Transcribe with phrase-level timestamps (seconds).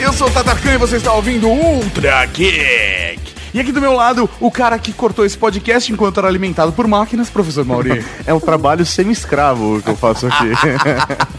[0.00, 3.20] Eu sou o Tatarkan e você está ouvindo Ultra Geek.
[3.52, 6.86] E aqui do meu lado, o cara que cortou esse podcast enquanto era alimentado por
[6.86, 8.02] máquinas, professor Mauri.
[8.26, 10.52] É um trabalho semi-escravo que eu faço aqui.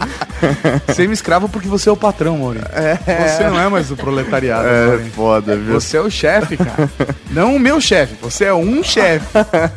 [0.93, 2.59] Semi-escravo porque você é o patrão, Mauri.
[2.59, 4.67] Você não é mais o proletariado.
[4.67, 5.09] É Mauri.
[5.09, 5.73] foda, viu?
[5.73, 6.87] Você é o chefe, cara.
[7.31, 9.25] Não o meu chefe, você é um chefe.
[9.33, 9.71] Tá?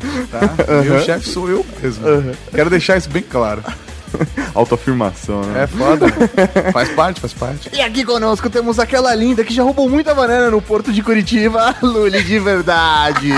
[0.85, 2.05] Meu chefe sou eu mesmo.
[2.53, 3.63] Quero deixar isso bem claro.
[4.55, 5.65] Autoafirmação, né?
[5.65, 6.07] É foda.
[6.73, 7.71] Faz parte, faz parte.
[7.73, 11.75] E aqui conosco temos aquela linda que já roubou muita banana no porto de Curitiba,
[11.81, 13.33] a Luli de verdade.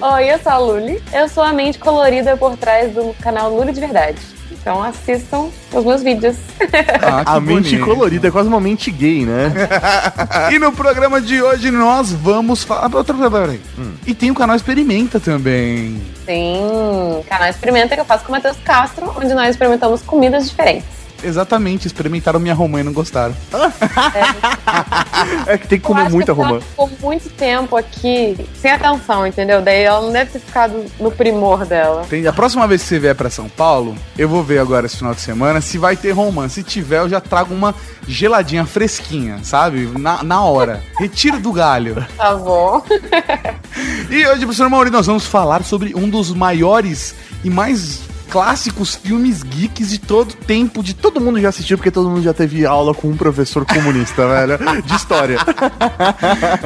[0.00, 1.02] Oi, eu sou a Luli.
[1.12, 4.33] Eu sou a mente colorida por trás do canal Luli de Verdade.
[4.64, 6.36] Então assistam os meus vídeos.
[7.02, 7.84] Ah, a mente bonito.
[7.84, 9.52] colorida é quase uma mente gay, né?
[10.50, 12.94] E no programa de hoje nós vamos falar.
[12.94, 13.60] Outra peraí.
[14.06, 16.00] E tem o canal Experimenta também.
[16.24, 21.03] Sim, canal Experimenta que eu faço com o Matheus Castro, onde nós experimentamos comidas diferentes.
[21.24, 23.34] Exatamente, experimentaram minha romã e não gostaram.
[25.46, 26.60] É que tem que comer muita que ela romã.
[26.60, 29.62] ficou muito tempo aqui sem atenção, entendeu?
[29.62, 32.04] Daí ela não deve ter ficado no primor dela.
[32.08, 34.96] Tem- a próxima vez que você vier pra São Paulo, eu vou ver agora esse
[34.96, 36.48] final de semana se vai ter romã.
[36.48, 37.74] Se tiver, eu já trago uma
[38.06, 39.86] geladinha fresquinha, sabe?
[39.98, 40.82] Na, na hora.
[40.98, 42.04] Retiro do galho.
[42.16, 42.82] Tá bom.
[44.08, 49.42] E hoje, professor Mauri, nós vamos falar sobre um dos maiores e mais clássicos filmes
[49.42, 52.94] geeks de todo tempo, de todo mundo já assistiu porque todo mundo já teve aula
[52.94, 55.38] com um professor comunista, velho, de história.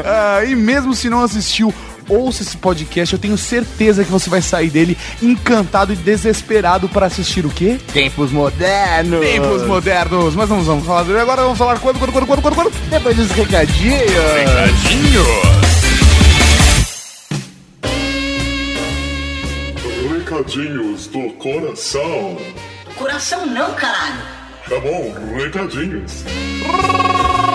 [0.04, 1.72] Ah, e mesmo se não assistiu,
[2.08, 3.12] ouça esse podcast.
[3.12, 7.78] Eu tenho certeza que você vai sair dele encantado e desesperado para assistir o quê?
[7.92, 9.20] Tempos modernos.
[9.20, 10.34] Tempos modernos.
[10.34, 12.72] Mas não vamos falar dele agora, vamos falar quando, quando, quando, quando, quando, quando?
[12.90, 14.00] Depois dos recadinhos.
[14.00, 15.87] Recadinhos
[20.38, 22.36] do coração.
[22.94, 24.22] Coração não, caralho.
[24.68, 26.22] Tá bom, recadinhos.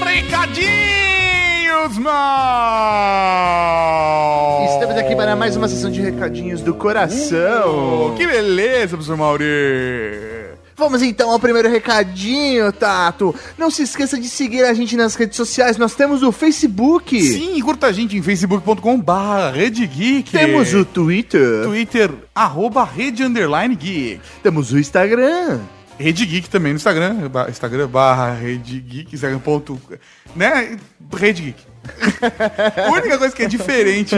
[0.06, 2.20] Recadinhos, mal!
[4.66, 8.10] Estamos aqui para mais uma sessão de recadinhos do coração.
[8.12, 10.53] Oh, que beleza, professor Mauri!
[10.84, 13.34] Vamos então ao primeiro recadinho, Tato.
[13.58, 15.78] Não se esqueça de seguir a gente nas redes sociais.
[15.78, 17.22] Nós temos o Facebook.
[17.22, 20.30] Sim, curta a gente em facebook.com barra Rede Geek.
[20.30, 21.64] Temos o Twitter.
[21.64, 24.20] Twitter, arroba Rede Underline Geek.
[24.44, 25.62] Temos o Instagram.
[25.98, 29.80] Rede Geek também no Instagram, Instagram barra Rede Geek, Instagram ponto,
[30.36, 30.78] né,
[31.16, 31.73] Rede Geek.
[32.88, 34.16] A única coisa que é diferente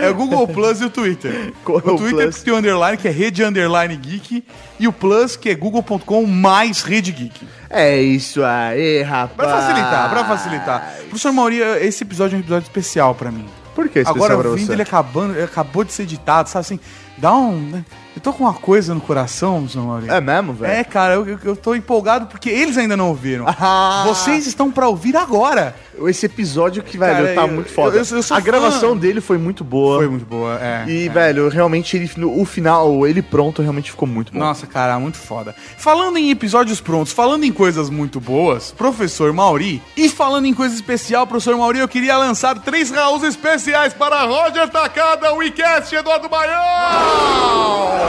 [0.00, 1.52] é o Google Plus e o Twitter.
[1.66, 2.42] O o Twitter Plus?
[2.42, 4.44] tem o underline, que é Rede Underline Geek,
[4.78, 7.46] e o Plus, que é google.com mais Rede Geek.
[7.68, 9.34] É isso aí, rapaz.
[9.36, 10.94] Pra facilitar, pra facilitar.
[11.08, 13.46] Professor Mauri, esse episódio é um episódio especial pra mim.
[13.74, 14.72] Por que especial Agora, pra você?
[14.72, 16.80] ele acabando, ele acabou de ser editado, sabe assim,
[17.16, 17.82] dá um...
[18.18, 20.10] Eu tô com uma coisa no coração, professor Mauri.
[20.10, 20.72] É mesmo, velho?
[20.72, 23.46] É, cara, eu, eu- eu tô empolgado porque eles ainda não ouviram.
[23.60, 24.02] Ah.
[24.06, 25.74] Vocês estão pra ouvir agora.
[26.06, 28.00] Esse episódio que, velho, Cara, tá eu- muito foda.
[28.00, 28.40] a fã.
[28.40, 29.98] gravação dele foi muito boa.
[29.98, 30.84] Foi muito boa, é.
[30.88, 31.08] E, é.
[31.10, 34.38] velho, realmente, ele, o final, ele pronto, realmente ficou muito bom.
[34.38, 35.54] Nossa, cara, muito foda.
[35.76, 40.74] Falando em episódios prontos, falando em coisas muito boas, professor Mauri, e falando em coisa
[40.74, 48.07] especial, professor Mauri, eu queria lançar três Raús especiais para Roger Takada, WeCast, Eduardo Baião!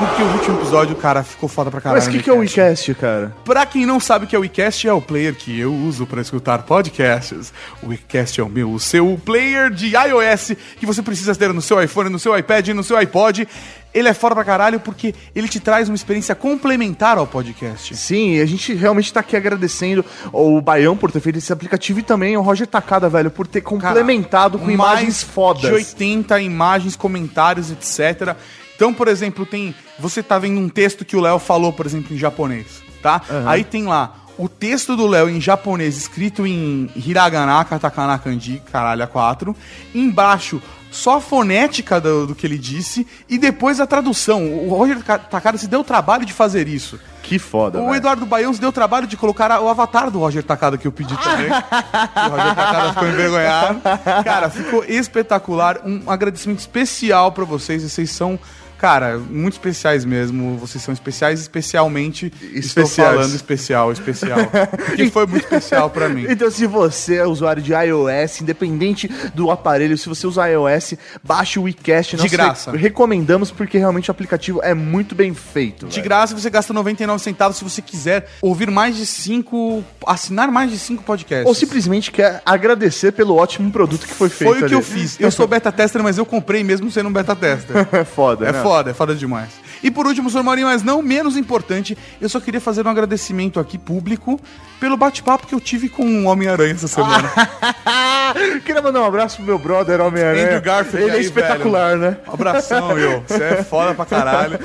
[0.00, 2.02] Porque o último episódio, cara, ficou foda pra caralho.
[2.02, 2.94] Mas o que, que é o WeCast.
[2.94, 3.36] Cara?
[3.44, 6.06] Pra quem não sabe o que é o WeCast, é o player que eu uso
[6.06, 7.52] pra escutar podcasts.
[7.82, 11.60] O WeCast é o meu, o seu player de iOS que você precisa ter no
[11.60, 13.46] seu iPhone, no seu iPad e no seu iPod.
[13.92, 17.94] Ele é fora pra caralho porque ele te traz uma experiência complementar ao podcast.
[17.94, 20.02] Sim, e a gente realmente tá aqui agradecendo
[20.32, 23.60] o Baião por ter feito esse aplicativo e também ao Roger Takada, velho, por ter
[23.60, 25.62] complementado com imagens fodas.
[25.62, 28.36] De 80 imagens, comentários, etc.
[28.80, 29.74] Então, por exemplo, tem.
[29.98, 33.20] Você tá vendo um texto que o Léo falou, por exemplo, em japonês, tá?
[33.44, 39.04] Aí tem lá o texto do Léo em japonês escrito em hiragana, katakana, kanji, caralho,
[39.04, 39.54] a 4.
[39.94, 44.50] Embaixo, só a fonética do, do que ele disse e depois a tradução.
[44.66, 46.98] O Roger Takada se deu o trabalho de fazer isso.
[47.22, 47.96] Que foda, O velho.
[47.96, 50.92] Eduardo Baião se deu o trabalho de colocar o avatar do Roger Takada que eu
[50.92, 51.50] pedi também.
[51.52, 53.80] o Roger Takada ficou envergonhado.
[54.24, 55.80] Cara, ficou espetacular.
[55.84, 57.82] Um agradecimento especial pra vocês.
[57.82, 58.38] Vocês são,
[58.80, 60.56] cara, muito especiais mesmo.
[60.56, 62.32] Vocês são especiais, especialmente.
[62.52, 64.38] Estou falando especial, especial.
[64.96, 66.26] Que foi muito especial pra mim.
[66.28, 71.58] Então, se você é usuário de iOS, independente do aparelho, se você usa iOS, baixe
[71.58, 72.16] o WeCast.
[72.16, 72.70] De graça.
[72.72, 75.86] re- recomendamos porque realmente o aplicativo é muito bem feito.
[75.86, 79.84] De graça, você gasta 99 centavos se você quiser ouvir mais de cinco.
[80.06, 81.46] assinar mais de cinco podcasts.
[81.46, 84.48] Ou simplesmente quer agradecer pelo ótimo produto que foi feito.
[84.50, 84.74] Foi o que ali.
[84.74, 85.18] eu fiz.
[85.20, 87.86] Eu sou beta tester, mas eu comprei mesmo sendo um beta tester.
[87.92, 88.62] É foda, É né?
[88.62, 89.50] foda, é foda demais.
[89.82, 90.42] E por último, Sr.
[90.42, 94.40] Maurinho, mas não menos importante, eu só queria fazer um agradecimento aqui público
[94.78, 97.30] pelo bate-papo que eu tive com o Homem-Aranha essa semana.
[98.64, 100.46] Queria mandar um abraço pro meu brother Homem-Aranha.
[100.46, 102.16] Andrew Garfield Ele é aí, espetacular, né?
[102.26, 103.22] Um abração, eu.
[103.26, 104.58] Você é foda pra caralho.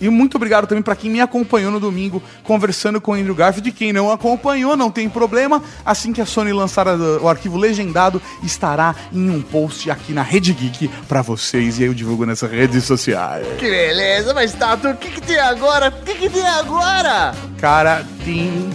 [0.00, 3.72] E muito obrigado também pra quem me acompanhou no domingo, conversando com o Andrew Garfield.
[3.72, 5.62] Quem não acompanhou, não tem problema.
[5.84, 10.52] Assim que a Sony lançar o arquivo legendado, estará em um post aqui na Rede
[10.52, 11.78] Geek pra vocês.
[11.78, 13.46] E aí eu divulgo nessas redes sociais.
[13.58, 15.88] Que beleza, mas Tato, o que, que tem agora?
[15.88, 17.34] O que, que tem agora?
[17.58, 18.70] Cara, tem.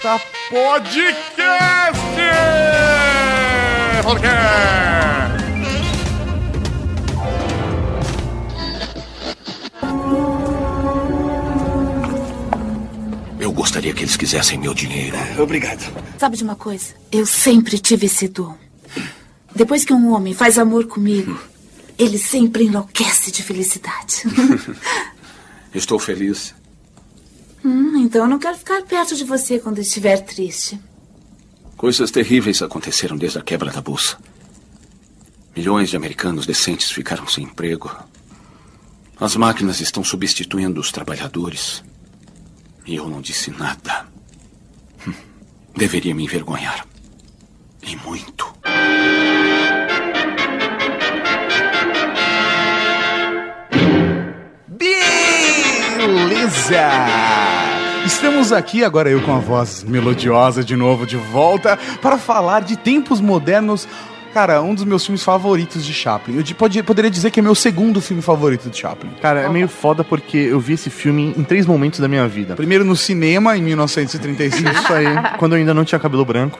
[0.00, 2.00] Tá podcast!
[4.04, 5.40] Podcast!
[13.40, 15.16] Eu gostaria que eles quisessem meu dinheiro.
[15.38, 15.82] Obrigado.
[16.18, 16.94] Sabe de uma coisa?
[17.10, 18.54] Eu sempre tive esse dom.
[19.54, 21.36] Depois que um homem faz amor comigo,
[22.00, 24.22] ele sempre enlouquece de felicidade.
[25.74, 26.54] Estou feliz.
[27.62, 30.80] Hum, então eu não quero ficar perto de você quando estiver triste.
[31.76, 34.16] Coisas terríveis aconteceram desde a quebra da bolsa.
[35.54, 37.94] Milhões de americanos decentes ficaram sem emprego.
[39.18, 41.84] As máquinas estão substituindo os trabalhadores.
[42.86, 44.06] E eu não disse nada.
[45.06, 45.12] Hum,
[45.76, 46.86] Deveria me envergonhar.
[47.82, 48.50] E muito.
[56.50, 56.82] Beleza!
[58.04, 62.76] Estamos aqui, agora eu com a voz melodiosa de novo de volta, para falar de
[62.76, 63.86] tempos modernos.
[64.34, 66.36] Cara, um dos meus filmes favoritos de Chaplin.
[66.36, 69.10] Eu de- pode- poderia dizer que é meu segundo filme favorito de Chaplin.
[69.20, 72.54] Cara, é meio foda porque eu vi esse filme em três momentos da minha vida.
[72.56, 74.70] Primeiro no cinema, em 1935.
[74.74, 75.06] Isso aí,
[75.38, 76.58] quando eu ainda não tinha cabelo branco.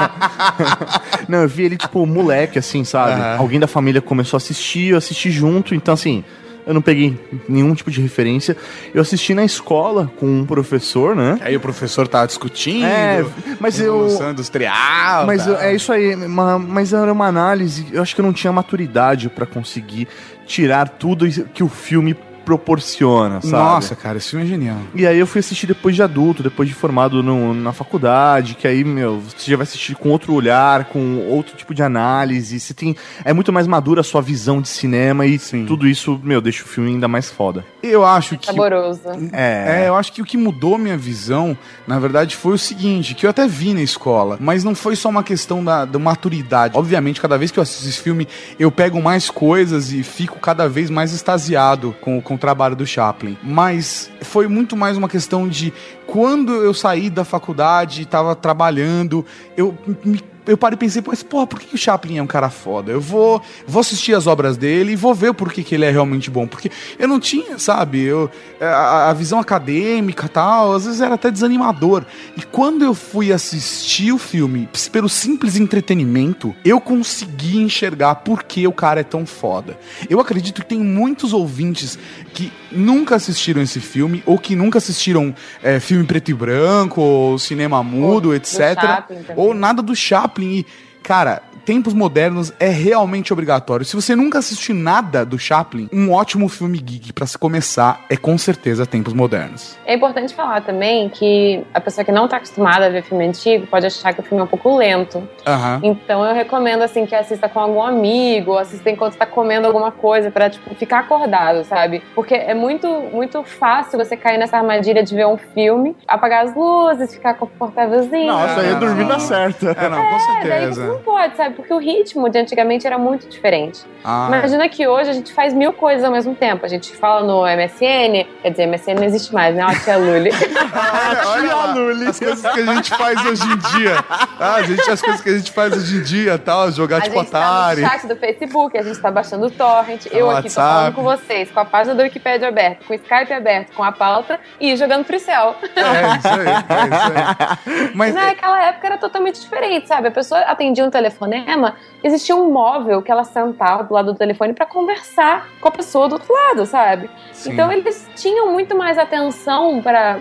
[1.28, 3.12] não, eu vi ele, tipo, moleque, assim, sabe?
[3.20, 3.36] Aham.
[3.38, 6.24] Alguém da família começou a assistir, eu assisti junto, então, assim,
[6.66, 7.18] eu não peguei
[7.48, 8.56] nenhum tipo de referência.
[8.94, 11.38] Eu assisti na escola com um professor, né?
[11.42, 12.84] Aí o professor tava discutindo.
[12.84, 13.24] É,
[13.60, 15.26] mas eu- Industrial.
[15.26, 18.32] Mas eu- é isso aí, ma- mas era uma análise, eu acho que eu não
[18.32, 20.06] tinha maturidade pra conseguir
[20.46, 23.52] tirar tudo que o filme proporciona, sabe?
[23.52, 24.78] Nossa, cara, esse filme é genial.
[24.94, 28.66] E aí eu fui assistir depois de adulto, depois de formado no- na faculdade, que
[28.66, 32.72] aí, meu, você já vai assistir com outro olhar, com outro tipo de análise, você
[32.74, 32.96] tem...
[33.24, 35.66] É muito mais madura a sua visão de cinema e Sim.
[35.66, 37.64] tudo isso, meu, deixa o filme ainda mais foda.
[37.82, 38.46] Eu acho que.
[38.46, 39.00] Saboroso.
[39.32, 41.56] É, eu acho que o que mudou minha visão,
[41.86, 45.08] na verdade, foi o seguinte, que eu até vi na escola, mas não foi só
[45.08, 46.76] uma questão da, da maturidade.
[46.76, 48.26] Obviamente, cada vez que eu assisto esse filme,
[48.58, 52.86] eu pego mais coisas e fico cada vez mais extasiado com, com o trabalho do
[52.86, 53.36] Chaplin.
[53.42, 55.72] Mas foi muito mais uma questão de
[56.06, 59.24] quando eu saí da faculdade, tava trabalhando,
[59.56, 62.26] eu me eu parei e pensei, mas porra, por que que o Chaplin é um
[62.26, 62.90] cara foda?
[62.90, 65.90] Eu vou, vou assistir as obras dele e vou ver o porquê que ele é
[65.90, 66.46] realmente bom.
[66.46, 68.30] Porque eu não tinha, sabe, eu,
[68.60, 72.04] a, a visão acadêmica e tal, às vezes era até desanimador.
[72.36, 78.66] E quando eu fui assistir o filme pelo simples entretenimento, eu consegui enxergar por que
[78.66, 79.78] o cara é tão foda.
[80.10, 81.98] Eu acredito que tem muitos ouvintes
[82.32, 87.38] que nunca assistiram esse filme, ou que nunca assistiram é, filme preto e branco, ou
[87.38, 89.04] cinema mudo, do etc.
[89.36, 90.58] Ou nada do Chaplin.
[90.58, 90.66] E,
[91.02, 93.84] cara, tempos modernos é realmente obrigatório.
[93.86, 98.16] Se você nunca assistiu nada do Chaplin, um ótimo filme geek pra se começar é
[98.16, 99.76] com certeza Tempos Modernos.
[99.86, 103.66] É importante falar também que a pessoa que não tá acostumada a ver filme antigo
[103.68, 105.22] pode achar que o filme é um pouco lento.
[105.46, 105.80] Aham.
[105.84, 110.32] Então eu recomendo assim que assista com algum amigo, assista enquanto tá comendo alguma coisa
[110.32, 112.02] pra tipo ficar acordado, sabe?
[112.14, 116.56] Porque é muito muito fácil você cair nessa armadilha de ver um filme, apagar as
[116.56, 118.26] luzes, ficar confortávelzinho.
[118.26, 119.10] Nossa, aí não, eu dormi não.
[119.10, 119.70] na certa.
[119.78, 120.91] É, não, com É, certeza.
[120.92, 121.54] Não pode, sabe?
[121.54, 123.80] Porque o ritmo de antigamente era muito diferente.
[124.04, 126.64] Ah, Imagina que hoje a gente faz mil coisas ao mesmo tempo.
[126.64, 129.64] A gente fala no MSN, quer dizer, MSN não existe mais, né?
[129.64, 130.30] Ó, tia Luli.
[130.32, 134.04] olha, olha lá, as coisas que a gente faz hoje em dia.
[134.40, 137.00] Ah, a gente, as coisas que a gente faz hoje em dia, tal, jogar A
[137.02, 137.80] tipo gente tá no Atari.
[137.82, 140.06] chat do Facebook, a gente tá baixando o torrent.
[140.06, 140.68] Eu aqui tô WhatsApp.
[140.68, 143.92] falando com vocês, com a página do Wikipedia aberta, com o Skype aberto, com a
[143.92, 145.54] pauta e jogando Free Cell.
[145.76, 147.90] É, isso aí, é isso aí.
[147.94, 150.08] Mas Naquela época era totalmente diferente, sabe?
[150.08, 154.52] A pessoa atendia um telefonema, existia um móvel que ela sentava do lado do telefone
[154.52, 157.08] pra conversar com a pessoa do outro lado, sabe?
[157.32, 157.52] Sim.
[157.52, 160.18] Então eles tinham muito mais atenção pra-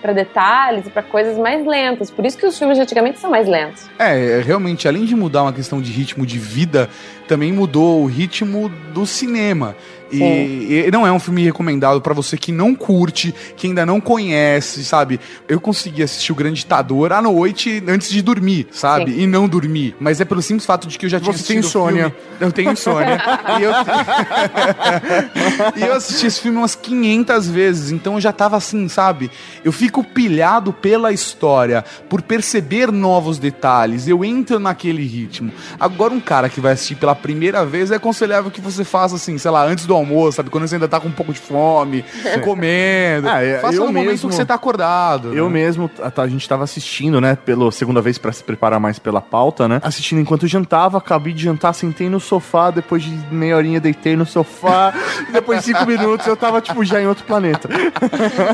[0.00, 2.08] pra detalhes e pra coisas mais lentas.
[2.08, 3.90] Por isso que os filmes de antigamente são mais lentos.
[3.98, 6.88] É, realmente, além de mudar uma questão de ritmo de vida,
[7.26, 9.74] também mudou o ritmo do cinema.
[10.10, 14.00] E, e não é um filme recomendado pra você que não curte, que ainda não
[14.00, 15.20] conhece, sabe?
[15.48, 19.12] Eu consegui assistir O Grande Ditador à noite antes de dormir, sabe?
[19.12, 19.20] Sim.
[19.20, 19.94] E não dormir.
[20.00, 22.10] Mas é pelo simples fato de que eu já tinha Você tem assistido o insônia.
[22.10, 22.16] filme.
[22.40, 23.18] Eu tenho insônia.
[23.58, 23.72] e, eu...
[25.76, 29.30] e eu assisti esse filme umas 500 vezes, então eu já tava assim, sabe?
[29.64, 35.52] Eu fico pilhado pela história, por perceber novos detalhes, eu entro naquele ritmo.
[35.78, 39.36] Agora, um cara que vai assistir pela primeira vez, é aconselhável que você faça assim,
[39.38, 40.50] sei lá, antes do almoço, sabe?
[40.50, 42.04] Quando você ainda tá com um pouco de fome,
[42.44, 43.28] comendo.
[43.28, 45.34] Ah, é, faça eu no momento mesmo- que você tá acordado.
[45.34, 45.54] Eu né?
[45.54, 49.20] mesmo, a, a gente tava assistindo, né, pela segunda vez pra se preparar mais pela
[49.20, 49.80] pauta, né?
[49.82, 54.26] Assistindo enquanto jantava, acabei de jantar, sentei no sofá, depois de meia horinha deitei no
[54.26, 54.92] sofá,
[55.32, 57.68] depois de cinco minutos eu tava, tipo, já em outro planeta.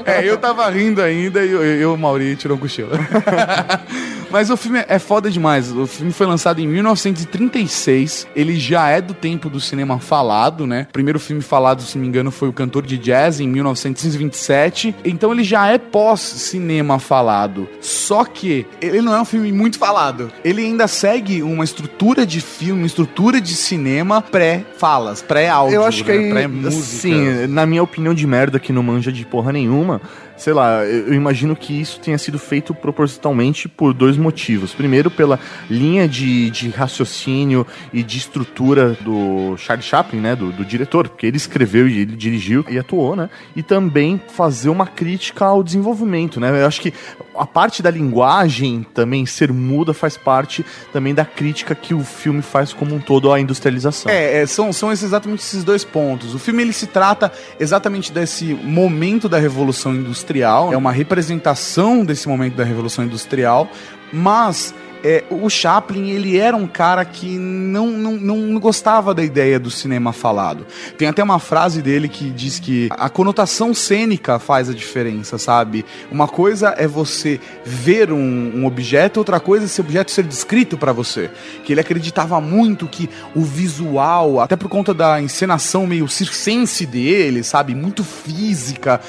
[0.04, 2.90] É, eu tava rindo ainda e eu, eu, o Mauri tirou um cochilo.
[4.34, 5.70] Mas o filme é foda demais.
[5.70, 8.26] O filme foi lançado em 1936.
[8.34, 10.88] Ele já é do tempo do cinema falado, né?
[10.90, 14.92] O primeiro filme falado, se não me engano, foi O Cantor de Jazz, em 1927.
[15.04, 17.68] Então ele já é pós-cinema falado.
[17.80, 20.32] Só que ele não é um filme muito falado.
[20.44, 26.02] Ele ainda segue uma estrutura de filme, uma estrutura de cinema pré-falas, pré-áudio, Eu acho
[26.02, 26.30] que né?
[26.32, 26.76] pré-música.
[26.76, 30.00] assim, na minha opinião de merda, que não manja de porra nenhuma,
[30.36, 34.72] sei lá, eu imagino que isso tenha sido feito propositalmente por dois motivos.
[34.74, 35.38] Primeiro, pela
[35.70, 41.26] linha de, de raciocínio e de estrutura do Charlie Chaplin, né, do, do diretor, porque
[41.26, 46.40] ele escreveu e ele dirigiu e atuou, né, e também fazer uma crítica ao desenvolvimento,
[46.40, 46.92] né, eu acho que
[47.36, 52.42] a parte da linguagem também ser muda faz parte também da crítica que o filme
[52.42, 54.10] faz como um todo à industrialização.
[54.10, 56.34] É, é, são, são esses- exatamente esses dois pontos.
[56.34, 60.23] O filme ele se trata exatamente desse momento da Revolução Industrial,
[60.72, 63.68] é uma representação desse momento da Revolução Industrial,
[64.12, 69.60] mas é, o Chaplin ele era um cara que não, não, não gostava da ideia
[69.60, 70.66] do cinema falado.
[70.96, 75.84] Tem até uma frase dele que diz que a conotação cênica faz a diferença, sabe?
[76.10, 80.78] Uma coisa é você ver um, um objeto, outra coisa é esse objeto ser descrito
[80.78, 81.30] pra você.
[81.64, 87.44] Que ele acreditava muito que o visual, até por conta da encenação meio circense dele,
[87.44, 87.74] sabe?
[87.74, 89.02] Muito física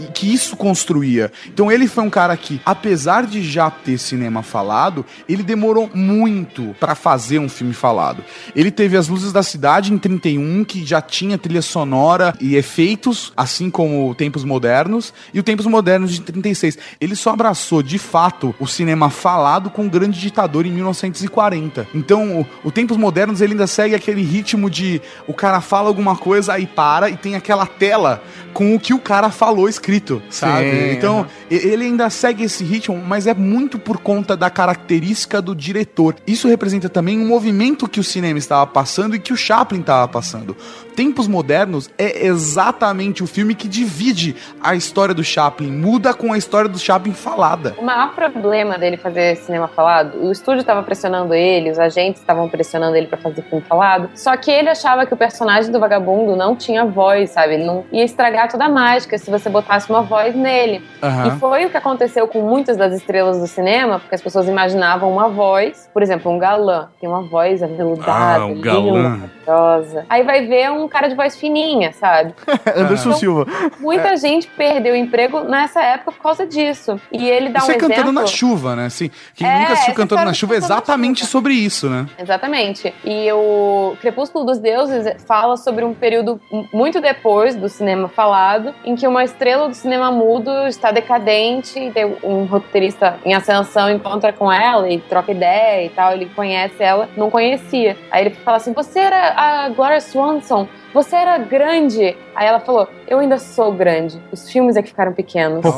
[0.00, 1.30] e que isso construía.
[1.46, 6.74] Então ele foi um cara que, apesar de já ter cinema falado, ele demorou muito
[6.78, 8.24] pra fazer um filme falado.
[8.54, 13.32] Ele teve As Luzes da Cidade em 31, que já tinha trilha sonora e efeitos,
[13.36, 16.78] assim como Tempos Modernos, e o Tempos Modernos de 36.
[17.00, 21.88] Ele só abraçou, de fato, o cinema falado com o Grande Ditador em 1940.
[21.94, 26.16] Então, o, o Tempos Modernos ele ainda segue aquele ritmo de o cara fala alguma
[26.16, 29.89] coisa aí para e tem aquela tela com o que o cara falou escrito,
[30.30, 30.70] sabe?
[30.70, 35.40] Sim, então, e- ele ainda segue esse ritmo, mas é muito por conta da característica
[35.42, 36.16] do diretor.
[36.26, 40.06] Isso representa também um movimento que o cinema estava passando e que o Chaplin estava
[40.08, 40.56] passando.
[40.94, 46.38] Tempos Modernos é exatamente o filme que divide a história do Chaplin, muda com a
[46.38, 47.74] história do Chaplin falada.
[47.78, 52.48] O maior problema dele fazer cinema falado, o estúdio estava pressionando ele, os agentes estavam
[52.48, 54.10] pressionando ele pra fazer filme falado.
[54.14, 57.54] Só que ele achava que o personagem do vagabundo não tinha voz, sabe?
[57.54, 60.84] Ele não ia estragar toda a mágica se você botasse uma voz nele.
[61.02, 61.28] Aham.
[61.28, 65.10] E foi o que aconteceu com muitas das estrelas do cinema, porque as pessoas imaginavam
[65.10, 69.08] uma voz, por exemplo, um galã, tem uma voz aveludada, Ah, um linda,
[69.46, 70.06] maravilhosa.
[70.08, 72.34] Aí vai ver um cara de voz fininha, sabe?
[72.76, 73.46] Anderson Então, Silva.
[73.78, 77.00] Muita gente perdeu o emprego nessa época por causa disso.
[77.12, 77.94] E ele dá Isso um é exemplo.
[77.96, 78.86] Cantando na Chuva, né?
[78.86, 81.30] Assim, quem É, nunca assistiu essa Cantando na Chuva é exatamente Chuva.
[81.30, 82.06] sobre isso, né?
[82.18, 82.92] Exatamente.
[83.04, 86.40] E o Crepúsculo dos Deuses fala sobre um período
[86.72, 92.44] muito depois do cinema falado, em que uma estrela do cinema mudo está decadente, um
[92.44, 97.30] roteirista em ascensão encontra com ela e troca ideia e tal, ele conhece ela, não
[97.30, 97.96] conhecia.
[98.10, 100.68] Aí ele fala assim: Você era a Gloria Swanson.
[100.92, 102.16] Você era grande.
[102.34, 104.20] Aí ela falou: Eu ainda sou grande.
[104.32, 105.64] Os filmes é que ficaram pequenos.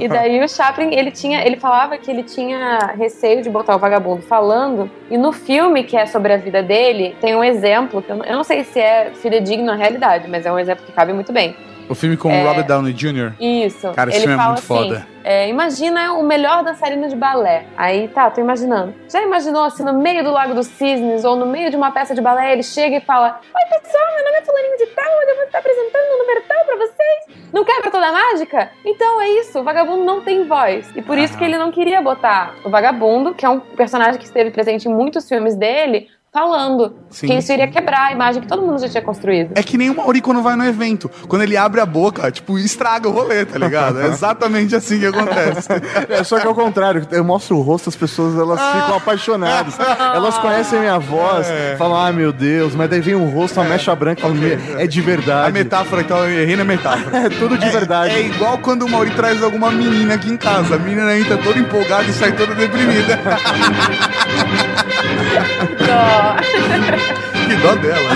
[0.00, 3.78] E daí o Chaplin, ele tinha, ele falava que ele tinha receio de botar o
[3.78, 8.10] vagabundo falando, e no filme que é sobre a vida dele, tem um exemplo, que
[8.10, 10.92] eu não, eu não sei se é fidedigno à realidade, mas é um exemplo que
[10.92, 11.56] cabe muito bem.
[11.88, 12.42] O filme com É.
[12.42, 13.32] o Robert Downey Jr.
[13.40, 13.90] Isso.
[13.92, 15.06] Cara, esse ele filme é fala muito foda.
[15.24, 17.64] É, imagina o melhor dançarino de balé.
[17.78, 18.94] Aí, tá, tô imaginando.
[19.08, 22.14] Já imaginou assim, no meio do Lago dos Cisnes ou no meio de uma peça
[22.14, 25.34] de balé, ele chega e fala: Oi, pessoal, meu nome é Fulaninho de Tal, eu
[25.36, 27.50] vou estar apresentando um número tal pra vocês.
[27.50, 28.70] Não quebra toda a mágica?
[28.84, 30.94] Então é isso, o vagabundo não tem voz.
[30.94, 34.26] E por isso que ele não queria botar o vagabundo, que é um personagem que
[34.26, 36.92] esteve presente em muitos filmes dele, falando.
[37.10, 39.52] Sim, que isso iria quebrar a imagem que todo mundo já tinha construído.
[39.54, 41.08] É que nem o Mauri quando vai no evento.
[41.28, 44.00] Quando ele abre a boca, tipo, estraga o rolê, tá ligado?
[44.00, 45.68] É exatamente assim que acontece.
[46.08, 49.78] É, só que ao contrário, eu mostro o rosto, as pessoas elas ficam apaixonadas.
[49.78, 51.46] Elas conhecem a minha voz,
[51.78, 54.36] falam, ai meu Deus, mas daí vem o rosto, a mecha branca, falam,
[54.76, 55.52] é de A verdade.
[55.52, 57.14] metáfora, então, eu errei na metáfora.
[57.24, 58.12] É tudo de verdade.
[58.12, 60.74] É igual quando o Mauri traz alguma menina aqui em casa.
[60.74, 63.18] A menina entra toda empolgada e sai toda deprimida.
[65.94, 66.36] Dó.
[67.46, 68.10] que dó dela.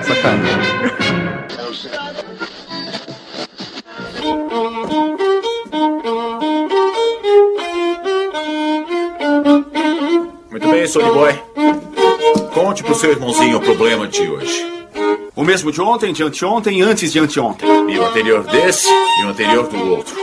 [0.02, 0.74] Sacanagem.
[10.50, 11.42] Muito bem, Sony Boy.
[12.52, 14.64] Conte pro seu irmãozinho o problema de hoje.
[15.34, 17.68] O mesmo de ontem, de anteontem e antes de anteontem.
[17.90, 20.14] E o anterior desse e o anterior do outro.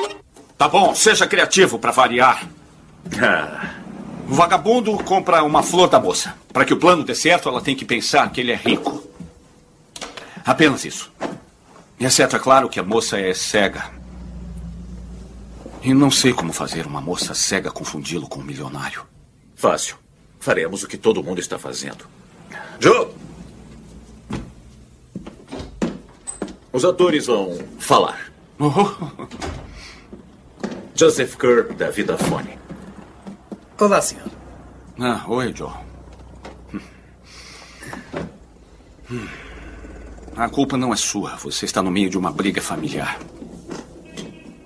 [0.58, 2.48] Tá bom, seja criativo pra variar.
[4.32, 6.34] O vagabundo compra uma flor da moça.
[6.54, 9.04] Para que o plano dê certo, ela tem que pensar que ele é rico.
[10.46, 11.12] Apenas isso.
[12.00, 13.92] Exceto, é claro, que a moça é cega.
[15.84, 19.06] E não sei como fazer uma moça cega confundi-lo com um milionário.
[19.54, 19.98] fácil.
[20.40, 22.06] Faremos o que todo mundo está fazendo.
[22.80, 23.10] Joe!
[26.72, 28.32] Os atores vão falar.
[30.96, 32.61] Joseph Kerr, da Vidafone.
[33.82, 34.30] Olá, senhor.
[35.00, 35.72] Ah, oi, Joe.
[39.10, 39.28] Hum.
[40.36, 41.36] A culpa não é sua.
[41.38, 43.20] Você está no meio de uma briga familiar.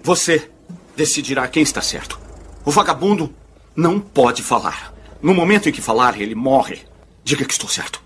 [0.03, 0.51] Você
[0.97, 2.19] decidirá quem está certo.
[2.65, 3.33] O vagabundo
[3.73, 4.93] não pode falar.
[5.21, 6.81] No momento em que falar, ele morre.
[7.23, 8.03] Diga que estou certo.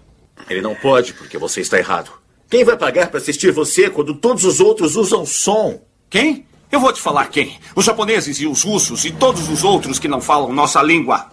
[0.47, 2.11] Ele não pode porque você está errado.
[2.47, 5.81] Quem vai pagar para assistir você quando todos os outros usam som?
[6.07, 6.45] Quem?
[6.71, 7.57] Eu vou te falar quem.
[7.75, 11.25] Os japoneses e os russos e todos os outros que não falam nossa língua.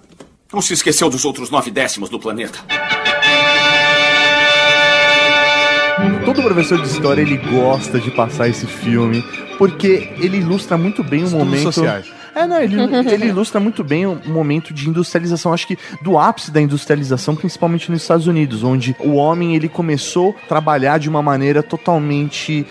[0.51, 2.59] Não se esqueceu dos outros nove décimos do planeta.
[6.25, 9.23] Todo professor de história ele gosta de passar esse filme
[9.59, 11.63] porque ele ilustra muito bem o Estudos momento.
[11.65, 12.07] sociais.
[12.35, 12.77] É, não, ele,
[13.13, 17.91] ele ilustra muito bem o momento de industrialização, acho que do ápice da industrialização, principalmente
[17.91, 22.67] nos Estados Unidos, onde o homem ele começou a trabalhar de uma maneira totalmente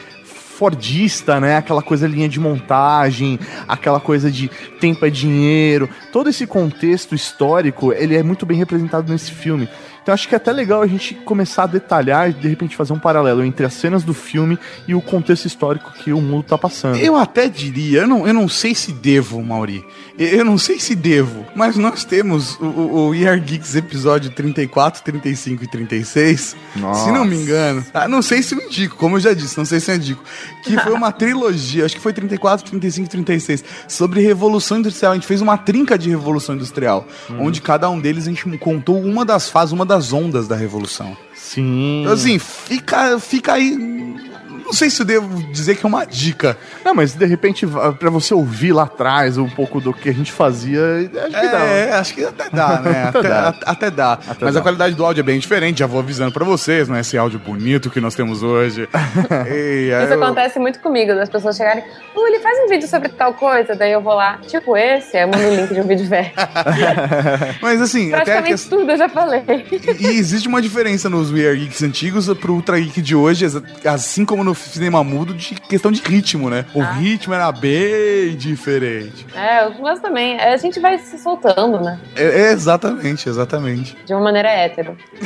[0.56, 1.58] fordista, né?
[1.58, 5.90] Aquela coisa linha de montagem, aquela coisa de tempo é dinheiro.
[6.12, 9.68] Todo esse contexto histórico, ele é muito bem representado nesse filme.
[10.06, 12.94] Então acho que é até legal a gente começar a detalhar e de repente fazer
[12.94, 14.56] um paralelo entre as cenas do filme
[14.88, 16.98] e o contexto histórico que o mundo tá passando.
[16.98, 19.84] Eu até diria, eu não, eu não sei se devo, Mauri.
[20.16, 25.02] Eu não sei se devo, mas nós temos o, o, o ER Geeks episódio 34,
[25.04, 26.56] 35 e 36.
[26.76, 27.06] Nossa.
[27.06, 27.84] Se não me engano.
[27.92, 30.24] Ah, não sei se eu indico, como eu já disse, não sei se eu indico.
[30.64, 35.14] Que foi uma trilogia, acho que foi 34, 35 e 36, sobre Revolução Industrial.
[35.14, 37.08] A gente fez uma trinca de Revolução Industrial,
[37.40, 41.16] onde cada um deles a gente contou uma das fases, uma das ondas da Revolução.
[41.36, 42.02] Sim.
[42.02, 43.78] Então, assim, fica, fica aí.
[44.66, 46.58] Não sei se eu devo dizer que é uma dica.
[46.84, 47.66] Não, mas de repente,
[48.00, 50.82] pra você ouvir lá atrás um pouco do que a gente fazia,
[51.26, 51.60] acho que dá.
[51.66, 53.04] É, acho que até dá, né?
[53.16, 53.40] Até até, dá.
[53.48, 54.20] a- até dá.
[54.42, 54.60] Mas dá.
[54.60, 57.18] a qualidade do áudio é bem diferente, já vou avisando pra vocês, não é esse
[57.18, 58.90] áudio bonito que nós temos hoje.
[59.48, 61.84] E Isso eu- acontece muito comigo, das pessoas chegarem,
[62.16, 65.28] ele faz um vídeo sobre tal coisa, daí eu vou lá, tipo esse, aí eu
[65.28, 66.32] mando o link de um vídeo velho.
[67.62, 68.80] Mas assim, até Praticamente questão.
[68.80, 69.44] tudo eu já falei.
[70.00, 73.46] E existe uma diferença nos We Are Geeks antigos pro Ultra Geek de hoje,
[73.86, 76.66] assim como no cinema mudo, de questão de ritmo, né?
[76.74, 79.26] O ritmo era bem diferente.
[79.36, 80.40] É, meus também.
[80.40, 82.00] A gente vai se soltando, né?
[82.16, 83.96] É, é exatamente, exatamente.
[84.06, 84.98] De uma maneira hétero.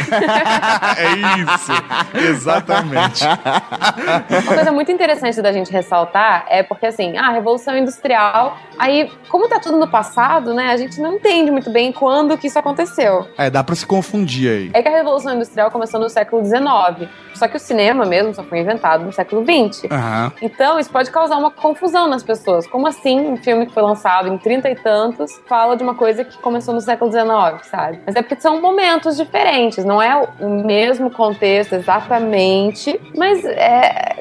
[0.99, 1.11] É
[1.41, 3.23] isso, exatamente.
[3.23, 9.47] Uma coisa muito interessante da gente ressaltar é porque, assim, a Revolução Industrial, aí, como
[9.47, 13.27] tá tudo no passado, né, a gente não entende muito bem quando que isso aconteceu.
[13.37, 14.71] É, dá pra se confundir aí.
[14.73, 18.43] É que a Revolução Industrial começou no século XIX, só que o cinema mesmo só
[18.43, 19.85] foi inventado no século XX.
[19.91, 20.31] Aham.
[20.41, 22.67] Então, isso pode causar uma confusão nas pessoas.
[22.67, 26.23] Como assim um filme que foi lançado em 30 e tantos fala de uma coisa
[26.23, 27.99] que começou no século XIX, sabe?
[28.05, 34.15] Mas é porque são momentos diferentes, não é o mesmo contexto exatamente, mas é.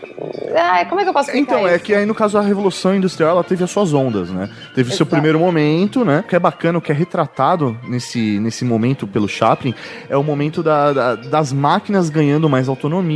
[0.56, 1.84] Ai, como é que eu posso Então, é isso?
[1.84, 4.48] que aí no caso a Revolução Industrial, ela teve as suas ondas, né?
[4.74, 6.20] Teve o seu primeiro momento, né?
[6.20, 9.74] O que é bacana, o que é retratado nesse, nesse momento pelo Chaplin,
[10.08, 13.07] é o momento da- da- das máquinas ganhando mais autonomia,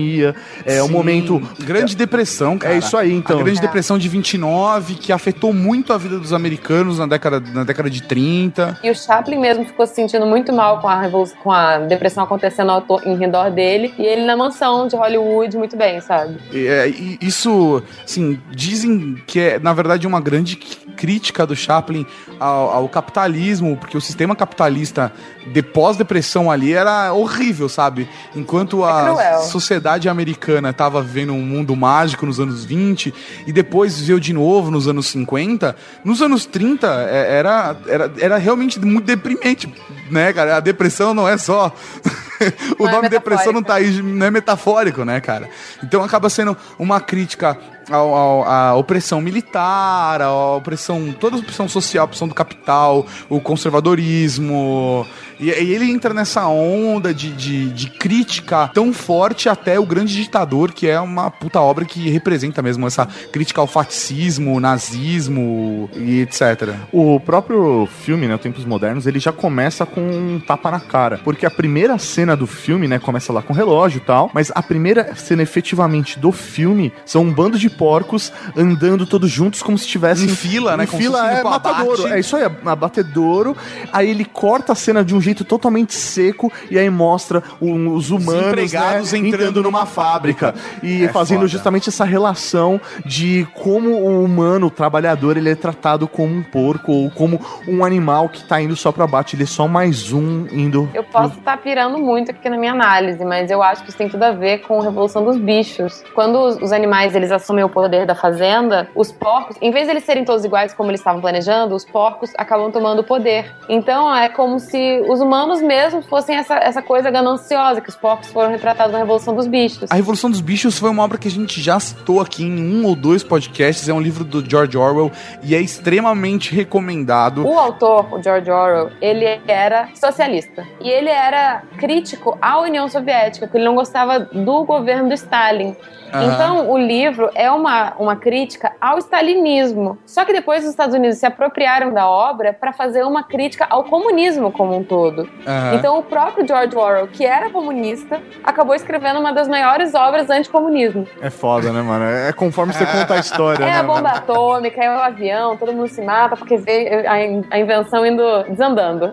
[0.65, 1.43] é o Sim, momento...
[1.61, 2.75] Grande Depressão, cara.
[2.75, 3.39] É isso aí, então.
[3.39, 3.63] A Grande É.
[3.63, 8.03] Depressão de 29, que afetou muito a vida dos americanos na década, na década de
[8.03, 8.79] 30.
[8.83, 12.25] E o Chaplin mesmo ficou se sentindo muito mal com a, revolução, com a depressão
[12.25, 13.95] acontecendo ao em redor dele.
[13.99, 16.39] E ele na mansão de Hollywood, muito bem, sabe?
[16.53, 22.07] E, é, e isso, assim, dizem que é, na verdade, uma grande crítica do Chaplin
[22.39, 25.13] ao, ao capitalismo, porque o sistema capitalista
[25.53, 28.09] de pós-depressão ali era horrível, sabe?
[28.37, 29.41] Enquanto a cruel.
[29.41, 33.13] sociedade americana estava vivendo um mundo mágico nos anos 20
[33.47, 38.37] e depois viveu de novo nos anos 50, nos anos 30 é, era, era, era
[38.39, 39.73] realmente muito deprimente,
[40.11, 40.57] né, cara?
[40.57, 41.75] A depressão não é só.
[42.79, 43.53] o Não é nome depressão metafórico.
[43.53, 45.49] não tá aí, não é metafórico, né, cara?
[45.83, 47.59] Então acaba sendo uma crítica
[47.91, 55.07] à opressão militar, à opressão, toda a opressão social, a opressão do capital, o conservadorismo.
[55.41, 60.15] E, e ele entra nessa onda de, de, de crítica tão forte até o Grande
[60.15, 66.21] Ditador, que é uma puta obra que representa mesmo essa crítica ao fascismo, nazismo e
[66.21, 66.75] etc.
[66.93, 71.21] O próprio filme, né, Tempos Modernos, ele já começa com um tapa na cara.
[71.25, 74.63] Porque a primeira cena do filme, né, começa lá com relógio e tal, mas a
[74.63, 79.85] primeira cena efetivamente do filme são um bando de porcos andando todos juntos como se
[79.85, 80.27] estivessem...
[80.27, 82.01] Em fila, né, Em como fila, é pro matadouro.
[82.03, 82.15] abate.
[82.15, 83.57] É isso aí, abatedouro.
[83.93, 88.11] Aí ele corta a cena de um jeito totalmente seco e aí mostra o- os
[88.11, 90.55] humanos, empregados né, entrando numa fábrica.
[90.83, 91.49] E É fazendo foda.
[91.49, 96.93] justamente essa relação de como o humano, o trabalhador, ele é tratado como um porco
[96.93, 99.37] ou como um animal que tá indo só pra bate.
[99.37, 100.89] Ele é só mais um indo.
[100.95, 104.09] Eu posso estar pirando muito aqui na minha análise, mas eu acho que isso tem
[104.09, 106.03] tudo a ver com a revolução dos bichos.
[106.15, 109.93] Quando os, os animais eles assumem o poder da fazenda, os porcos, em vez de
[109.93, 113.53] eles serem todos iguais como eles estavam planejando, os porcos acabam tomando o poder.
[113.69, 118.31] Então é como se os humanos mesmos fossem essa, essa coisa gananciosa, que os porcos
[118.31, 119.91] foram retratados na revolução dos bichos.
[119.91, 122.87] A Revolução dos Bichos foi uma obra que a gente já citou aqui em um
[122.87, 123.89] ou dois podcasts.
[123.89, 127.47] É um livro do George Orwell e é extremamente recomendado.
[127.47, 130.67] O autor, o George Orwell, ele era socialista.
[130.81, 135.77] E ele era crítico à União Soviética, porque ele não gostava do governo do Stalin.
[136.13, 136.35] Aham.
[136.35, 139.99] Então, o livro é uma, uma crítica ao stalinismo.
[140.07, 143.85] Só que depois os Estados Unidos se apropriaram da obra para fazer uma crítica ao
[143.85, 145.29] comunismo como um todo.
[145.47, 145.75] Aham.
[145.75, 151.07] Então, o próprio George Orwell, que era comunista, acabou escrevendo uma das maiores obras anticomunismo.
[151.21, 152.05] É foda, né, mano?
[152.05, 153.79] É conforme você conta a história, É né?
[153.79, 154.17] a bomba mano?
[154.17, 158.23] atômica, é o avião, todo mundo se mata porque vê a, in- a invenção indo
[158.49, 159.13] desandando.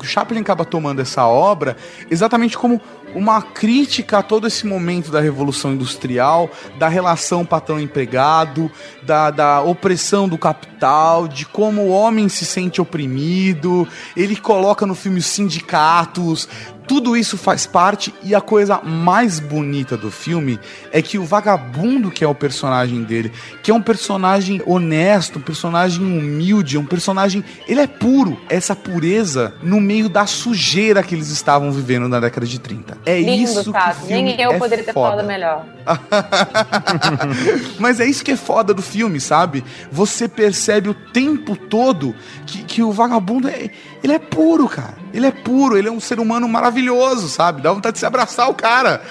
[0.00, 1.76] o Chaplin acaba tomando essa obra
[2.10, 2.80] exatamente como
[3.14, 8.70] uma crítica a todo esse momento da Revolução Industrial, da relação patrão-empregado,
[9.02, 13.86] da, da opressão do capital, de como o homem se sente oprimido.
[14.16, 16.48] Ele coloca no filme os sindicatos.
[16.90, 20.58] Tudo isso faz parte e a coisa mais bonita do filme
[20.90, 23.30] é que o vagabundo que é o personagem dele,
[23.62, 29.54] que é um personagem honesto, um personagem humilde, um personagem, ele é puro, essa pureza
[29.62, 32.98] no meio da sujeira que eles estavam vivendo na década de 30.
[33.06, 34.06] É Lindo, isso que o Tato.
[34.06, 35.10] filme Nem eu é poderia ter foda.
[35.10, 35.64] falado melhor.
[37.78, 39.62] Mas é isso que é foda do filme, sabe?
[39.92, 43.70] Você percebe o tempo todo que, que o vagabundo é,
[44.02, 44.94] ele é puro, cara.
[45.12, 47.62] Ele é puro, ele é um ser humano maravilhoso, sabe?
[47.62, 49.02] Dá vontade de se abraçar o cara.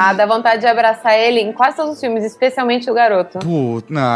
[0.00, 3.38] Ah, dá vontade de abraçar ele em quase todos os filmes, especialmente o garoto.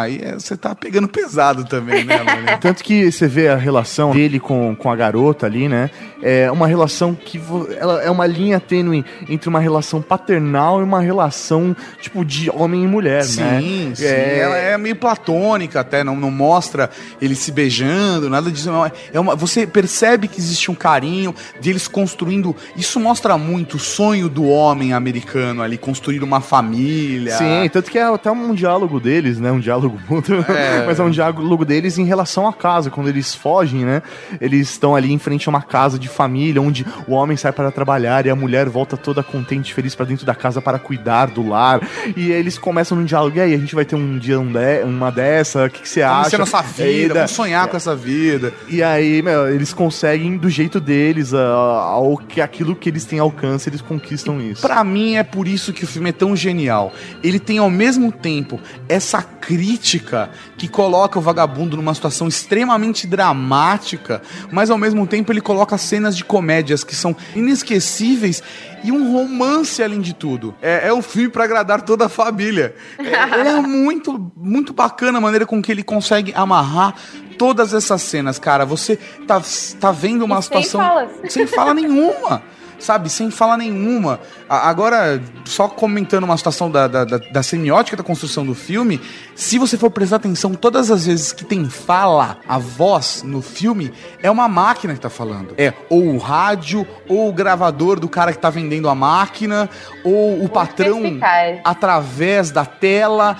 [0.00, 2.56] Aí é- você tá pegando pesado também, né, Lônia?
[2.58, 5.90] Tanto que você vê a relação dele com, com a garota ali, né?
[6.22, 7.40] É uma relação que
[7.80, 12.84] ela é uma linha tênue entre uma relação paternal e uma relação, tipo, de homem
[12.84, 13.60] e mulher, né?
[13.60, 14.04] Sim, sim.
[14.04, 16.88] É- Ela é meio platônica até, não, não mostra
[17.20, 18.70] eles se beijando, nada disso.
[18.70, 18.88] não.
[19.12, 22.54] É uma, você percebe que existe um carinho de eles construindo.
[22.76, 27.36] Isso mostra muito o sonho do homem americano ali, construir uma família.
[27.36, 29.50] Sim, tanto que é até um diálogo deles, né?
[29.52, 30.84] Um diálogo mútuo, É.
[30.86, 32.90] mas é um diálogo deles em relação à casa.
[32.90, 34.02] Quando eles fogem, né?
[34.40, 37.70] Eles estão ali em frente a uma casa de família, onde o homem sai para
[37.70, 41.26] trabalhar e a mulher volta toda contente e feliz para dentro da casa para cuidar
[41.26, 41.80] do lar.
[42.16, 44.84] E eles começam num diálogo, e aí, a gente vai ter um dia um de-
[44.84, 46.30] uma dessa, o que, que você Vamos acha?
[46.30, 48.52] ser nossa E aí, vida, da- vamos sonhar com essa vida.
[48.68, 53.68] E aí, meu, eles conseguem do jeito deles, ao que aquilo que eles têm alcance,
[53.68, 54.62] eles conquistam isso.
[54.62, 56.94] Pra mim é por isso que o filme é tão genial.
[57.22, 64.22] Ele tem ao mesmo tempo essa crítica que coloca o vagabundo numa situação extremamente dramática,
[64.50, 68.42] mas ao mesmo tempo ele coloca cenas de comédias que são inesquecíveis
[68.82, 70.54] e um romance além de tudo.
[70.62, 72.74] É, é um filme pra agradar toda a família.
[72.98, 76.94] É, ele é muito, muito bacana a maneira com que ele consegue amarrar
[77.38, 78.64] todas essas cenas, cara.
[78.64, 78.96] Você
[79.26, 79.42] tá,
[79.80, 81.10] tá vendo uma E sem situação falas.
[81.28, 82.42] sem fala nenhuma.
[82.82, 83.08] Sabe?
[83.08, 84.20] Sem fala nenhuma.
[84.48, 89.00] Agora, só comentando uma situação da, da, da- da semiótica da construção do filme,
[89.34, 93.92] se você for prestar atenção, todas as vezes que tem fala, a voz no filme,
[94.22, 95.54] é uma máquina que tá falando.
[95.56, 99.70] É ou o rádio, ou o gravador do cara que tá vendendo a máquina,
[100.04, 101.60] ou o patrão perspicaz.
[101.64, 103.36] através da tela.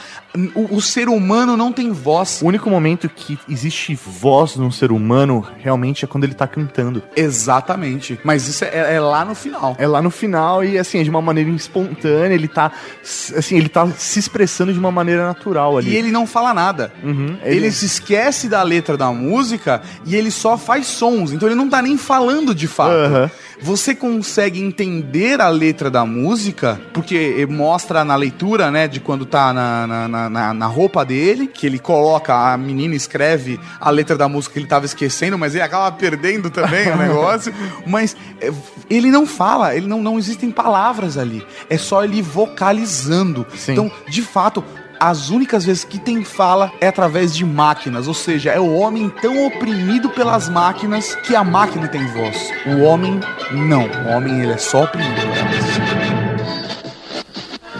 [0.54, 2.40] O, o ser humano não tem voz.
[2.42, 7.02] O único momento que existe voz num ser humano realmente é quando ele tá cantando.
[7.14, 8.18] Exatamente.
[8.24, 9.76] Mas isso é, é lá no final.
[9.78, 13.68] É lá no final e assim, é de uma maneira espontânea, ele tá assim, ele
[13.68, 15.90] tá se expressando de uma maneira natural ali.
[15.90, 16.92] E ele não fala nada.
[17.02, 17.56] Uhum, ele...
[17.56, 21.32] ele- se esquece da letra da música e ele só faz sons.
[21.32, 22.92] Então ele não tá nem falando de fato.
[22.92, 23.30] Aham.
[23.60, 29.52] Você consegue entender a letra da música, porque mostra na leitura, né, de quando tá
[29.52, 34.28] na, na, na- na, roupa dele, que ele coloca, a menina escreve a letra da
[34.28, 37.52] música que ele tava esquecendo, mas ele acaba perdendo também o negócio.
[37.86, 38.50] Mas é,
[38.90, 41.44] ele não fala, ele não, não existem palavras ali.
[41.68, 43.46] É só ele vocalizando.
[43.54, 43.72] Sim.
[43.72, 44.64] Então, de fato,
[45.04, 49.10] as únicas vezes que tem fala é através de máquinas, ou seja, é o homem
[49.10, 52.52] tão oprimido pelas máquinas que a máquina tem voz.
[52.66, 53.18] O homem
[53.50, 53.82] não.
[53.82, 55.20] O homem ele é só oprimido.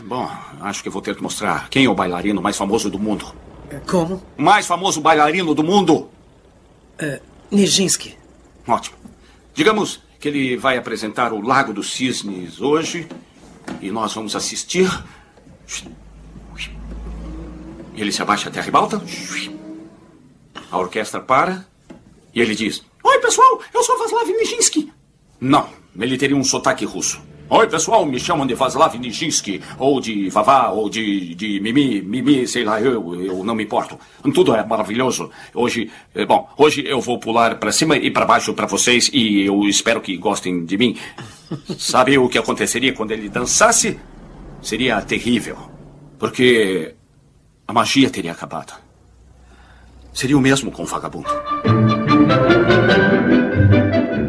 [0.02, 0.28] Bom,
[0.62, 3.32] acho que vou ter que mostrar quem é o bailarino mais famoso do mundo.
[3.88, 4.20] Como?
[4.37, 6.11] O mais famoso bailarino do mundo!
[6.98, 7.20] É,
[7.52, 8.18] Nijinsky.
[8.66, 8.96] Ótimo.
[9.54, 13.06] Digamos que ele vai apresentar o Lago dos Cisnes hoje
[13.80, 14.90] e nós vamos assistir.
[17.94, 19.02] Ele se abaixa até a ribalta.
[20.70, 21.66] A orquestra para
[22.35, 24.92] e ele diz: Oi, pessoal, eu sou Vaslav Nijinsky.
[25.40, 27.20] Não, ele teria um sotaque russo.
[27.55, 32.48] Oi, pessoal, me chamam de Vaslav Nijinsky, ou de Vavá, ou de, de Mimi, Mimi,
[32.48, 33.98] sei lá, eu, eu não me importo.
[34.33, 35.31] Tudo é maravilhoso.
[35.52, 39.42] Hoje, eh, bom, hoje eu vou pular pra cima e pra baixo pra vocês e
[39.44, 40.96] eu espero que gostem de mim.
[41.76, 44.00] Sabe o que aconteceria quando ele dançasse?
[44.62, 45.59] Seria terrível,
[46.18, 46.94] porque
[47.66, 48.72] a magia teria acabado.
[50.12, 51.29] Seria o mesmo com o vagabundo.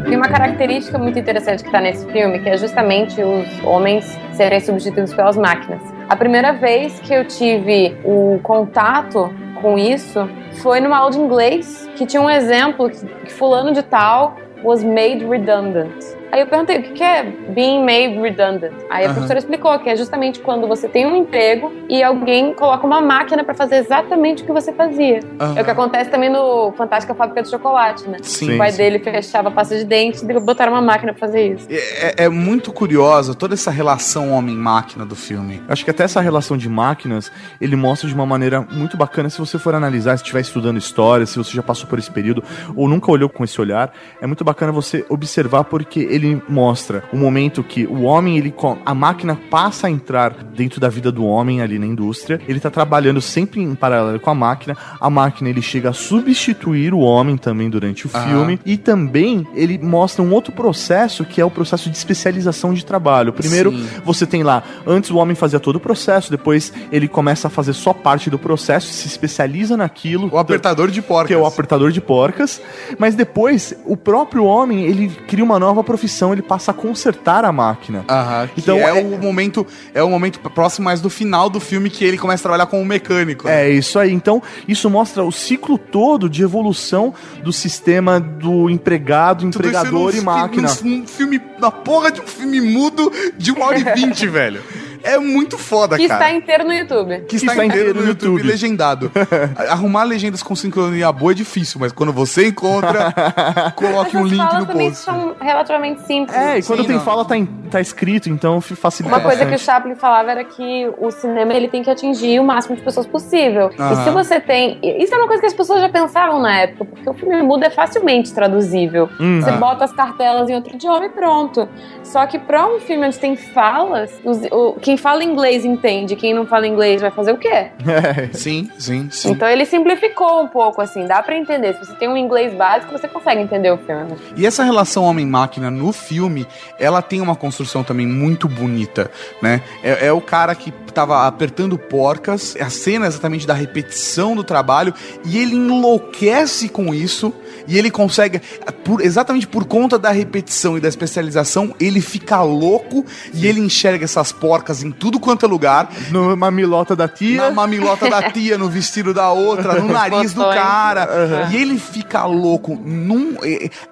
[0.04, 4.60] Tem uma característica muito interessante que está nesse filme, que é justamente os homens serem
[4.60, 5.82] substituídos pelas máquinas.
[6.08, 10.28] A primeira vez que eu tive o contato com isso
[10.62, 14.82] foi numa aula de inglês, que tinha um exemplo que, que fulano de tal was
[14.82, 15.92] made redundant.
[16.32, 18.72] Aí eu perguntei, o que é being made redundant?
[18.90, 22.86] Aí a professora explicou que é justamente quando você tem um emprego e alguém coloca
[22.86, 25.20] uma máquina para fazer exatamente o que você fazia.
[25.40, 25.54] Aham.
[25.56, 28.18] É o que acontece também no Fantástica Fábrica de Chocolate, né?
[28.22, 28.78] Sim, o pai sim.
[28.78, 31.66] dele fechava a pasta de dente e botaram uma máquina pra fazer isso.
[31.70, 35.62] É, é muito curiosa toda essa relação homem-máquina do filme.
[35.68, 39.30] Acho que até essa relação de máquinas, ele mostra de uma maneira muito bacana.
[39.30, 42.42] Se você for analisar, se estiver estudando história, se você já passou por esse período,
[42.74, 47.16] ou nunca olhou com esse olhar, é muito bacana você observar porque ele mostra o
[47.16, 51.60] momento que o homem, ele a máquina passa a entrar dentro da vida do homem
[51.60, 52.40] ali na indústria.
[52.46, 54.76] Ele tá trabalhando sempre em paralelo com a máquina.
[55.00, 58.28] A máquina ele chega a substituir o homem também durante o Aham.
[58.28, 58.60] filme.
[58.64, 63.32] E também ele mostra um outro processo que é o processo de especialização de trabalho.
[63.32, 63.86] Primeiro, Sim.
[64.04, 67.72] você tem lá, antes o homem fazia todo o processo, depois ele começa a fazer
[67.72, 70.28] só parte do processo, se especializa naquilo.
[70.32, 71.28] O apertador de porcas.
[71.28, 72.60] Que é o apertador de porcas.
[72.98, 77.52] Mas depois, o próprio homem, ele cria uma nova profissão, ele passa a consertar a
[77.52, 78.04] máquina.
[78.08, 81.60] Aham, que Então, é, é- o momento é o momento próximo mais do final do
[81.60, 83.46] filme que ele começa a trabalhar como mecânico.
[83.48, 83.66] né?
[83.66, 84.12] É isso aí.
[84.12, 87.12] Então, isso mostra o ciclo todo de evolução
[87.42, 90.68] do sistema do empregado, Tudo empregador num e máquina.
[90.82, 94.60] num- Num filme, na porra de um filme mudo de uma hora e vinte, velho.
[95.04, 96.24] É muito foda, Que cara.
[96.24, 97.20] está inteiro no YouTube.
[97.28, 99.12] Que está, inteiro no YouTube, legendado.
[99.68, 103.12] Arrumar legendas com sincronia boa é difícil, mas quando você encontra,
[103.76, 105.04] coloque um As link falas no também post.
[105.04, 106.36] são relativamente simples.
[106.36, 107.04] É, e quando Sim, tem não.
[107.04, 109.64] fala, tá, em- tá escrito, então facilita Uma coisa que o bastante.
[109.64, 113.70] Chaplin falava era que o cinema ele tem que atingir o máximo de pessoas possível.
[113.72, 114.78] E se você tem.
[114.82, 117.64] Isso é uma coisa que as pessoas já pensavam na época, porque o filme mudo
[117.64, 119.08] é facilmente traduzível.
[119.20, 119.40] Hum.
[119.40, 119.56] Você Ah.
[119.56, 121.68] bota as cartelas em outro idioma e pronto.
[122.02, 126.32] Só que pra um filme onde tem falas, os- o- quem fala inglês entende, quem
[126.34, 127.48] não fala inglês vai fazer o quê?
[127.48, 128.28] É.
[128.32, 129.30] Sim, sim, sim.
[129.32, 131.72] Então ele simplificou um pouco, assim, dá pra entender.
[131.74, 134.14] Se você tem um inglês básico, você consegue entender o filme.
[134.36, 136.46] E essa relação homem-máquina no filme,
[136.78, 139.62] ela tem uma construção também muito bonita, né?
[139.82, 144.44] É, é o cara que tava apertando porcas, é a cena exatamente da repetição do
[144.44, 147.32] trabalho, e ele enlouquece com isso.
[147.66, 148.40] E ele consegue,
[148.84, 154.04] por- exatamente por conta da repetição e da especialização, ele fica louco e ele enxerga
[154.04, 155.90] essas porcas em tudo quanto é lugar.
[156.10, 157.42] No mamilota da tia.
[157.44, 161.08] Na mamilota da tia, no vestido da outra, no nariz do cara.
[161.08, 161.52] Uhum.
[161.52, 162.78] E ele fica louco.
[162.84, 163.36] Num,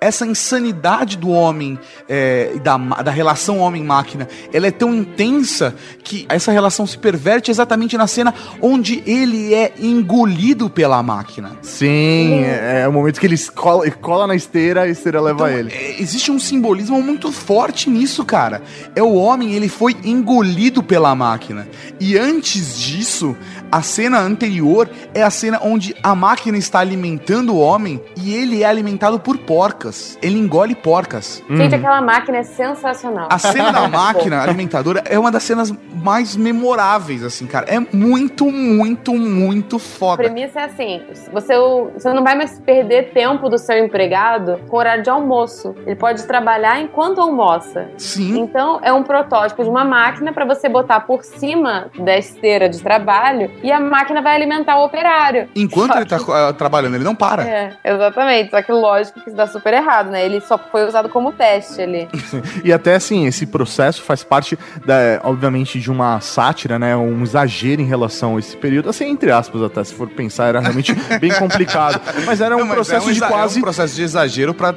[0.01, 6.53] essa insanidade do homem, e da, da relação homem-máquina, ela é tão intensa que essa
[6.53, 11.53] relação se perverte exatamente na cena onde ele é engolido pela máquina.
[11.63, 15.59] Sim, é, é o momento que ele cola, cola na esteira a esteira leva Então,
[15.59, 15.73] ele.
[15.73, 18.61] é, existe um simbolismo muito forte nisso, cara.
[18.97, 21.69] É o homem, ele foi engolido pela máquina.
[22.01, 23.37] E antes disso,
[23.73, 28.63] a cena anterior é a cena onde a máquina está alimentando o homem e ele
[28.63, 30.19] é alimentado por porcas.
[30.21, 31.43] Ele engole porcas.
[31.49, 33.29] Gente, aquela máquina é sensacional.
[33.31, 37.65] A cena da máquina alimentadora é uma das cenas mais memoráveis, assim, cara.
[37.67, 40.23] É muito, muito, muito A foda.
[40.23, 41.01] premissa é assim:
[41.33, 41.55] você,
[41.95, 45.75] você não vai mais perder tempo do seu empregado com horário de almoço.
[45.87, 47.89] Ele pode trabalhar enquanto almoça.
[47.97, 48.39] Sim.
[48.39, 52.83] Então, é um protótipo de uma máquina para você botar por cima da esteira de
[52.83, 55.49] trabalho e a máquina vai alimentar o operário.
[55.55, 57.43] Enquanto Só ele tá que- ah, trabalhando, ele não para.
[57.45, 58.51] É, exatamente.
[58.51, 60.25] Só que lógico que isso dá super errado, né?
[60.25, 62.09] Ele só foi usado como teste ali.
[62.65, 66.97] E até assim, esse processo faz parte, da, obviamente, de uma sátira, né?
[66.97, 68.89] Um exagero em relação a esse período.
[68.91, 72.01] Assim, entre aspas, até, se for pensar, era realmente bem complicado.
[72.25, 73.57] Mas era um Não, mas processo é um de quase.
[73.57, 74.75] É um processo de exagero pra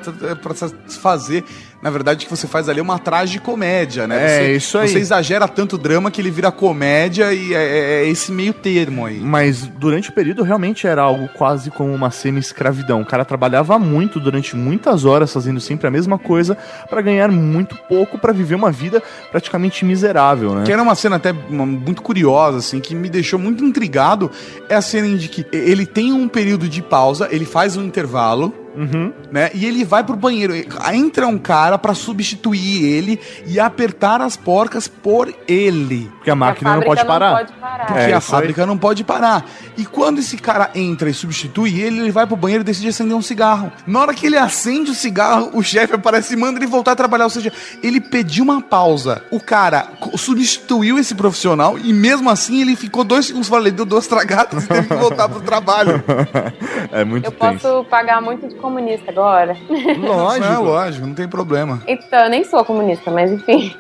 [1.02, 1.44] fazer.
[1.86, 4.16] Na verdade, o que você faz ali é uma tragicomédia, né?
[4.26, 4.88] É, você, isso aí.
[4.90, 9.06] Você exagera tanto drama que ele vira comédia e é, é- é esse meio termo
[9.06, 9.20] aí.
[9.20, 13.02] Mas durante o período realmente era algo quase como uma semi-escravidão.
[13.02, 16.58] O cara trabalhava muito durante muitas horas fazendo sempre a mesma coisa
[16.90, 20.64] pra ganhar muito pouco pra viver uma vida praticamente miserável, né?
[20.66, 24.32] Que era uma cena até muito curiosa, assim, que me deixou muito intrigado.
[24.68, 28.52] É a cena em que ele tem um período de pausa, ele faz um intervalo,
[28.76, 29.14] Uhum.
[29.32, 29.50] né?
[29.54, 30.54] E ele vai pro banheiro.
[30.94, 36.10] Entra um cara pra substituir ele e apertar as porcas por ele.
[36.16, 37.30] Porque a máquina não fábrica pode parar.
[37.32, 37.86] Não pode parar.
[37.88, 38.22] Porque É, a isso aí.
[38.42, 39.46] fábrica não pode parar.
[39.78, 43.16] E quando esse cara entra e substitui ele, ele vai pro banheiro e decide acender
[43.16, 43.72] um cigarro.
[43.88, 46.96] Na hora que ele acende o cigarro, o chefe aparece e manda ele voltar a
[46.96, 47.26] trabalhar.
[47.26, 49.24] Ou seja, ele pediu uma pausa.
[49.32, 54.06] O cara substituiu esse profissional e mesmo assim ele ficou dois segundos ele deu duas
[54.06, 56.04] tragadas e teve que voltar pro trabalho.
[56.92, 57.62] é muito Eu tenso.
[57.62, 59.56] posso pagar muito de comunista agora.
[60.00, 60.46] Lógico.
[60.46, 61.82] Não, lógico, não tem problema.
[61.88, 63.76] Então, eu nem sou comunista, mas enfim.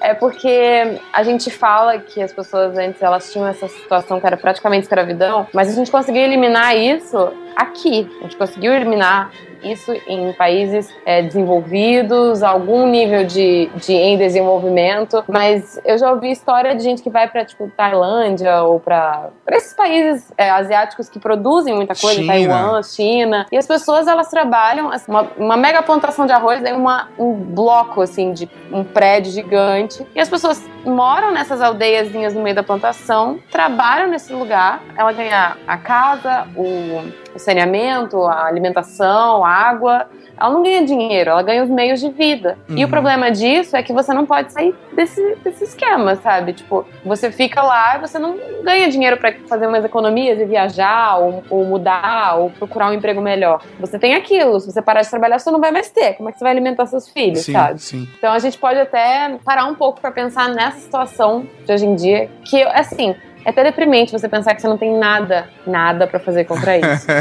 [0.00, 4.36] É porque a gente fala que as pessoas antes elas tinham essa situação que era
[4.36, 8.10] praticamente escravidão, mas a gente conseguiu eliminar isso aqui.
[8.20, 9.30] A gente conseguiu eliminar
[9.62, 16.30] isso em países é, desenvolvidos, algum nível de, de em desenvolvimento, mas eu já ouvi
[16.30, 21.18] história de gente que vai para tipo Tailândia ou para esses países é, asiáticos que
[21.18, 22.32] produzem muita coisa, China.
[22.32, 26.72] Taiwan, China, e as pessoas elas trabalham assim, uma, uma mega plantação de arroz, daí
[26.72, 32.42] uma, um bloco assim de um prédio gigante, e as pessoas moram nessas aldeiazinhas no
[32.42, 37.02] meio da plantação, trabalham nesse lugar, ela ganha a casa, o,
[37.34, 40.06] o saneamento, a alimentação, a água,
[40.40, 42.58] ela não ganha dinheiro, ela ganha os meios de vida.
[42.70, 42.90] E o Uhum.
[42.90, 46.52] problema disso é que você não pode sair desse, desse esquema, sabe?
[46.54, 51.18] Tipo, você fica lá e você não ganha dinheiro pra fazer umas economias e viajar,
[51.18, 53.62] ou, ou mudar, ou procurar um emprego melhor.
[53.78, 56.14] Você tem aquilo, se você parar de trabalhar, você não vai mais ter.
[56.14, 57.80] Como é que você vai alimentar seus filhos, Sim, sabe?
[57.80, 58.08] sim.
[58.18, 61.94] Então a gente pode até parar um pouco pra pensar nessa situação de hoje em
[61.94, 66.18] dia, que assim, é até deprimente você pensar que você não tem nada, nada pra
[66.20, 67.06] fazer contra isso.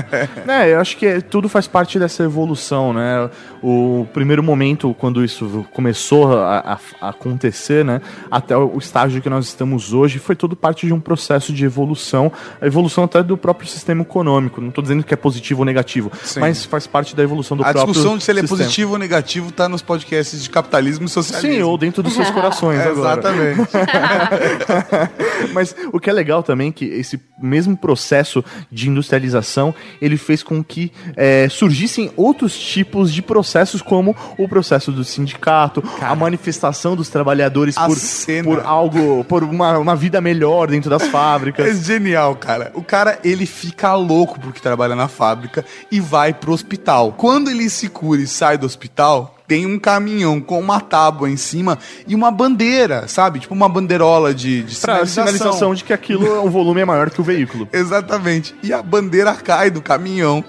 [0.47, 3.29] É, eu acho que tudo faz parte dessa evolução, né?
[3.63, 8.01] O primeiro momento, quando isso começou a, a- a acontecer, né?
[8.29, 12.31] Até o estágio que nós estamos hoje, foi tudo parte de um processo de evolução,
[12.62, 14.60] a evolução até do próprio sistema econômico.
[14.62, 16.39] Não estou dizendo que é positivo ou negativo, Sim.
[16.39, 18.57] mas faz parte da evolução do A próprio discussão de se ele é sistema.
[18.63, 21.53] positivo ou negativo tá nos podcasts de capitalismo e socialismo.
[21.55, 23.19] Sim, ou dentro dos seus corações É, agora.
[23.19, 23.71] Exatamente.
[25.53, 30.43] Mas o que é legal também é que esse mesmo processo de industrialização ele fez
[30.43, 36.95] com que é, surgissem outros tipos de processos, como o processo do sindicato, a manifestação
[36.95, 38.43] dos trabalhadores por, cena.
[38.43, 41.86] por algo, por uma, uma vida melhor dentro das É fábricas.
[41.86, 42.71] genial, cara.
[42.74, 47.13] O cara, ele fica louco porque trabalha na fábrica e vai pro hospital.
[47.13, 51.35] Quando ele se cura e sai do hospital, tem um caminhão com uma tábua em
[51.35, 53.37] cima e uma bandeira, sabe?
[53.37, 55.25] Tipo uma bandeirola de, de Pra sinalização.
[55.25, 57.67] sinalização de que aquilo, o volume é maior que o veículo.
[57.73, 58.55] Exatamente.
[58.63, 60.41] E a bandeira cai do caminhão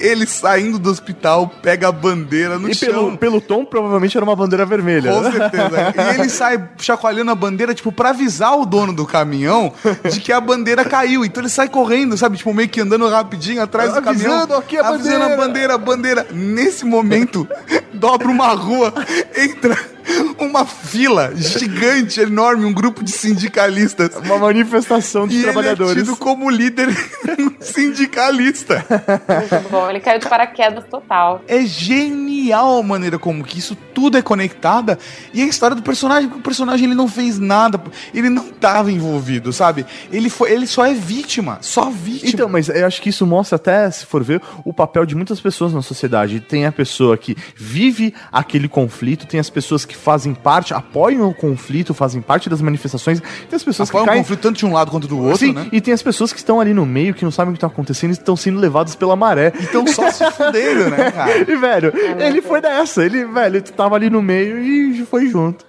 [0.00, 2.88] ele saindo do hospital, pega a bandeira no E chão.
[2.88, 5.12] pelo, pelo tom, provavelmente era uma bandeira vermelha.
[5.12, 5.94] Com certeza.
[5.96, 9.72] E ele sai chacoalhando a bandeira, tipo, pra avisar o dono do caminhão
[10.10, 11.24] de que a bandeira caiu.
[11.24, 12.36] Então ele sai correndo, sabe?
[12.36, 14.32] Tipo, meio que andando rapidinho atrás do caminhão.
[14.32, 16.26] Avisando aqui a avisando a bandeira, a bandeira.
[16.32, 17.46] Nesse momento,
[17.92, 18.92] dobra uma rua,
[19.36, 19.76] entra
[20.38, 24.14] uma fila gigante, enorme, um grupo de sindicalistas.
[24.16, 26.02] Uma manifestação de E ele é trabalhadores.
[26.02, 26.88] tido como líder
[27.60, 28.84] sindicalista.
[29.28, 29.88] Muito bom.
[29.90, 31.42] Ele caiu de paraquedas total.
[31.46, 34.98] É genial a maneira como que isso tudo é conectada
[35.32, 37.80] e a história do personagem, porque o personagem ele não fez nada,
[38.14, 39.84] ele não estava envolvido, sabe?
[40.12, 42.30] Ele foi, ele só é vítima, só vítima.
[42.30, 45.40] Então, mas eu acho que isso mostra até, se for ver, o papel de muitas
[45.40, 46.40] pessoas na sociedade.
[46.40, 51.34] Tem a pessoa que vive aquele conflito, tem as pessoas que fazem parte, apoiam o
[51.34, 54.22] conflito, fazem parte das manifestações, tem as pessoas Apoia que caem...
[54.22, 55.68] conflito tanto de um lado quanto do outro, Sim, né?
[55.72, 57.66] e tem as pessoas que estão ali no meio, que não sabem o que está
[57.66, 59.52] acontecendo e estão sendo levadas pela maré.
[59.60, 61.38] Então só se fudendo, né, cara?
[61.38, 63.04] E, velho, ele foi dessa.
[63.04, 65.64] Ele, velho, tava ali no meio e foi junto.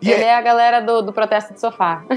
[0.00, 0.34] E ele é- é...
[0.36, 2.02] a galera do, do protesto de sofá.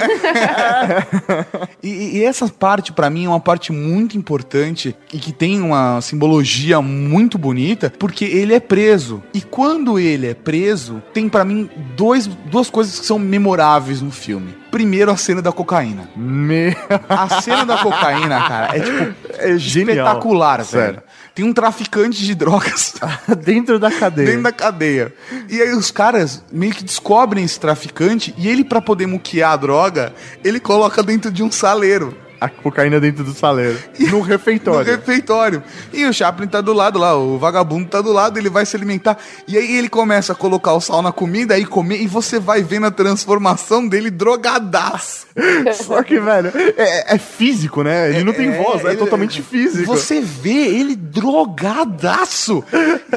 [1.84, 6.02] E, e essa parte, pra mim, é uma parte muito importante e que tem uma
[6.02, 9.22] simbologia muito bonita, porque ele é preso.
[9.34, 14.12] E quando ele é preso, tem pra mim dois, duas coisas que são memoráveis no
[14.12, 14.56] filme.
[14.70, 16.08] Primeiro, a cena da cocaína.
[16.16, 16.76] Me...
[17.10, 19.96] A cena da cocaína, cara, é tipo É genial.
[19.98, 20.86] espetacular, Sério.
[20.98, 21.04] velho.
[21.34, 22.94] Tem um traficante de drogas
[23.44, 24.28] Dentro da cadeia.
[24.28, 25.12] dentro da cadeia.
[25.50, 29.56] E aí os caras meio que descobrem esse traficante e ele, pra poder muquear a
[29.58, 30.14] droga,
[30.44, 32.16] ele coloca dentro de um saleiro.
[32.40, 33.78] A cocaína dentro do saleiro.
[34.12, 34.92] No refeitório.
[34.92, 35.64] No refeitório.
[35.92, 38.76] E o Chaplin tá do lado lá, o vagabundo tá do lado, ele vai se
[38.76, 39.18] alimentar.
[39.48, 42.62] E aí ele começa a colocar o sal na comida e comer, e você vai
[42.62, 45.26] vendo a transformação dele drogadaço.
[45.84, 48.10] Só que, velho, é, é físico, né?
[48.10, 49.86] Ele não tem voz, é ele- totalmente físico.
[49.86, 52.64] Você vê ele drogadaço.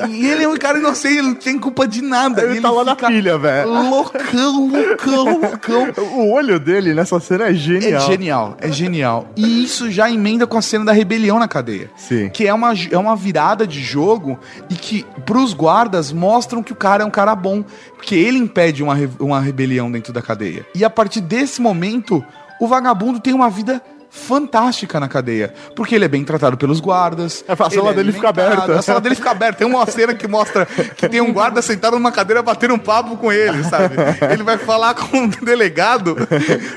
[0.08, 2.42] e ele é um cara inocente, ele não tem culpa de nada.
[2.42, 3.68] Ele E tá lá na pilha, velho.
[3.70, 5.90] Loucão, loucão, loucão.
[6.20, 8.00] O olho dele nessa cena é É genial.
[8.06, 9.09] genial, é genial.
[9.36, 11.90] E isso já emenda com a cena da rebelião na cadeia.
[11.96, 12.28] Sim.
[12.30, 14.38] Que é uma, é uma virada de jogo
[14.68, 17.64] e que pros guardas mostram que o cara é um cara bom.
[17.96, 20.66] Porque ele impede uma, uma rebelião dentro da cadeia.
[20.74, 22.24] E a partir desse momento,
[22.60, 25.54] o vagabundo tem uma vida fantástica na cadeia.
[25.74, 27.44] Porque ele é bem tratado pelos guardas.
[27.48, 28.78] É, a sala ele dele fica aberta.
[28.78, 29.58] A sala dele fica aberta.
[29.58, 33.16] Tem uma cena que mostra que tem um guarda sentado numa cadeira batendo um papo
[33.16, 33.94] com ele, sabe?
[34.32, 36.16] Ele vai falar com o delegado,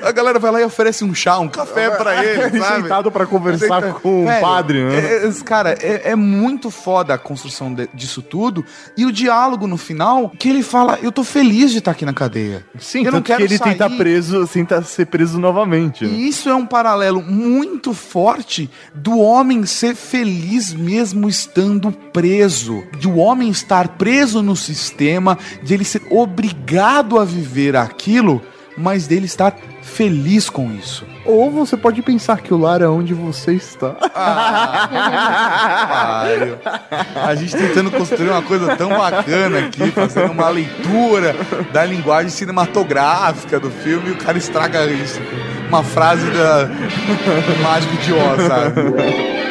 [0.03, 2.81] a galera vai lá e oferece um chá, um café pra ele, sabe?
[2.84, 4.95] Sentado pra conversar Senta- com o Velho, padre, né?
[4.99, 8.63] é- é- cara, é, é muito foda a construção de- disso tudo.
[8.95, 12.13] E o diálogo no final, que ele fala: Eu tô feliz de estar aqui na
[12.13, 12.65] cadeia.
[12.79, 16.05] Sim, eu tanto que ele tenta preso, tenta ser preso novamente.
[16.05, 16.11] né?
[16.11, 22.84] E isso é um paralelo muito forte do homem ser feliz mesmo estando preso.
[22.99, 28.41] De o homem estar preso no sistema, de ele ser obrigado a viver aquilo,
[28.78, 31.05] mas dele estar feliz com isso.
[31.26, 33.91] Ou você pode pensar que o lar é onde você está.
[35.93, 36.57] Pariu.
[37.15, 41.36] A gente tentando construir uma coisa tão bacana aqui, fazendo uma leitura
[41.71, 45.21] da linguagem cinematográfica do filme, e o cara estraga isso.
[45.74, 46.69] Uma frase da
[47.63, 49.43] Mágico de Oz, sabe?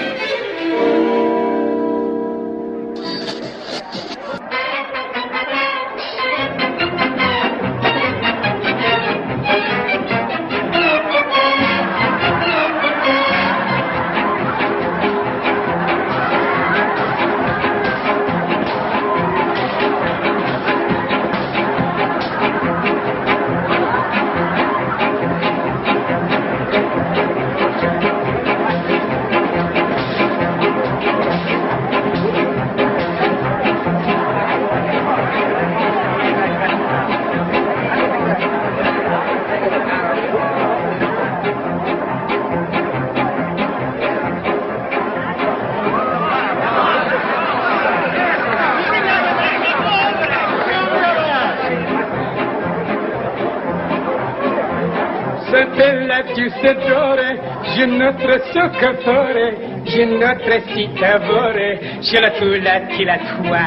[58.62, 59.54] Notre soccatore,
[59.84, 63.66] je notre citavore, je la tu la ti la tua.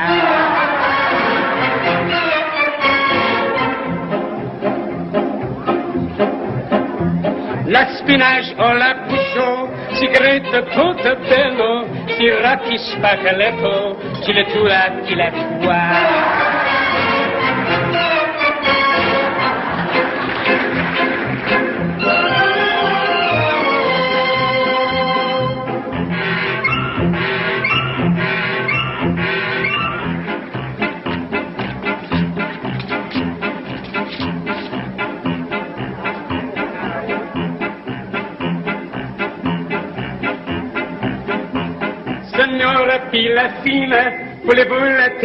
[7.67, 11.85] La spinach o la bouchon, cigarette toute bello,
[12.15, 16.14] si rati spaghetto, ti la tu la ti la tua.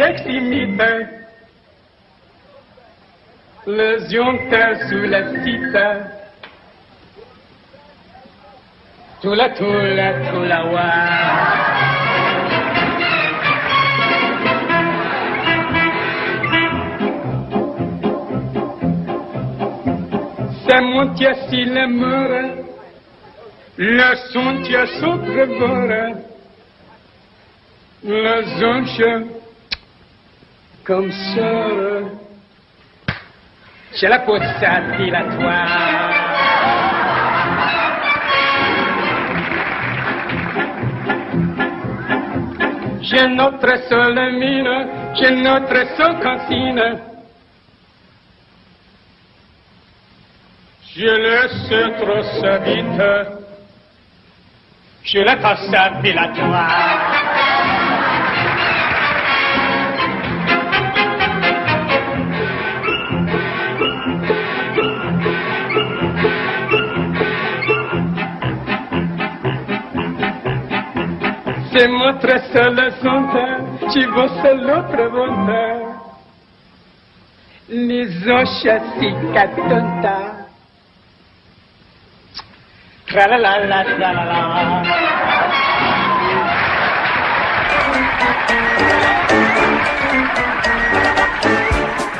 [0.01, 1.07] sexy meeting.
[3.67, 5.81] Le zionte sous la cite.
[9.21, 10.89] Tout la tout la tout la wa.
[20.65, 22.31] C'est mon tia si le mur.
[23.77, 25.93] Le son tia s'autre bord.
[28.03, 29.40] Le zionte
[30.85, 32.21] comme ça.
[33.93, 34.37] J'ai la peau
[34.97, 36.11] dilatoire.
[43.01, 46.99] J'ai notre seule mine, j'ai notre seule cantine.
[50.95, 53.01] Je laisse trop sa vite,
[55.03, 57.10] je la passe dilatoire.
[71.71, 76.01] C'est notre seule santé, ci você l'autre volta.
[77.69, 80.47] Les anches si catanta.
[83.07, 85.40] Tra la la la tra la la.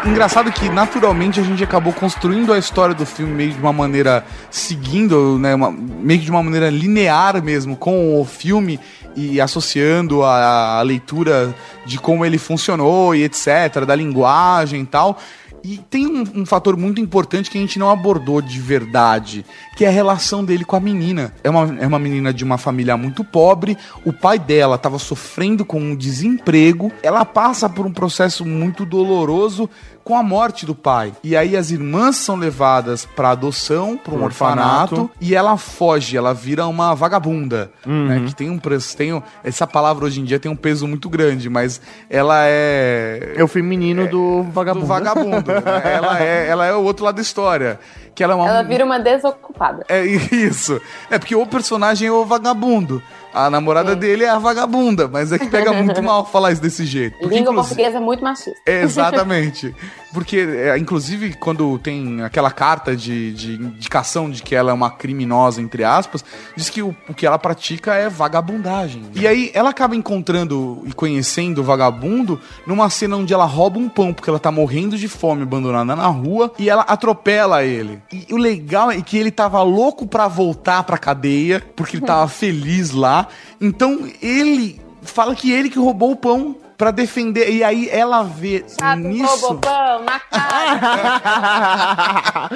[0.06, 4.26] Engraçado que naturalmente a gente acabou construindo a história do filme meio de uma maneira
[4.50, 8.80] seguindo, né, uma- meio que de uma maneira linear mesmo com o filme
[9.16, 11.54] e associando a, a leitura
[11.86, 15.20] de como ele funcionou e etc, da linguagem e tal.
[15.64, 19.46] E tem um, um fator muito importante que a gente não abordou de verdade,
[19.82, 21.34] que é a relação dele com a menina.
[21.44, 23.76] É uma, é uma menina de uma família muito pobre,
[24.06, 29.68] o pai dela estava sofrendo com um desemprego, ela passa por um processo muito doloroso
[30.04, 31.14] com a morte do pai.
[31.24, 35.12] E aí as irmãs são levadas para adoção, para um orfanato, orfanato.
[35.22, 39.66] e ela foge, ela vira uma vagabunda, né, que tem um preço, tem um- essa
[39.68, 41.80] palavra hoje em dia tem um peso muito grande, mas
[42.10, 44.86] ela é É o feminino do vagabundo.
[44.86, 45.52] do vagabundo.
[45.52, 45.62] né?
[45.96, 47.80] ela, é, ela é o outro lado da história.
[48.14, 48.48] Que ela é uma.
[48.48, 49.86] Ela vira uma desocupada.
[49.88, 50.82] É isso.
[51.10, 53.02] É porque o personagem é o vagabundo.
[53.34, 56.86] A namorada dele é a vagabunda, mas é que pega muito mal falar isso desse
[56.86, 57.18] jeito.
[57.20, 58.60] Porque, Língua inclusive- portuguesa é muito machista.
[58.66, 59.74] é, Exatamente.
[60.14, 64.92] Porque, é, inclusive, quando tem aquela carta de, de indicação de que ela é uma
[64.92, 66.22] criminosa, entre aspas,
[66.54, 69.04] diz que o, o que ela pratica é vagabundagem.
[69.16, 73.88] E aí ela acaba encontrando e conhecendo o vagabundo numa cena onde ela rouba um
[73.88, 78.02] pão, porque ela tá morrendo de fome, abandonada na rua, e ela atropela ele.
[78.12, 82.28] E o legal é que ele tava louco pra voltar pra cadeia, porque ele tava
[82.30, 83.21] feliz lá.
[83.60, 86.56] Então ele fala que ele que roubou o pão.
[86.78, 89.24] Pra defender, e aí ela vê Chato, nisso.
[89.24, 92.50] roubou pão na cara.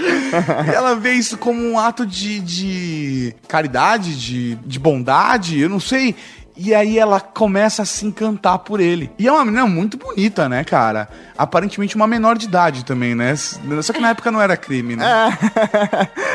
[0.73, 6.15] ela vê isso como um ato de, de caridade, de, de bondade, eu não sei.
[6.57, 9.11] E aí ela começa a se encantar por ele.
[9.19, 11.09] E é uma menina muito bonita, né, cara?
[11.37, 13.35] Aparentemente uma menor de idade também, né?
[13.35, 15.05] Só que na época não era crime, né?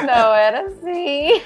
[0.07, 1.41] Não, era assim.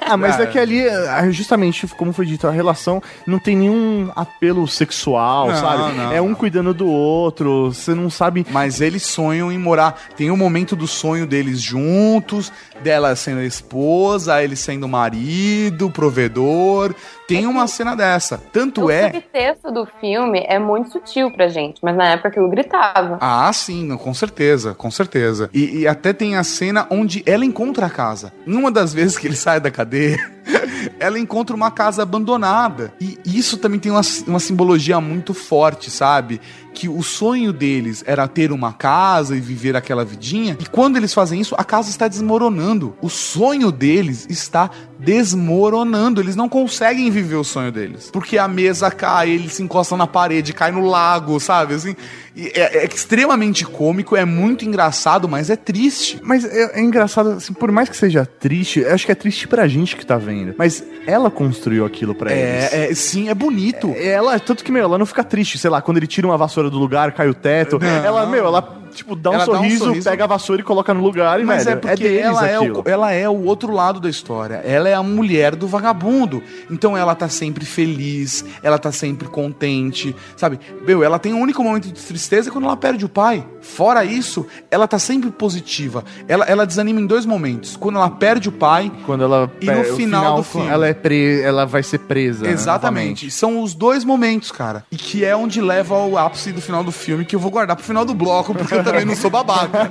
[0.00, 0.44] Ah, mas Cara.
[0.44, 5.48] é que ali, ah, justamente, como foi dito, a relação não tem nenhum apelo sexual,
[5.48, 5.94] Não, sabe?
[5.96, 8.46] não, é um cuidando do outro, você não sabe.
[8.50, 10.00] Mas eles sonham em morar.
[10.16, 12.50] Tem um momento do sonho deles juntos,
[12.82, 16.94] dela sendo a esposa, ele sendo o marido, o provedor.
[17.28, 18.09] Tem uma cena dessa.
[18.52, 19.12] Tanto o é.
[19.12, 23.18] subtexto do filme é muito sutil pra gente, mas na época aquilo gritava.
[23.20, 25.50] Ah, sim, com certeza, com certeza.
[25.52, 28.32] E, e até tem a cena onde ela encontra a casa.
[28.46, 30.18] Numa das vezes que ele sai da cadeia,
[30.98, 32.92] ela encontra uma casa abandonada.
[33.00, 36.40] E isso também tem uma, uma simbologia muito forte, sabe?
[36.72, 40.56] Que o sonho deles era ter uma casa e viver aquela vidinha.
[40.60, 42.94] E quando eles fazem isso, a casa está desmoronando.
[43.02, 46.20] O sonho deles está desmoronando.
[46.20, 48.10] Eles não conseguem viver o sonho deles.
[48.12, 51.74] Porque a mesa cai, eles se encostam na parede, cai no lago, sabe?
[51.74, 51.96] Assim,
[52.36, 56.18] é, é extremamente cômico, é muito engraçado, mas é triste.
[56.22, 59.48] Mas é, é engraçado, assim, por mais que seja triste, eu acho que é triste
[59.48, 60.54] pra gente que tá vendo.
[60.56, 62.72] Mas ela construiu aquilo pra eles.
[62.72, 63.94] É, é, sim, é bonito.
[63.96, 66.70] Ela, tanto que, meu, ela não fica triste, sei lá, quando ele tira uma vassoura
[66.70, 67.78] do lugar, cai o teto.
[67.78, 67.88] Não.
[67.88, 70.08] Ela, meu, ela tipo, dá um, Ela dá um sorriso, sorriso.
[70.10, 72.60] pega a vassoura e coloca no lugar e, Mas velho, é porque deles ela, é
[72.60, 74.56] o, ela é o outro lado da história.
[74.64, 76.42] Ela é a mulher do vagabundo.
[76.70, 80.58] Então ela tá sempre feliz, ela tá sempre contente, sabe?
[80.86, 83.46] Meu, ela tem um único momento de tristeza quando ela perde o pai.
[83.60, 86.04] Fora isso, ela tá sempre positiva.
[86.28, 87.76] Ela, ela desanima em dois momentos.
[87.76, 88.90] Quando ela perde o pai.
[89.06, 90.68] Quando ela E no pe- o final do filme.
[90.68, 91.40] ela é pre...
[91.42, 92.44] ela vai ser presa.
[92.44, 93.30] né, Exatamente.
[93.30, 94.84] São os dois momentos, cara.
[94.90, 97.76] E que é onde leva ao ápice do final do filme, que eu vou guardar
[97.76, 99.88] pro final do bloco, porque eu também não sou babaca.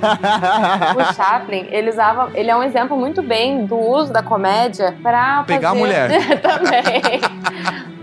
[0.96, 2.30] O Chaplin, ele usava.
[2.34, 5.44] Ele é um exemplo muito bem do uso da comédia pra.
[5.46, 6.40] Pegar a fazer- mulher.
[6.40, 7.20] Também.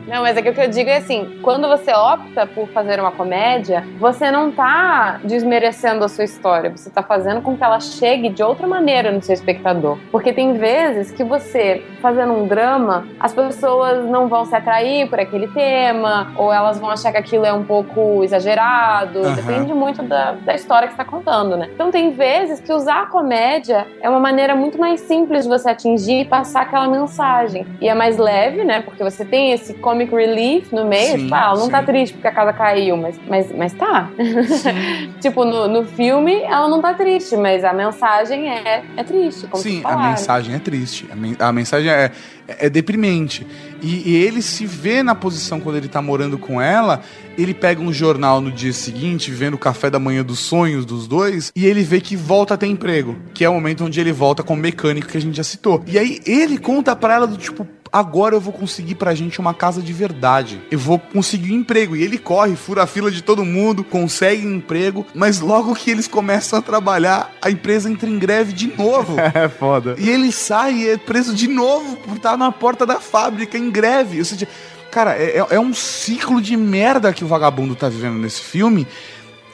[0.08, 3.00] Não, mas é que o que eu digo é assim: quando você opta por fazer
[3.00, 7.80] uma comédia, você não tá desmerecendo a sua história, você tá fazendo com que ela
[7.80, 9.98] chegue de outra maneira no seu espectador.
[10.12, 15.20] Porque tem vezes que você, fazendo um drama, as pessoas não vão se atrair por
[15.20, 19.36] aquele tema, ou elas vão achar que aquilo é um pouco exagerado, Aham.
[19.36, 21.70] depende muito da, da história que você tá contando, né?
[21.74, 25.70] Então tem vezes que usar a comédia é uma maneira muito mais simples de você
[25.70, 27.66] atingir e passar aquela mensagem.
[27.82, 28.82] E é mais leve, né?
[28.82, 31.12] Porque você tem esse comic relief no meio.
[31.14, 31.86] Sim, tipo, ah, ela não tá sim.
[31.86, 34.10] triste porque a casa caiu, mas, mas, mas tá.
[35.20, 39.48] tipo, no, no filme ela não tá triste, mas a mensagem é, é triste.
[39.56, 41.08] Sim, a mensagem é triste.
[41.12, 42.12] A, men- a mensagem é,
[42.48, 43.46] é deprimente.
[43.82, 47.02] E, e ele se vê na posição quando ele tá morando com ela.
[47.38, 51.08] Ele pega um jornal no dia seguinte, vendo o café da manhã dos sonhos dos
[51.08, 53.16] dois, e ele vê que volta a ter emprego.
[53.32, 55.84] Que é o momento onde ele volta como mecânico que a gente já citou.
[55.86, 57.68] E aí ele conta pra ela do tipo.
[57.92, 60.62] Agora eu vou conseguir pra gente uma casa de verdade.
[60.70, 61.96] Eu vou conseguir um emprego.
[61.96, 65.06] E ele corre, fura a fila de todo mundo, consegue um emprego.
[65.14, 69.16] Mas logo que eles começam a trabalhar, a empresa entra em greve de novo.
[69.34, 69.96] É foda.
[70.00, 73.70] E ele sai e é preso de novo por estar na porta da fábrica em
[73.70, 74.20] greve.
[74.20, 74.48] Ou seja,
[74.90, 78.88] cara, é, é- é um ciclo de merda que o vagabundo tá vivendo nesse filme.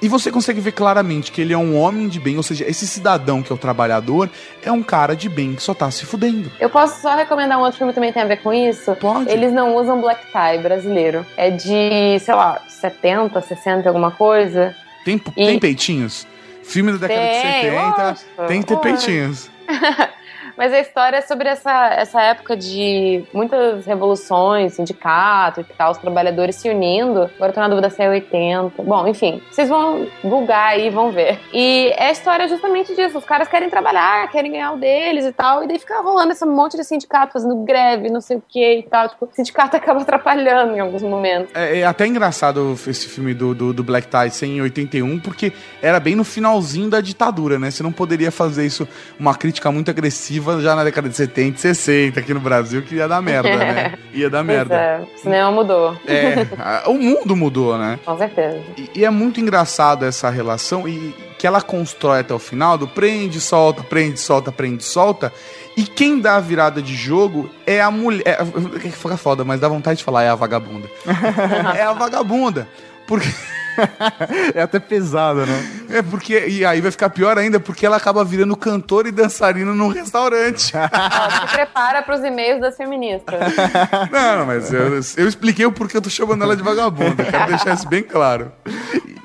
[0.04, 2.86] E você consegue ver claramente que ele é um homem de bem, ou seja, esse
[2.86, 4.30] cidadão que é o trabalhador
[4.62, 6.52] é um cara de bem que só tá se fudendo.
[6.60, 8.94] Eu posso só recomendar um outro filme que também tem a ver com isso?
[8.98, 9.32] Pode.
[9.32, 11.26] Eles não usam black tie brasileiro.
[11.38, 14.76] É de, sei lá, 70, 60, alguma coisa.
[15.06, 16.28] Tem, tem peitinhos?
[16.64, 19.50] Filme da década Tem, de 70 lógico, tem que ter peitinhos.
[20.58, 25.98] Mas a história é sobre essa, essa época de muitas revoluções, sindicato e tal, os
[25.98, 27.24] trabalhadores se unindo.
[27.36, 28.84] Agora eu tô na dúvida se é 80.
[28.84, 31.40] Bom, enfim, vocês vão googar aí, vão ver.
[31.52, 33.18] E é a história justamente disso.
[33.18, 35.64] Os caras querem trabalhar, querem ganhar o deles e tal.
[35.64, 38.84] E daí fica rolando esse monte de sindicato fazendo greve, não sei o que e
[38.84, 39.10] tal.
[39.10, 41.54] Tipo, o sindicato acaba atrapalhando em alguns momentos.
[41.56, 45.52] É, é até engraçado esse filme do, do, do Black Tie ser em 81, porque
[45.82, 47.72] era bem no finalzinho da ditadura, né?
[47.72, 48.88] Você não poderia fazer isso,
[49.20, 52.96] uma crítica muito agressiva já na década de 70 e 60 aqui no Brasil, que
[52.96, 53.94] ia dar merda, né?
[54.14, 54.76] Ia dar merda.
[54.76, 55.98] É, o cinema mudou.
[56.08, 57.98] É, a- o mundo mudou, né?
[58.06, 58.62] Com certeza.
[58.78, 62.88] E, e é muito engraçado essa relação e que ela constrói até o final do
[62.88, 65.34] prende, solta, prende, solta, prende, solta.
[65.76, 68.24] E quem dá a virada de jogo é a mulher.
[68.26, 70.88] É, fica foda, mas dá vontade de falar, é a vagabunda.
[71.76, 72.68] é a vagabunda.
[73.08, 73.28] Porque.
[74.54, 75.66] é até pesada, né?
[75.90, 76.48] É porque.
[76.48, 80.74] E aí vai ficar pior ainda, porque ela acaba virando cantora e dançarina num restaurante.
[80.76, 83.40] Ó, se prepara pros e-mails das feministas.
[84.12, 87.24] Não, não, mas eu, eu expliquei o porquê eu tô chamando ela de vagabunda.
[87.24, 88.52] Quero deixar isso bem claro.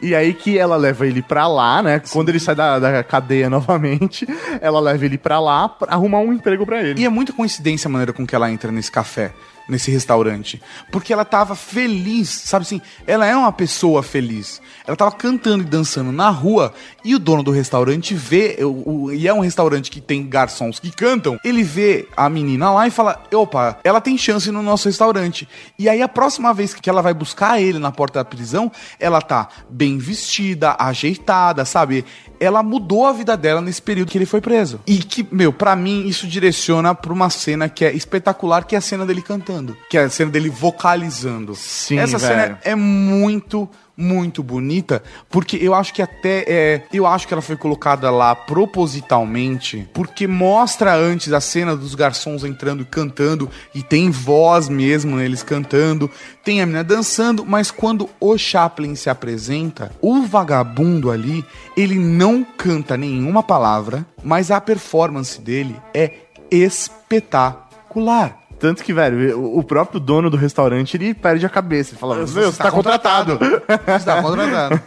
[0.00, 2.00] E aí que ela leva ele pra lá, né?
[2.12, 4.26] Quando ele sai da, da cadeia novamente,
[4.60, 7.00] ela leva ele pra lá pra arrumar um emprego pra ele.
[7.00, 9.32] E é muita coincidência a maneira com que ela entra nesse café,
[9.68, 10.60] nesse restaurante.
[10.90, 12.80] Porque ela tava feliz, sabe assim?
[13.06, 14.60] Ela é uma pessoa feliz.
[14.86, 16.72] Ela tava cantando e dançando na rua
[17.04, 20.78] e o dono do restaurante vê, o, o- e é um restaurante que tem garçons
[20.80, 24.88] que cantam, ele vê a menina lá e fala: opa, ela tem chance no nosso
[24.88, 25.48] restaurante.
[25.78, 29.20] E aí a próxima vez que ela vai buscar ele na porta da prisão, ela
[29.20, 32.04] tá bem vestida, ajeitada, sabe?
[32.40, 34.78] ela mudou a vida dela nesse período que ele foi preso.
[34.86, 38.78] E que, meu, pra mim isso direciona pra uma cena que é espetacular, que é
[38.78, 39.57] a cena dele cantando,
[39.88, 41.54] que é a cena dele vocalizando.
[41.54, 42.34] Sim, Essa velho.
[42.34, 47.42] cena é muito muito bonita, porque eu acho que até é, eu acho que ela
[47.42, 53.82] foi colocada lá propositalmente, porque mostra antes a cena dos garçons entrando e cantando e
[53.82, 56.08] tem voz mesmo neles cantando,
[56.44, 61.44] tem a menina dançando, mas quando o Chaplin se apresenta, o vagabundo ali,
[61.76, 66.12] ele não canta nenhuma palavra, mas a performance dele é
[66.52, 68.47] espetacular.
[68.58, 71.92] Tanto que, velho, o- próprio dono do restaurante, ele perde a cabeça.
[71.92, 73.38] Ele fala, meu, você, está tá contratado.
[73.38, 74.80] Você tá contratado.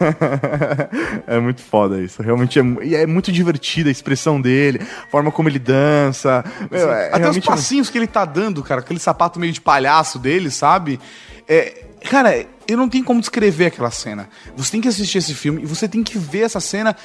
[1.26, 2.22] é muito foda isso.
[2.22, 6.44] Realmente é, e é muito divertida a expressão dele, a forma como ele dança.
[6.70, 10.18] Meu, é Até os passinhos que ele tá dando, cara, aquele sapato meio de palhaço
[10.18, 11.00] dele, sabe?
[11.48, 14.28] É, cara, eu não tenho como descrever aquela cena.
[14.56, 16.96] Você tem que assistir esse filme e você tem que ver essa cena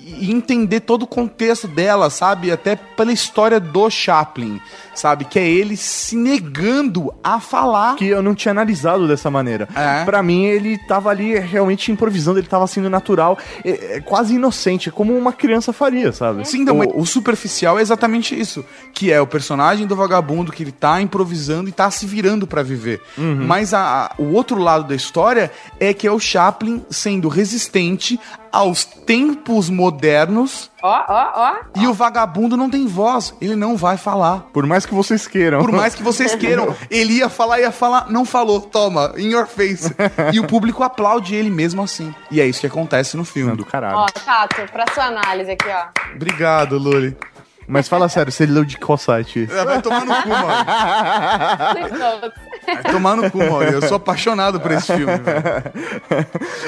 [0.00, 2.50] e entender todo o contexto dela, sabe?
[2.50, 4.60] Até pela história do Chaplin,
[4.94, 5.24] sabe?
[5.24, 7.96] Que é ele se negando a falar.
[7.96, 9.68] Que eu não tinha analisado dessa maneira.
[9.74, 10.04] É.
[10.04, 14.90] Pra mim, ele tava ali realmente improvisando, ele tava sendo natural, é, é quase inocente,
[14.90, 16.46] como uma criança faria, sabe?
[16.48, 18.64] Sim, não, mas o superficial é exatamente isso.
[18.92, 22.62] Que é o personagem do vagabundo que ele tá improvisando e tá se virando pra
[22.62, 23.00] viver.
[23.18, 28.18] Mas a- a- o outro lado da história é que é o Chaplin sendo resistente
[28.52, 31.54] aos tempos modernos Ó, ó, ó.
[31.80, 33.34] e o vagabundo não tem voz.
[33.40, 34.46] Ele não vai falar.
[34.52, 35.60] Por mais que vocês queiram.
[35.60, 39.46] Por mais que vocês queiram, ele ia falar, ia falar, não falou, toma, in your
[39.46, 39.94] face.
[40.32, 42.14] E o público aplaude ele mesmo assim.
[42.30, 43.56] E é isso que acontece no filme.
[43.56, 43.96] do caralho.
[43.98, 46.14] Ó, Tato, pra sua análise aqui, ó.
[46.14, 47.16] Obrigado, Luli.
[47.66, 49.48] Mas fala sério, você leu de qual site?
[49.50, 50.64] É, Vai tomar no cu, mano.
[52.66, 53.62] Vai tomar no cu, mano.
[53.70, 55.12] Eu sou apaixonado por esse filme.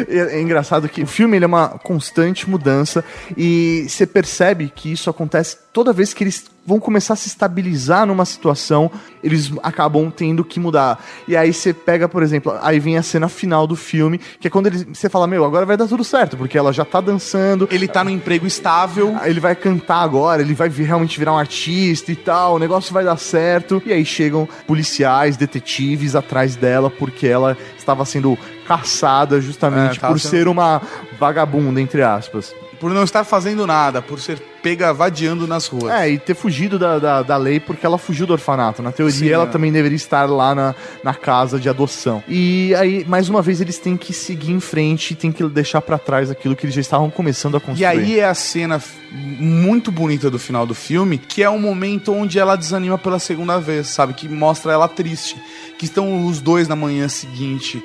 [0.08, 3.04] É, é engraçado que o filme ele é uma constante mudança
[3.36, 8.06] e você percebe que isso acontece toda vez que eles vão começar a se estabilizar
[8.06, 8.90] numa situação,
[9.22, 11.04] eles acabam tendo que mudar.
[11.28, 14.50] E aí você pega, por exemplo, aí vem a cena final do filme, que é
[14.50, 17.68] quando ele, você fala, meu, agora vai dar tudo certo, porque ela já tá dançando.
[17.70, 19.14] Ele tá no emprego estável.
[19.26, 23.04] Ele vai cantar agora, ele vai realmente virar um artista e tal, o negócio vai
[23.04, 23.82] dar certo.
[23.84, 30.18] E aí chegam policiais, detetives atrás dela, porque ela estava sendo caçada justamente É, por
[30.18, 30.80] sendo- ser uma
[31.20, 32.54] vagabunda, entre aspas.
[32.78, 35.92] Por não estar fazendo nada, por ser pega vadiando nas ruas.
[35.92, 38.82] É, e ter fugido da, da, da lei porque ela fugiu do orfanato.
[38.82, 39.46] Na teoria, Sim, ela é.
[39.46, 40.74] também deveria estar lá na,
[41.04, 42.20] na casa de adoção.
[42.26, 45.80] E aí, mais uma vez, eles têm que seguir em frente e têm que deixar
[45.80, 47.82] pra trás aquilo que eles já estavam começando a construir.
[47.82, 52.12] E aí é a cena muito bonita do final do filme, que é o momento
[52.12, 54.14] onde ela desanima pela segunda vez, sabe?
[54.14, 55.36] Que mostra ela triste.
[55.78, 57.82] Que estão os dois na manhã seguinte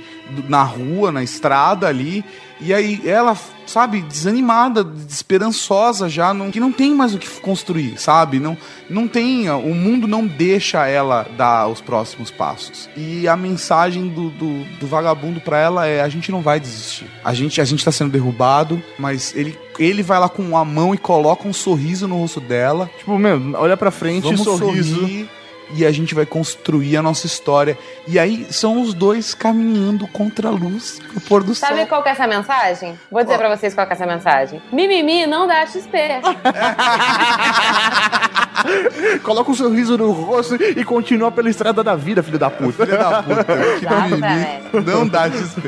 [0.48, 2.24] na rua, na estrada ali,
[2.64, 3.36] e aí ela,
[3.66, 8.40] sabe, desanimada, esperançosa já, não, que não tem mais o que construir, sabe?
[8.40, 8.56] Não,
[8.88, 12.88] não tem, o mundo não deixa ela dar os próximos passos.
[12.96, 17.08] E a mensagem do, do, do vagabundo pra ela é: a gente não vai desistir.
[17.24, 20.94] A gente, a gente tá sendo derrubado, mas ele, ele vai lá com a mão
[20.94, 22.92] e coloca um sorriso no rosto dela.
[23.00, 25.00] Tipo, meu, olha pra frente, Vamos sorriso.
[25.00, 25.30] sorrir
[25.76, 27.78] e a gente vai construir a nossa história.
[28.08, 31.88] E aí são os dois caminhando contra a luz, o pôr do Sabe sol.
[31.88, 33.00] qual que é essa mensagem?
[33.10, 34.62] Vou dizer pra vocês qual que é essa mensagem.
[34.72, 35.92] Mimimi não dá XP.
[39.24, 42.86] Coloca um sorriso no rosto e continua pela estrada da vida, filho da puta.
[42.86, 44.86] Filha da puta, que mimimi Exatamente.
[44.86, 45.62] não dá XP.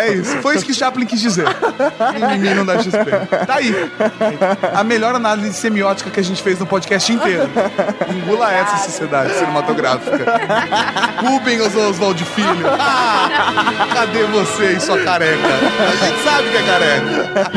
[0.00, 1.46] É isso, foi isso que Chaplin quis dizer.
[2.14, 2.96] Mimimi não dá XP.
[3.46, 3.74] Tá aí.
[4.74, 7.48] A melhor análise semiótica que a gente fez no podcast inteiro.
[8.08, 10.24] Engula essa sociedade cinematográfica.
[11.20, 12.66] Rubens Oswald Filho.
[12.78, 15.32] Ah, cadê você e sua careca?
[15.38, 17.52] A gente sabe que é careca.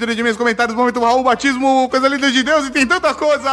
[0.00, 3.50] Leitura de meus comentários, momento Raul Batismo, coisa linda de Deus e tem tanta coisa!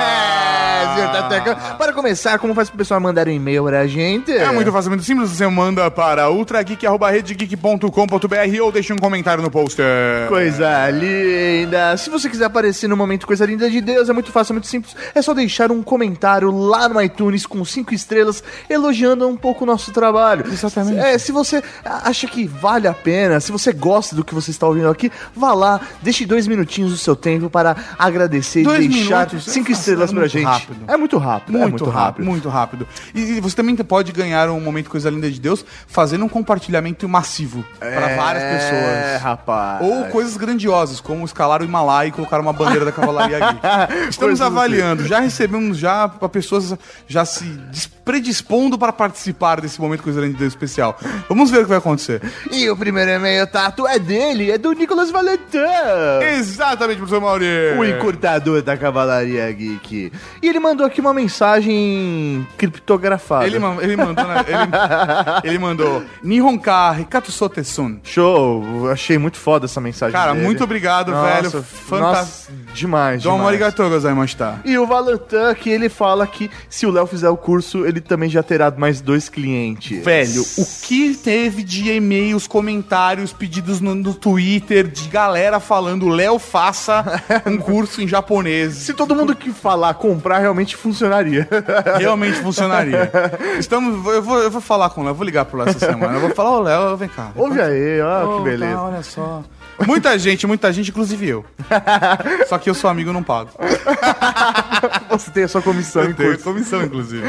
[0.00, 1.54] É, senhor Tateca.
[1.76, 4.32] Para começar, como faz pro pessoal mandar um e-mail pra gente?
[4.32, 5.28] É muito fácil, muito simples.
[5.28, 9.84] Você manda para ultrageek.com.br ou deixa um comentário no poster.
[10.28, 11.94] Coisa linda!
[11.98, 14.68] Se você quiser aparecer no momento Coisa Linda de Deus, é muito fácil, é muito
[14.68, 14.96] simples.
[15.14, 19.66] É só deixar um comentário lá no iTunes com cinco estrelas, elogiando um pouco o
[19.66, 20.46] nosso trabalho.
[20.50, 20.98] Exatamente.
[20.98, 24.66] É, se você acha que vale a pena, se você gosta do que você está
[24.66, 29.26] ouvindo aqui, vá lá, deixe dois minutinhos do seu tempo para agradecer Dois e deixar
[29.28, 29.44] minutos?
[29.52, 30.44] cinco É estrelas é pra muito gente.
[30.44, 30.84] rápido.
[30.88, 31.56] É muito rápido.
[31.56, 32.88] é Muito, rápido, muito rápido.
[33.14, 37.08] E e você também pode ganhar um momento Coisa Linda de Deus fazendo um compartilhamento
[37.08, 39.22] massivo para várias É, pessoas.
[39.22, 39.86] rapaz.
[39.86, 43.60] Ou coisas grandiosas, como escalar o Himalaia e colocar uma bandeira da Cavalaria Geek.
[44.10, 46.74] Estamos Coisas avaliando, já recebemos já pessoas
[47.06, 47.44] já se
[48.04, 50.98] predispondo para participar desse momento Coisa Linda de Deus especial.
[51.28, 52.20] Vamos ver o que vai acontecer.
[52.50, 55.10] E o primeiro e-mail, Tato, é dele, é do Nicolas
[55.50, 56.24] Valentin.
[56.38, 57.46] Exatamente, professor Mauri.
[57.78, 60.12] O encurtador da Cavalaria Geek.
[60.42, 63.46] E ele mandou aqui uma mensagem criptografada.
[63.46, 64.44] Ele, ele mandou, né?
[64.46, 64.58] ele,
[65.50, 67.98] ele mandou Nihonka Hikato Sotesun.
[68.02, 70.44] Show, achei muito foda essa mensagem Cara, dele.
[70.44, 71.62] muito obrigado, Nossa, velho.
[71.62, 72.52] Fantástico.
[72.74, 73.54] Demais, Domo demais.
[73.54, 74.60] arigatou gozaimashita.
[74.64, 78.28] E o Valentin, que ele fala que se o Léo fizer o curso, ele também
[78.30, 80.04] já terá mais dois clientes.
[80.04, 85.29] Velho, o que teve de e-mails, comentários, pedidos no, no Twitter de galera
[85.60, 88.74] falando Léo faça um curso em japonês.
[88.74, 91.48] Se todo mundo que falar comprar, realmente funcionaria.
[91.98, 93.10] Realmente funcionaria.
[93.58, 96.14] Estamos, eu, vou, eu vou falar com o Léo, vou ligar pro Léo essa semana.
[96.14, 97.30] Eu vou falar, ô Léo, vem cá.
[97.34, 98.74] Ouve aí, ó, Ô, que beleza.
[98.74, 99.42] tá, olha só.
[99.86, 101.44] Muita gente, muita gente, inclusive eu.
[102.46, 103.50] Só que eu sou amigo não pago.
[105.08, 107.26] Você tem a sua comissão Eu tenho comissão, inclusive.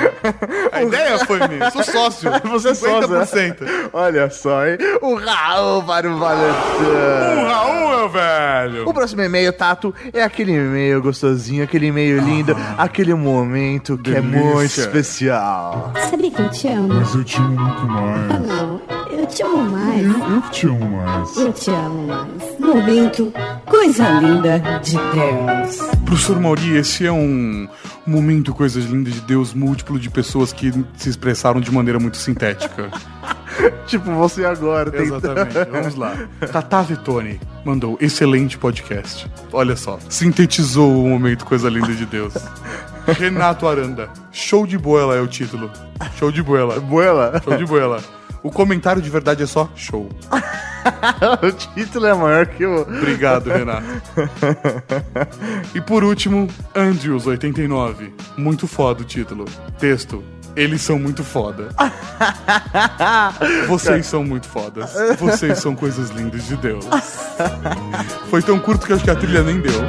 [0.71, 1.71] A ideia foi minha.
[1.71, 2.29] Sou sócio.
[2.49, 3.25] Você é sócio, né?
[3.25, 3.89] 50%.
[3.93, 4.77] Olha só, hein?
[5.01, 7.45] O Raul para o Valentin.
[7.47, 8.89] Raul, meu velho.
[8.89, 14.21] O próximo e-mail, Tato, é aquele e-mail gostosinho, aquele e-mail lindo, aquele momento que é
[14.21, 14.39] delícia.
[14.41, 15.93] muito especial.
[16.09, 16.87] Sabia que eu te amo?
[16.95, 18.47] Mas eu te amo muito Ah, mais.
[18.47, 18.81] não.
[19.11, 20.05] Eu te amo mais.
[20.05, 21.37] Eu te amo mais.
[21.37, 22.59] Eu te amo mais.
[22.59, 23.33] Momento,
[23.65, 25.77] coisa linda de Deus.
[26.05, 27.67] Professor Mauri, esse é um
[28.05, 32.89] momento coisas lindas de Deus múltiplo de pessoas que se expressaram de maneira muito sintética.
[33.87, 34.89] Tipo, você agora.
[34.91, 35.65] tem- Exatamente.
[35.71, 36.15] Vamos lá.
[36.51, 39.29] Tata Vetone mandou excelente podcast.
[39.51, 42.33] Olha só, sintetizou o momento coisa linda de Deus.
[43.07, 45.69] Renato Aranda, show de boela é o título.
[46.17, 46.79] Show de boela.
[46.79, 47.41] Boela.
[47.43, 47.99] Show de boela.
[48.43, 50.09] O comentário de verdade é só show.
[51.43, 52.81] o título é maior que o.
[52.81, 53.85] Obrigado, Renato.
[55.75, 58.11] E por último, Andrews89.
[58.37, 59.45] Muito foda o título.
[59.79, 60.23] Texto.
[60.55, 61.69] Eles são muito foda.
[63.67, 64.91] Vocês são muito fodas.
[65.17, 66.85] Vocês são coisas lindas de Deus.
[68.29, 69.81] Foi tão curto que acho que a trilha nem deu.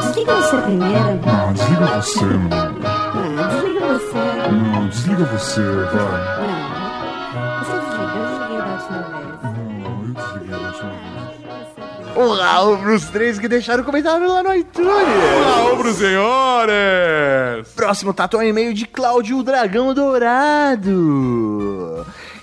[0.00, 1.20] Desliga você primeiro.
[1.26, 2.24] Não, desliga você.
[2.24, 4.18] Não, desliga você.
[4.50, 6.46] Não, desliga você, vai.
[6.46, 6.71] Não.
[12.14, 14.86] O Raul pros três que deixaram comentário lá no iTunes.
[14.86, 17.68] Olá, pros senhores!
[17.74, 20.92] Próximo tato é um e-mail de Cláudio o Dragão Dourado.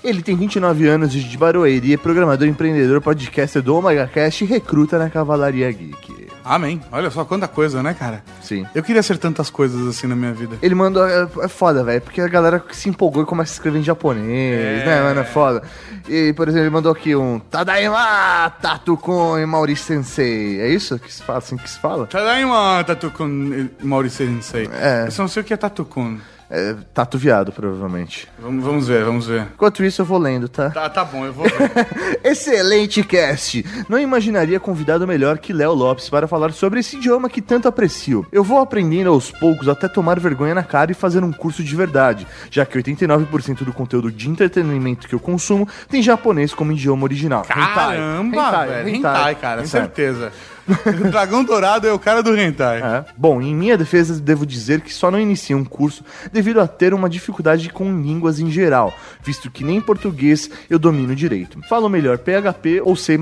[0.02, 4.98] Ele tem 29 anos de Barueri, é programador, empreendedor, podcaster do Omega Cast e recruta
[4.98, 6.29] na Cavalaria Geek.
[6.44, 6.80] Amém.
[6.90, 8.22] Olha só quanta coisa, né, cara?
[8.42, 8.66] Sim.
[8.74, 10.56] Eu queria ser tantas coisas assim na minha vida.
[10.62, 11.06] Ele mandou.
[11.06, 14.82] É, é foda, velho, porque a galera se empolgou e começa a escrever em japonês,
[14.82, 14.84] É.
[14.86, 15.20] né, mano?
[15.20, 15.62] É foda.
[16.08, 20.60] E, por exemplo, ele mandou aqui um Tadaima Tatu com Maurício Sensei.
[20.60, 22.06] É isso que se fala, assim que se fala?
[22.06, 24.68] Tadaima, Tatukun Maurício Sensei.
[24.72, 25.04] É.
[25.06, 26.18] Eu só não sei o que é Tatukun.
[26.50, 28.26] É, tatu viado, provavelmente.
[28.36, 29.42] Vamos, vamos ver, vamos ver.
[29.54, 30.70] Enquanto isso, eu vou lendo, tá?
[30.70, 31.86] Tá, tá bom, eu vou ver.
[32.24, 33.64] Excelente cast!
[33.88, 38.26] Não imaginaria convidado melhor que Léo Lopes para falar sobre esse idioma que tanto aprecio.
[38.32, 41.76] Eu vou aprendendo aos poucos até tomar vergonha na cara e fazer um curso de
[41.76, 47.04] verdade, já que 89% do conteúdo de entretenimento que eu consumo tem japonês como idioma
[47.04, 47.42] original.
[47.42, 48.88] Caramba, velho.
[48.88, 49.66] Hentai, cara, hentai.
[49.66, 50.32] certeza.
[50.70, 52.80] O Dragão Dourado é o cara do hentai.
[52.80, 53.04] É.
[53.16, 56.94] Bom, em minha defesa, devo dizer que só não iniciei um curso devido a ter
[56.94, 58.92] uma dificuldade com línguas em geral,
[59.22, 61.60] visto que nem português eu domino direito.
[61.68, 63.18] Falo melhor PHP ou C++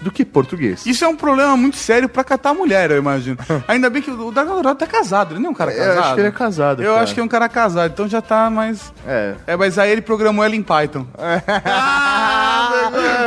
[0.00, 0.84] do que português.
[0.86, 3.38] Isso é um problema muito sério pra catar mulher, eu imagino.
[3.68, 5.98] Ainda bem que o Dragão Dourado tá casado, ele não é um cara Eu casado.
[6.04, 7.02] acho que ele é casado, Eu cara.
[7.04, 8.92] acho que é um cara casado, então já tá mais...
[9.06, 9.34] É.
[9.46, 11.06] É, mas aí ele programou ela em Python.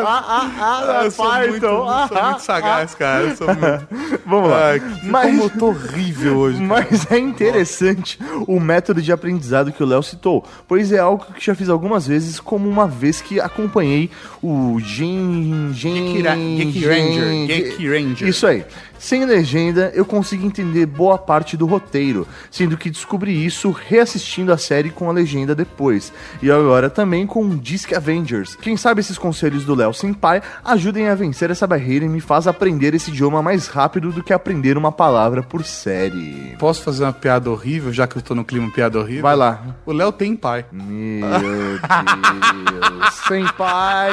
[0.05, 3.23] Ah, ah, ah, eu sou muito, eu sou muito sagaz, cara.
[3.23, 3.47] Eu sou.
[4.25, 4.67] Vamos lá.
[4.69, 6.57] Ai, que- Mas- Como horrível hoje.
[6.67, 6.87] cara.
[6.89, 11.45] Mas é interessante o método de aprendizado que o Léo citou, pois é algo que
[11.45, 14.09] já fiz algumas vezes, como uma vez que acompanhei
[14.41, 15.71] o Gen...
[15.73, 15.93] Gen...
[15.93, 18.27] Geek Ra- Geek Ranger, Geek Ranger.
[18.27, 18.63] Isso aí.
[19.03, 24.57] Sem legenda, eu consigo entender boa parte do roteiro, sendo que descobri isso reassistindo a
[24.57, 26.13] série com a legenda depois.
[26.41, 28.55] E agora também com o Disc Avengers.
[28.55, 32.47] Quem sabe esses conselhos do Léo Senpai ajudem a vencer essa barreira e me faz
[32.47, 36.55] aprender esse idioma mais rápido do que aprender uma palavra por série.
[36.57, 39.23] Posso fazer uma piada horrível, já que eu tô no clima piada horrível?
[39.23, 39.61] Vai lá.
[39.85, 40.63] O Léo tem pai.
[40.71, 41.81] Meu Deus.
[43.27, 44.11] Sem pai,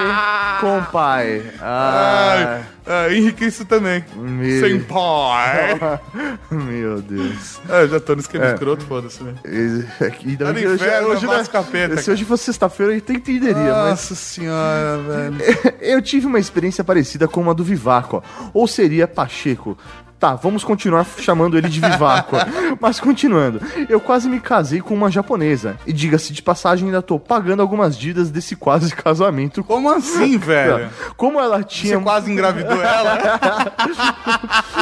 [0.60, 1.42] com pai.
[1.60, 4.04] Ai, Ah, ah, Henrique, isso também.
[4.16, 5.78] Meu- Sem pai.
[6.50, 7.60] meu Deus.
[7.68, 8.52] Eu já tô no esquema É.
[8.54, 9.34] escroto, foda-se, né?
[9.44, 12.98] Ainda Tá bem no que inferno, hoje, abraço né, capeta, Se hoje fosse sexta-feira, eu
[12.98, 13.90] até entenderia, mas...
[13.90, 15.36] Nossa senhora, velho.
[15.80, 18.50] Eu tive uma experiência parecida com uma do Vivaco, ó.
[18.52, 19.76] ou seria Pacheco.
[20.20, 22.36] Tá, vamos continuar chamando ele de Vivaco.
[22.78, 23.58] Mas continuando,
[23.88, 25.78] eu quase me casei com uma japonesa.
[25.86, 29.64] E diga-se de passagem, ainda tô pagando algumas dívidas desse quase casamento.
[29.64, 30.90] Como assim, velho?
[31.16, 31.96] Como ela tinha.
[31.96, 33.18] Você quase engravidou ela?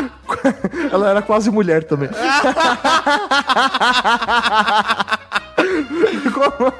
[0.92, 2.10] Ela era quase mulher também.
[6.32, 6.72] Como...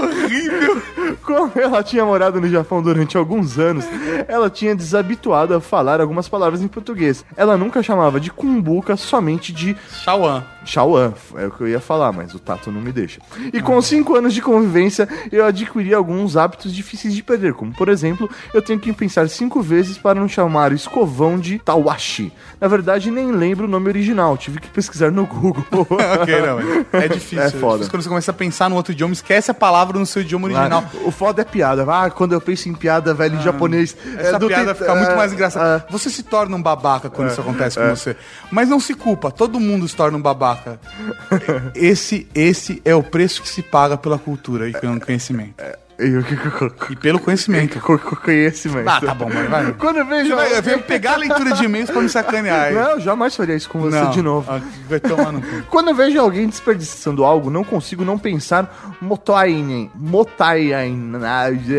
[0.00, 0.82] horrível!
[1.22, 3.84] Como ela tinha morado no Japão durante alguns anos,
[4.28, 7.24] ela tinha desabituado a falar algumas palavras em português.
[7.36, 10.53] Ela nunca chamava de cumbuca, somente de Shawan.
[10.64, 13.20] Shawan, é o que eu ia falar, mas o Tato não me deixa.
[13.52, 17.88] E com cinco anos de convivência, eu adquiri alguns hábitos difíceis de perder, como por
[17.88, 22.32] exemplo, eu tenho que pensar cinco vezes para não chamar escovão de Tawashi.
[22.60, 25.64] Na verdade, nem lembro o nome original, tive que pesquisar no Google.
[26.20, 27.42] ok, não, é difícil.
[27.42, 27.78] É foda.
[27.78, 30.46] difícil quando você começa a pensar no outro idioma, esquece a palavra no seu idioma
[30.46, 30.84] original.
[30.86, 31.84] Ah, o foda é piada.
[31.88, 33.96] Ah, quando eu penso em piada, velho, em japonês.
[34.16, 35.84] Essa é piada fica muito é, mais engraçada.
[35.88, 35.92] é.
[35.92, 37.90] Você se torna um babaca quando É, isso acontece com é.
[37.90, 38.16] você.
[38.50, 40.53] Mas não se culpa, todo mundo se torna um babaca.
[41.74, 45.54] esse, esse é o preço que se paga pela cultura e pelo conhecimento.
[45.96, 47.78] E pelo conhecimento.
[47.80, 48.88] Conhecimento.
[48.88, 49.72] Ah, tá bom, mas vai.
[49.78, 50.32] Quando eu vejo.
[50.32, 52.72] Eu venho pegar a leitura de e-mails pra me sacanear.
[52.74, 54.50] Não, eu jamais faria isso com você Não, de novo.
[54.50, 55.62] ah, Vai tomar no cu.
[55.70, 59.88] Quando eu vejo alguém desperdiçando algo, não consigo não pensar motainen.
[59.94, 61.12] Motainen.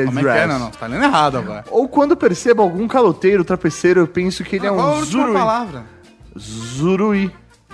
[0.05, 0.47] Como é que é?
[0.47, 1.65] Não, não, você tá lendo errado agora.
[1.69, 5.23] Ou quando percebo algum caloteiro, trapeceiro, eu penso que ele é Qual a um última
[5.23, 5.33] zurui.
[5.33, 5.83] palavra?
[6.39, 7.31] Zurui.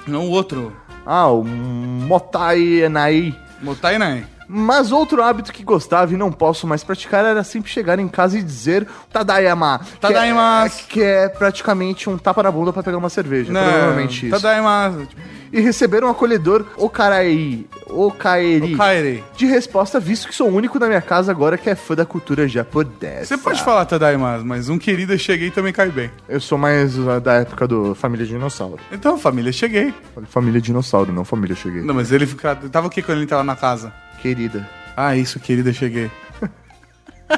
[0.08, 0.76] Não o outro.
[1.06, 3.36] Ah, o motainai.
[3.62, 4.26] Motainai.
[4.54, 8.38] Mas outro hábito que gostava e não posso mais praticar era sempre chegar em casa
[8.38, 9.80] e dizer Tadayama.
[10.02, 10.88] Tadaimasu.
[10.88, 13.52] Que é, que é praticamente um tapa na bunda pra pegar uma cerveja.
[13.54, 14.42] Não, provavelmente isso.
[14.42, 15.08] Tadaimasu.
[15.54, 17.66] E receber um acolhedor Okarai.
[17.94, 18.74] Okaeri.
[18.74, 19.24] Okaeri.
[19.36, 22.06] De resposta, visto que sou o único na minha casa agora que é fã da
[22.06, 23.26] cultura japonesa.
[23.26, 26.12] Você pode falar Tadaimasu, mas um querido cheguei também cai bem.
[26.28, 28.80] Eu sou mais da época do Família Dinossauro.
[28.92, 29.94] Então, família, cheguei.
[30.28, 31.82] Família Dinossauro, não Família Cheguei.
[31.82, 32.28] Não, mas ele
[32.72, 33.94] tava o que quando ele tava na casa?
[34.22, 34.68] Querida.
[34.96, 36.10] Ah, isso, querida, cheguei.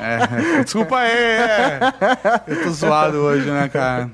[0.02, 1.80] É, desculpa aí, é.
[2.48, 4.10] Eu tô zoado hoje, né, cara?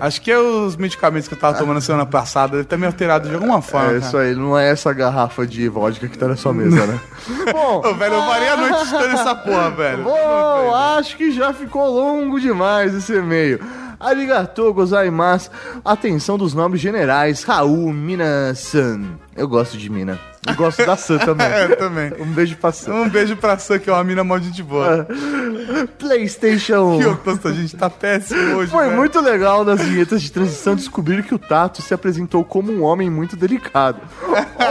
[0.00, 3.28] Acho que é os medicamentos que eu tava tomando semana passada, deve ter me alterado
[3.28, 3.92] de alguma forma.
[3.92, 7.00] É isso aí, não é essa garrafa de vodka que tá na sua mesa, né?
[7.52, 10.04] Bom, Ô, velho, eu parei a noite escutando essa porra, velho.
[10.04, 13.60] Bom, acho que já ficou longo demais esse e-mail.
[13.98, 15.50] Arigatou gozaimasu.
[15.84, 17.42] Atenção dos nomes generais.
[17.42, 19.02] Raul Mina-san.
[19.36, 20.18] Eu gosto de Mina.
[20.48, 21.44] E gosto da Sam também.
[21.54, 22.12] É, também.
[22.18, 22.94] Um beijo pra Sam.
[22.94, 25.06] Um beijo pra Sam, que é uma mina mó de boa.
[25.98, 26.98] PlayStation.
[26.98, 28.70] Que nossa, a gente tá péssimo hoje.
[28.70, 28.96] Foi velho.
[28.96, 33.10] muito legal nas vinhetas de transição descobrir que o Tato se apresentou como um homem
[33.10, 34.00] muito delicado.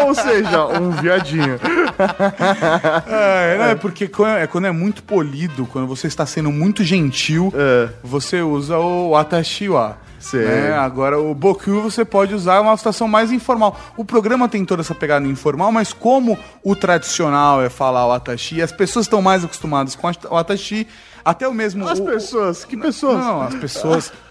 [0.06, 1.60] Ou seja, um viadinho.
[3.08, 6.84] É, não, é porque quando é, quando é muito polido, quando você está sendo muito
[6.84, 7.54] gentil,
[8.04, 9.98] você usa o Atashiwa.
[10.32, 10.74] Né?
[10.78, 13.78] Agora, o Boku você pode usar uma situação mais informal.
[13.98, 18.62] O programa tem toda essa pegada informal, mas como o tradicional é falar o Atashi,
[18.62, 20.88] as pessoas estão mais acostumadas com o Atashi,
[21.26, 21.88] até o mesmo.
[21.88, 23.18] As o- pessoas, que pessoas?
[23.18, 24.14] Não, as pessoas.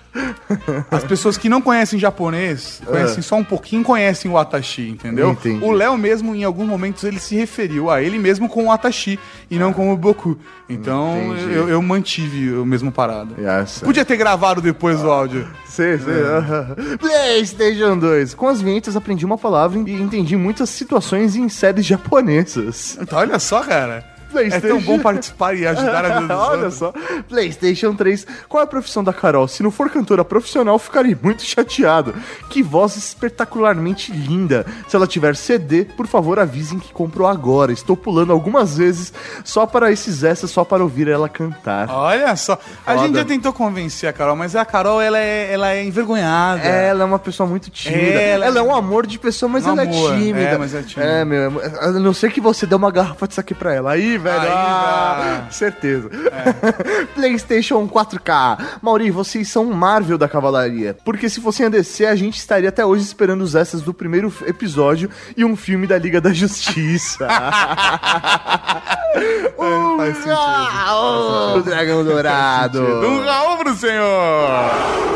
[0.90, 5.30] As pessoas que não conhecem japonês, conhecem só um pouquinho, conhecem o Atashi, entendeu?
[5.30, 5.64] Entendi.
[5.64, 9.18] O Léo mesmo, em alguns momentos, ele se referiu a ele mesmo com o Atashi
[9.50, 10.38] e não com o Boku.
[10.68, 13.34] Então, eu, eu mantive o mesmo parada.
[13.38, 13.80] Yes.
[13.80, 15.48] Podia ter gravado depois o áudio.
[15.66, 16.22] Sei, sei.
[16.22, 16.76] aham.
[16.98, 18.34] PlayStation 2.
[18.34, 22.98] Com as vinhetas aprendi uma palavra e entendi muitas situações em séries japonesas.
[23.00, 24.11] Então, olha só, cara.
[24.32, 24.68] É PlayStation.
[24.68, 26.92] tão bom participar e ajudar a vida Olha só.
[27.28, 28.26] PlayStation 3.
[28.48, 29.46] Qual é a profissão da Carol?
[29.48, 32.14] Se não for cantora profissional, ficarei muito chateado.
[32.48, 34.64] Que voz espetacularmente linda.
[34.88, 37.72] Se ela tiver CD, por favor avisem que comprou agora.
[37.72, 39.12] Estou pulando algumas vezes
[39.44, 41.88] só para esses essas, só para ouvir ela cantar.
[41.90, 42.54] Olha só.
[42.86, 43.06] A Foda.
[43.06, 46.62] gente já tentou convencer a Carol, mas a Carol, ela é, ela é envergonhada.
[46.62, 48.00] Ela é uma pessoa muito tímida.
[48.20, 50.12] Ela- Ela, é um amor de pessoa, mas Um ela amor.
[50.12, 50.40] é tímida.
[50.40, 51.10] É, mas é tímida.
[51.10, 51.60] É, meu.
[51.80, 53.92] A não ser que você dê uma garrafa de saque pra ela.
[53.92, 54.40] Aí, velho.
[54.40, 56.10] Aí, ah, certeza.
[57.14, 58.58] PlayStation 4K.
[58.80, 60.96] Mauri, vocês são um Marvel da cavalaria.
[61.04, 64.32] Porque se fossem a DC, a gente estaria até hoje esperando os essas do primeiro
[64.46, 67.28] episódio e um filme da Liga da Justiça.
[69.14, 71.58] É, Faz sentido.
[71.58, 72.82] O Dragão Dourado.
[72.82, 74.70] Um Raul pro senhor!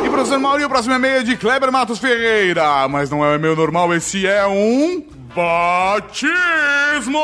[0.05, 2.87] E professor Mauri, o próximo e-mail é de Kleber Matos Ferreira.
[2.89, 5.16] Mas não é um e-mail normal, esse é um.
[5.37, 7.21] Batismo!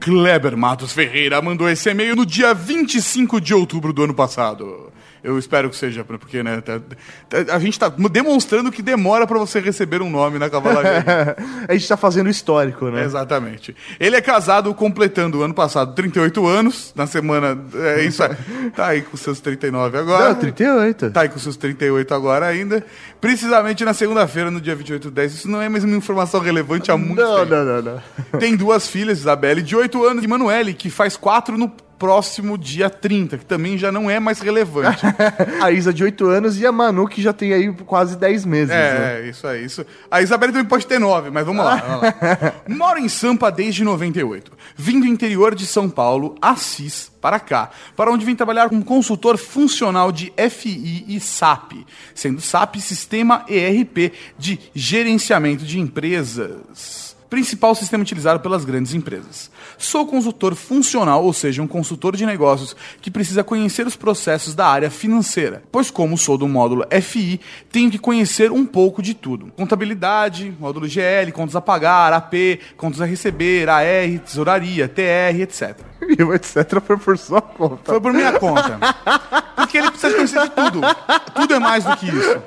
[0.00, 4.89] Kleber Matos Ferreira mandou esse e-mail no dia 25 de outubro do ano passado.
[5.22, 6.80] Eu espero que seja, porque né, tá-
[7.28, 11.36] tá- a gente tá demonstrando que demora pra você receber um nome na cavalaria.
[11.68, 13.04] a gente tá fazendo histórico, né?
[13.04, 13.74] Exatamente.
[13.98, 17.58] Ele é casado, completando ano passado 38 anos, na semana.
[17.74, 18.30] É isso aí.
[18.74, 20.28] Tá aí com seus 39 agora.
[20.28, 21.10] Não, 38.
[21.10, 22.84] Tá aí com seus 38 agora ainda.
[23.20, 25.34] Precisamente na segunda-feira, no dia 28 do 10.
[25.34, 27.50] Isso não é mais uma informação relevante há muito Não, tempo.
[27.50, 28.40] não, não, não.
[28.40, 31.70] Tem duas filhas, Isabelle, de 8 anos, e Manuele, que faz 4 no
[32.00, 35.02] próximo dia 30, que também já não é mais relevante.
[35.62, 38.68] A Isa de 8 anos e a Manu que já tem aí quase 10 meses,
[38.68, 39.20] né?
[39.20, 39.62] É, isso aí.
[39.62, 39.84] Isso.
[40.10, 41.76] A Isabelle também pode ter 9, mas vamos lá.
[41.76, 42.54] Vamos lá.
[42.66, 44.50] Moro em Sampa desde 98.
[44.74, 49.36] Vim do interior de São Paulo, Assis, para cá, para onde vim trabalhar como consultor
[49.36, 51.72] funcional de FI e SAP,
[52.14, 59.50] sendo SAP Sistema ERP de Gerenciamento de Empresas principal sistema utilizado pelas grandes empresas.
[59.78, 64.66] Sou consultor funcional, ou seja, um consultor de negócios que precisa conhecer os processos da
[64.66, 69.52] área financeira, pois como sou do módulo FI, tenho que conhecer um pouco de tudo.
[69.56, 72.34] Contabilidade, módulo GL, contas a pagar, AP,
[72.76, 75.78] contas a receber, AR, tesouraria, TR, etc.
[76.18, 77.92] E o etc foi por sua conta.
[77.92, 78.78] Foi por minha conta.
[79.54, 80.80] Porque ele precisa conhecer de tudo.
[81.34, 82.42] Tudo é mais do que isso.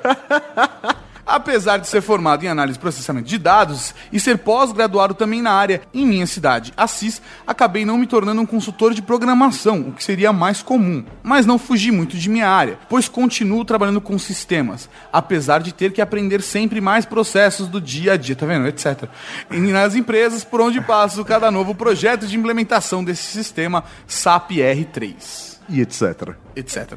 [1.34, 5.50] Apesar de ser formado em análise e processamento de dados e ser pós-graduado também na
[5.50, 10.04] área em minha cidade, Assis, acabei não me tornando um consultor de programação, o que
[10.04, 11.04] seria mais comum.
[11.24, 15.92] Mas não fugi muito de minha área, pois continuo trabalhando com sistemas, apesar de ter
[15.92, 18.68] que aprender sempre mais processos do dia a dia, tá vendo?
[18.68, 19.08] Etc.
[19.50, 25.58] E nas empresas por onde passo cada novo projeto de implementação desse sistema SAP R3
[25.68, 26.36] E etc.
[26.54, 26.92] etc.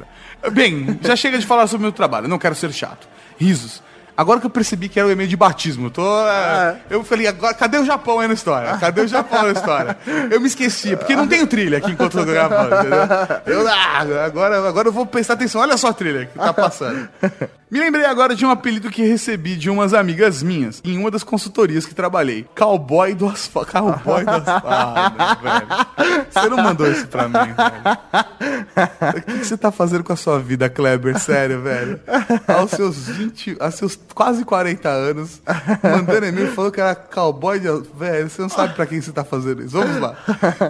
[0.52, 3.08] Bem, já chega de falar sobre o meu trabalho, não quero ser chato.
[3.36, 3.87] Risos.
[4.18, 6.26] Agora que eu percebi que era o e-mail de batismo, eu tô.
[6.28, 8.76] é, Eu falei, agora, cadê o Japão aí na história?
[8.78, 9.96] Cadê o Japão na história?
[10.28, 12.98] Eu me esqueci, porque não tenho trilha aqui enquanto eu tô gravando, entendeu?
[13.46, 17.08] Eu, ah, agora, agora eu vou prestar atenção, olha só a trilha que tá passando.
[17.70, 21.22] Me lembrei agora de um apelido que recebi de umas amigas minhas em uma das
[21.22, 22.46] consultorias que trabalhei.
[22.56, 23.70] Cowboy do asfalto.
[23.70, 26.26] Cowboy do asfalto, velho.
[26.30, 29.14] Você não mandou isso pra mim, velho.
[29.18, 31.18] O que que você tá fazendo com a sua vida, Kleber?
[31.18, 32.00] Sério, velho.
[32.48, 35.40] Aos seus 20, aos seus quase 40 anos,
[35.82, 37.68] mandando e-mail falou que era cowboy de.
[37.96, 39.78] Velho, você não sabe pra quem você tá fazendo isso.
[39.78, 40.16] Vamos lá.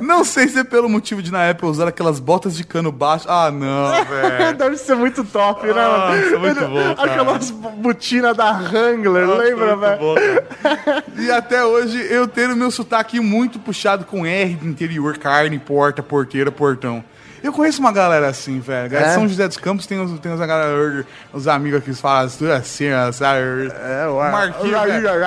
[0.01, 3.27] Não sei se é pelo motivo de na época usar aquelas botas de cano baixo.
[3.29, 4.57] Ah, não, velho.
[4.57, 5.73] Deve ser muito top, né?
[5.75, 6.41] Nossa, mano?
[6.41, 7.13] muito bom, cara.
[7.13, 9.99] Aquelas botinas da Wrangler, Nossa, lembra, velho?
[9.99, 10.15] bom.
[11.19, 16.03] E até hoje eu tenho meu sotaque muito puxado com R de interior, carne, porta,
[16.03, 17.03] porteira, portão.
[17.43, 18.95] Eu conheço uma galera assim, velho.
[18.97, 19.15] É?
[19.15, 22.87] São José dos Campos tem uns, tem uns, galera, uns amigos que falam tudo assim,
[23.13, 23.73] sabe?
[23.75, 24.31] É, ué.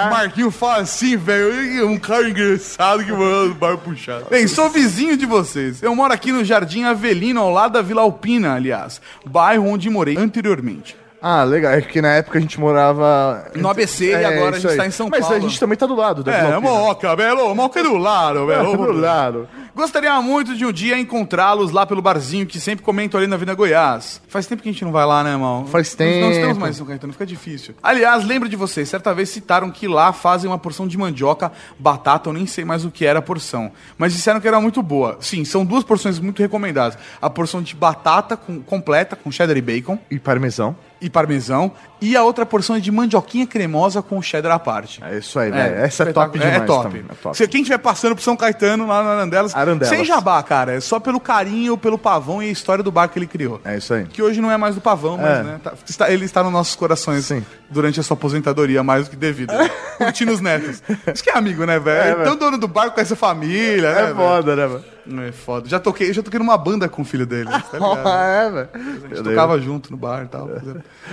[0.09, 1.87] Marquinho, fala assim, velho.
[1.87, 4.27] Um cara engraçado que manda o bar puxado.
[4.29, 5.81] Bem, sou vizinho de vocês.
[5.81, 9.01] Eu moro aqui no Jardim Avelino, ao lado da Vila Alpina, aliás.
[9.25, 11.00] Bairro onde morei anteriormente.
[11.21, 11.73] Ah, legal.
[11.73, 13.45] É que na época a gente morava.
[13.55, 14.77] No ABC e agora a gente aí.
[14.77, 15.35] tá em São Mas Paulo.
[15.35, 18.75] a gente também tá do lado da É, moca, belo, moca do lado, belo.
[18.91, 19.47] do lado.
[19.75, 23.53] Gostaria muito de um dia encontrá-los lá pelo barzinho que sempre comento ali na Avenida
[23.55, 24.19] Goiás.
[24.27, 25.65] Faz tempo que a gente não vai lá, né, irmão?
[25.67, 26.59] Faz Nós Não estamos tempo.
[26.59, 27.75] mais em São Caetano, fica difícil.
[27.83, 32.29] Aliás, lembro de vocês, certa vez citaram que lá fazem uma porção de mandioca, batata,
[32.29, 33.71] eu nem sei mais o que era a porção.
[33.97, 35.17] Mas disseram que era muito boa.
[35.21, 36.97] Sim, são duas porções muito recomendadas.
[37.21, 39.97] A porção de batata com- completa, com cheddar e bacon.
[40.09, 40.75] E parmesão.
[41.01, 41.71] E parmesão.
[41.99, 45.03] E a outra porção é de mandioquinha cremosa com cheddar à parte.
[45.03, 45.75] É isso aí, velho.
[45.75, 46.97] Essa é top demais É top.
[47.09, 47.37] é top.
[47.37, 49.89] Se quem estiver passando por São Caetano, lá na Arandelas, Arandelas.
[49.89, 50.73] sem jabá, cara.
[50.73, 53.59] É só pelo carinho, pelo pavão e a história do bar que ele criou.
[53.65, 54.05] É isso aí.
[54.05, 55.43] Que hoje não é mais do pavão, mas É.
[55.43, 57.43] né, tá- está- ele está nos nossos corações Sim.
[57.69, 59.51] durante a sua aposentadoria, mais do que devido.
[59.53, 59.69] né?
[59.97, 60.81] Curtindo os netos.
[61.13, 62.19] Isso que é amigo, né, velho?
[62.19, 64.15] É, É, Tão dono do bar com essa família, né, É velho?
[64.15, 64.83] foda, né, mano?
[65.27, 65.67] É foda.
[65.67, 68.07] Já toquei, já toquei numa banda com o filho dele, tá ligado?
[68.07, 68.69] é, velho.
[68.73, 70.49] A gente tocava junto no bar e tal.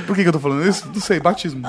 [0.06, 0.88] Por que, que eu tô falando isso?
[0.92, 1.62] Não sei, batismo.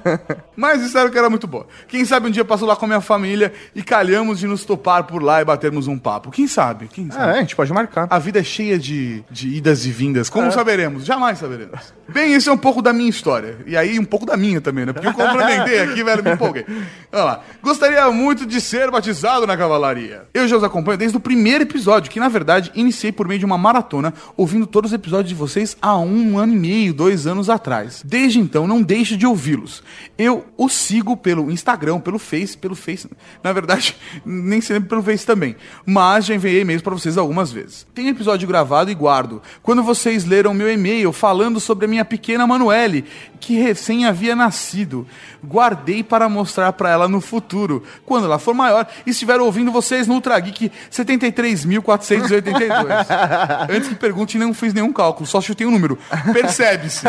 [0.56, 1.66] Mas disseram que era muito boa.
[1.88, 5.04] Quem sabe um dia passo lá com a minha família e calhamos de nos topar
[5.04, 6.30] por lá e batermos um papo.
[6.30, 6.88] Quem sabe?
[6.88, 7.32] Quem sabe?
[7.32, 8.06] É, a gente pode marcar.
[8.10, 10.28] A vida é cheia de, de idas e vindas.
[10.30, 11.04] Como saberemos?
[11.04, 11.92] Jamais saberemos.
[12.08, 13.58] Bem, esse é um pouco da minha história.
[13.66, 14.92] E aí, um pouco da minha também, né?
[14.92, 16.64] Porque eu complementei aqui, velho, me empolguei.
[17.12, 17.40] Olha lá.
[17.62, 20.22] Gostaria muito de ser batizado na cavalaria.
[20.32, 23.44] Eu já os acompanho desde o primeiro episódio, que na verdade iniciei por meio de
[23.44, 27.50] uma maratona, ouvindo todos os episódios de vocês há um ano e meio, dois anos
[27.50, 28.02] atrás.
[28.04, 29.82] Desde então, não deixo de ouvi-los.
[30.18, 33.08] Eu os sigo pelo Instagram, pelo Face, pelo Face.
[33.42, 35.56] Na verdade, nem sempre pelo Face também.
[35.84, 37.86] Mas já enviei e-mails pra vocês algumas vezes.
[37.94, 39.42] Tem episódio gravado e guardo.
[39.62, 43.04] Quando vocês leram meu e-mail falando sobre a minha pequena Manuele,
[43.40, 45.06] que recém havia nascido,
[45.44, 50.06] guardei para mostrar pra ela no futuro, quando ela for maior e estiver ouvindo vocês
[50.06, 50.70] no Ultra Geek
[51.54, 53.66] 73.482.
[53.70, 55.98] Antes que pergunte, não fiz nenhum cálculo, só chutei um número.
[56.32, 57.06] Percebe-se.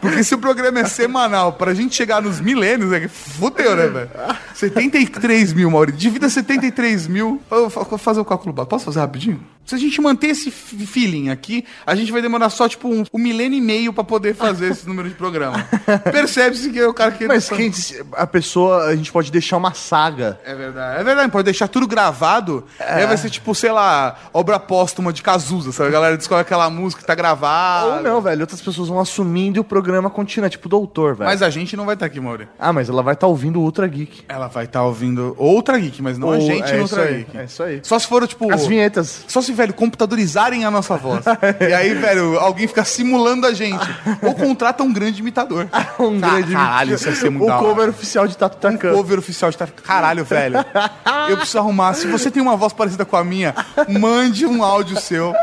[0.00, 3.86] Porque se o programa é semanal, pra gente chegar nos milênios, é que fudeu, né,
[3.86, 4.10] velho?
[4.54, 5.98] 73 mil, Maurício.
[5.98, 7.40] Divida 73 mil.
[7.50, 8.70] Eu vou fazer o cálculo básico.
[8.70, 9.40] Posso fazer rapidinho?
[9.64, 13.18] Se a gente manter esse feeling aqui, a gente vai demorar só, tipo, um, um
[13.18, 15.66] milênio e meio pra poder fazer esse número de programa.
[16.12, 17.26] Percebe-se que é o cara que...
[17.26, 20.38] Mas quem disse- a pessoa, a gente pode deixar uma saga.
[20.44, 21.00] É verdade.
[21.00, 22.64] É verdade, pode deixar tudo gravado.
[22.78, 25.88] Aí vai ser tipo, sei lá, obra póstuma de Cazuza, sabe?
[25.88, 27.96] A galera descobre aquela música que tá gravada.
[27.96, 28.42] Ou não, velho.
[28.42, 31.28] Outras pessoas vão assumindo e o programa continua, tipo doutor, velho.
[31.28, 32.46] Mas a gente não vai estar aqui, Mauri.
[32.60, 34.22] Ah, mas ela vai estar ouvindo o Ultra Geek.
[34.28, 37.16] Ela vai estar ouvindo outra geek, mas não a Ou- gente é no Ultra aí,
[37.24, 37.38] Geek.
[37.38, 37.80] é isso aí.
[37.82, 38.52] Só se for, tipo.
[38.52, 39.24] As vinhetas.
[39.26, 41.24] Só se, velho, computadorizarem a nossa voz.
[41.60, 43.84] e aí, velho, alguém fica simulando a gente.
[44.22, 45.66] Ou contrata um grande imitador.
[45.98, 48.92] Um grande Caralho, isso ia ser muito O cover oficial de Tatu Takan.
[48.92, 49.82] Cover oficial de Tatu.
[49.82, 50.58] Caralho, velho.
[51.28, 51.94] Eu preciso arrumar.
[51.94, 53.54] Se você tem uma voz parecida com a minha,
[53.88, 55.34] mande um áudio seu.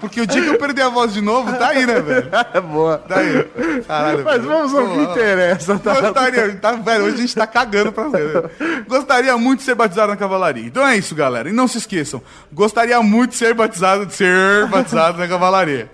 [0.00, 2.28] Porque o dia que eu perder a voz de novo, tá aí, né, velho?
[2.52, 2.98] É boa.
[2.98, 3.44] Tá aí.
[3.86, 4.48] Caralho, Mas velho.
[4.48, 6.00] vamos ao que interessa, tá?
[6.00, 8.50] Gostaria, tá, velho, hoje a gente tá cagando pra ver.
[8.86, 10.66] Gostaria muito de ser batizado na cavalaria.
[10.66, 11.48] Então é isso, galera.
[11.48, 12.22] E não se esqueçam,
[12.52, 15.90] gostaria muito de ser batizado, de ser batizado na cavalaria.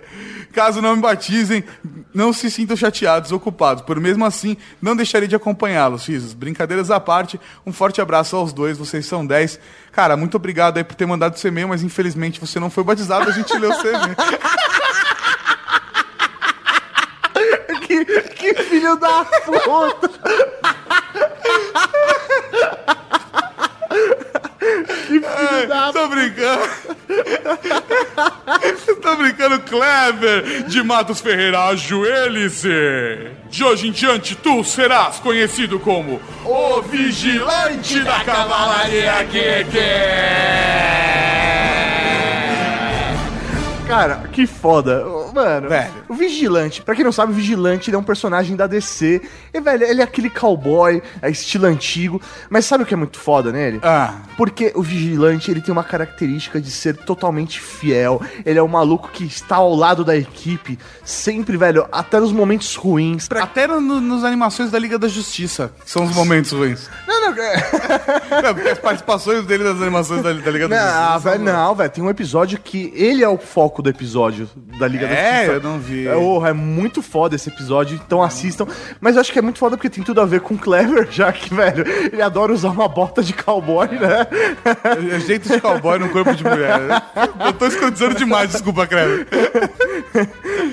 [0.51, 1.63] Caso não me batizem,
[2.13, 3.83] não se sintam chateados ou culpados.
[3.83, 6.33] Por mesmo assim, não deixarei de acompanhá-los, Risos.
[6.33, 9.59] Brincadeiras à parte, um forte abraço aos dois, vocês são 10.
[9.91, 13.29] Cara, muito obrigado aí por ter mandado seu e-mail, mas infelizmente você não foi batizado,
[13.29, 14.15] a gente leu seu e-mail.
[17.87, 20.11] que, que filho da puta!
[24.61, 26.69] que filho da Tô brincando.
[29.01, 33.31] Tô brincando, Kleber de Matos Ferreira, ajoelhe-se.
[33.49, 39.77] De hoje em diante, tu serás conhecido como o Vigilante da Cavalaria Geek.
[43.87, 45.03] Cara, que foda.
[45.33, 45.91] Mano, Velho.
[46.09, 49.21] o Vigilante, pra quem não sabe, o Vigilante ele é um personagem da DC.
[49.53, 52.21] E, velho, ele é aquele cowboy, é estilo antigo.
[52.49, 53.79] Mas sabe o que é muito foda nele?
[53.83, 58.21] Ah, Porque o Vigilante, ele tem uma característica de ser totalmente fiel.
[58.45, 62.75] Ele é um maluco que está ao lado da equipe, sempre, velho, até nos momentos
[62.75, 63.27] ruins.
[63.31, 66.89] até no, nos animações da Liga da Justiça, são os momentos ruins.
[67.07, 71.13] Não, não, é- Não, porque as participações dele nas animações da, da Liga da Não,
[71.13, 71.29] Justiça.
[71.31, 71.89] velho, não, velho.
[71.89, 74.49] Tem um episódio que ele é o foco do episódio
[74.79, 76.07] da Liga da É, eu não vi.
[76.07, 78.65] É, oh, é muito foda esse episódio, então assistam.
[78.99, 81.07] Mas eu acho que é muito foda porque tem tudo a ver com o Clever,
[81.11, 84.27] já que, velho, ele adora usar uma bota de cowboy, né?
[85.15, 86.79] É jeito de cowboy no corpo de mulher.
[86.79, 87.01] né?
[87.45, 89.27] Eu tô escondendo demais, desculpa, Kleber.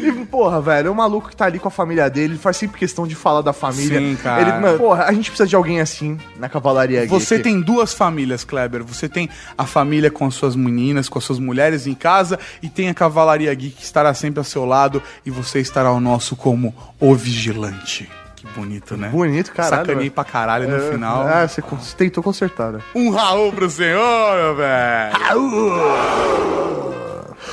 [0.02, 2.56] E, porra, velho, é um maluco que tá ali com a família dele, ele faz
[2.56, 3.98] sempre questão de falar da família.
[3.98, 4.40] Sim, cara.
[4.42, 8.44] Ele, mano, porra, a gente precisa de alguém assim na cavalaria Você tem duas famílias,
[8.44, 8.84] Kleber.
[8.84, 12.68] Você tem a família com as suas meninas, com as suas mulheres em casa, e
[12.68, 16.36] tem a Cavalaria Geek que estará sempre ao seu lado, e você estará ao nosso
[16.36, 18.08] como o vigilante.
[18.36, 19.08] Que bonito, né?
[19.08, 19.86] Bonito, caralho.
[19.86, 21.26] Sacanei pra caralho no É, final.
[21.26, 22.78] Ah, você cons- tentou consertar, né?
[22.94, 25.12] Um Raul pro senhor, meu velho.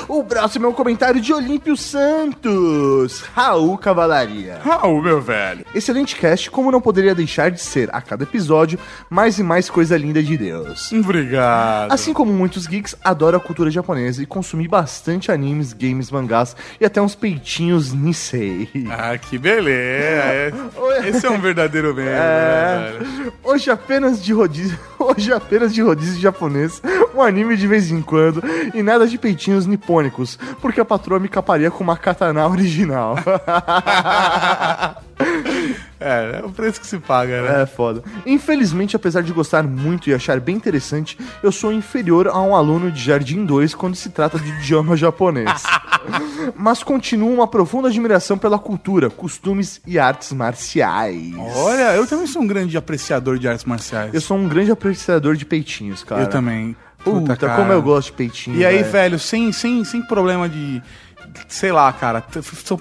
[0.07, 4.59] O próximo é um comentário de Olímpio Santos, Raul Cavalaria.
[4.63, 5.65] Raul, meu velho.
[5.73, 8.77] Excelente cast, como não poderia deixar de ser a cada episódio,
[9.09, 10.91] mais e mais coisa linda de Deus.
[10.91, 11.91] Obrigado.
[11.91, 16.85] Assim como muitos geeks, adoro a cultura japonesa e consumi bastante animes, games, mangás e
[16.85, 18.69] até uns peitinhos Nisei.
[18.89, 20.55] Ah, que beleza.
[21.05, 22.91] Esse é um verdadeiro meme, né, É.
[22.99, 23.33] velho?
[23.43, 26.81] Hoje apenas de rodízio, hoje apenas de rodízio japonês,
[27.15, 28.43] um anime de vez em quando
[28.73, 33.15] e nada de peitinhos nipônicos, porque a patroa me caparia com uma katana original.
[35.97, 37.64] É, é o preço que se paga, né?
[37.64, 38.03] É foda.
[38.26, 42.91] Infelizmente, apesar de gostar muito e achar bem interessante, eu sou inferior a um aluno
[42.91, 45.64] de Jardim 2 quando se trata de idioma japonês.
[46.56, 51.34] Mas continuo uma profunda admiração pela cultura, costumes e artes marciais.
[51.56, 54.14] Olha, eu também sou um grande apreciador de artes marciais.
[54.14, 56.22] Eu sou um grande apreciador de peitinhos, cara.
[56.22, 56.76] Eu também.
[57.06, 57.56] Puta, cara.
[57.56, 58.57] como eu gosto de peitinho.
[58.57, 60.82] E aí, velho, sem, sem, sem problema de.
[61.47, 62.23] Sei lá, cara.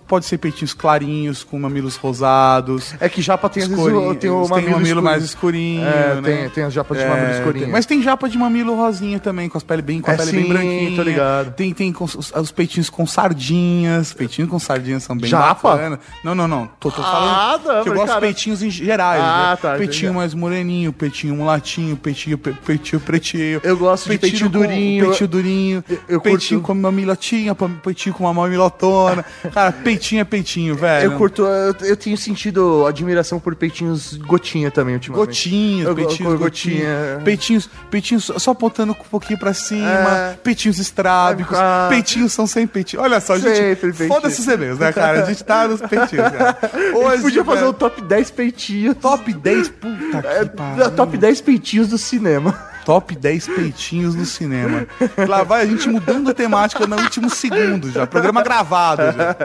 [0.07, 2.95] Pode ser peitinhos clarinhos, com mamilos rosados.
[3.01, 5.03] É que japa tem, às vezes, o- escurinhos, tem o tem mamilo, mamilo escuro.
[5.03, 5.85] mais escurinho.
[5.85, 6.23] É, né?
[6.23, 7.65] tem, tem as japas de mamilo É, escurinho.
[7.65, 10.17] tem- Mas tem japa de mamilo rosinha também, com as pele bem, com a É,
[10.17, 10.97] pele sim, bem branquinha.
[10.97, 11.53] tô ligado.
[11.55, 14.13] Tem, tem os, os peitinhos com sardinhas.
[14.13, 15.73] Peitinhos com sardinhas são bem Japa?
[15.77, 15.99] bacanas.
[16.23, 16.67] Não, não, não.
[16.81, 19.21] Tô, tô falando Ah, não, que eu gosto de peitinhos em gerais.
[19.23, 19.57] Ah, né?
[19.57, 20.17] tá, Peitinho entendi.
[20.17, 23.61] mais moreninho, peitinho mulatinho, peitinho, pe- peitinho pretinho.
[23.63, 25.05] Eu gosto de peitinho com- durinho.
[25.07, 25.85] Peitinho durinho.
[25.89, 29.25] Eu- eu peitinho curto- com mamilatinha, peitinho com mamilotona.
[29.53, 31.13] Cara, peitinho é peitinho, velho.
[31.13, 35.27] Eu curto, eu, eu tenho sentido admiração por peitinhos gotinha também ultimamente.
[35.27, 37.21] Gotinhos, Eu peitinhos, go- gotinha.
[37.25, 39.91] Peitinhos, peitinhos só apontando um pouquinho pra cima.
[39.91, 40.39] É.
[40.43, 41.57] Peitinhos estrábicos.
[41.59, 41.87] Ah.
[41.89, 43.03] Peitinhos são sem peitinho.
[43.03, 44.09] Olha só, Sempre gente.
[44.09, 45.23] Foda-se os CDs, né, cara?
[45.23, 46.57] A gente tá nos peitinhos, cara.
[46.95, 48.97] Hoje podia fazer o top 10 peitinhos.
[49.01, 49.69] top 10.
[49.69, 50.91] Puta que É, pariu.
[50.93, 52.74] top 10 peitinhos do cinema.
[52.85, 54.87] Top 10 peitinhos no cinema.
[55.29, 58.07] Lá vai a gente mudando a temática no último segundo já.
[58.07, 59.37] Programa gravado já.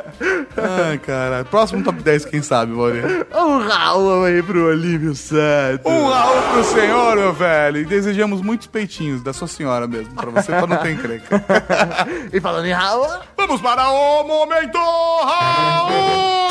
[0.90, 1.46] Ai, cara.
[1.46, 3.26] Próximo top 10, quem sabe, Maurício?
[3.34, 5.86] Um Raul aí pro Olívio Santos.
[5.86, 7.78] Um Raul pro senhor, meu velho.
[7.78, 10.14] E desejamos muitos peitinhos da sua senhora mesmo.
[10.14, 11.44] Pra você, pra não ter encrenca.
[12.32, 13.08] E falando em Raul,
[13.38, 16.50] Vamos para o Momento Raul!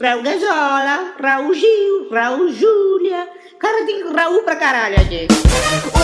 [0.00, 3.26] Raul Gazola, Raul Gil, Raul Júlia.
[3.58, 5.26] Cara, tem Raul pra caralho aqui.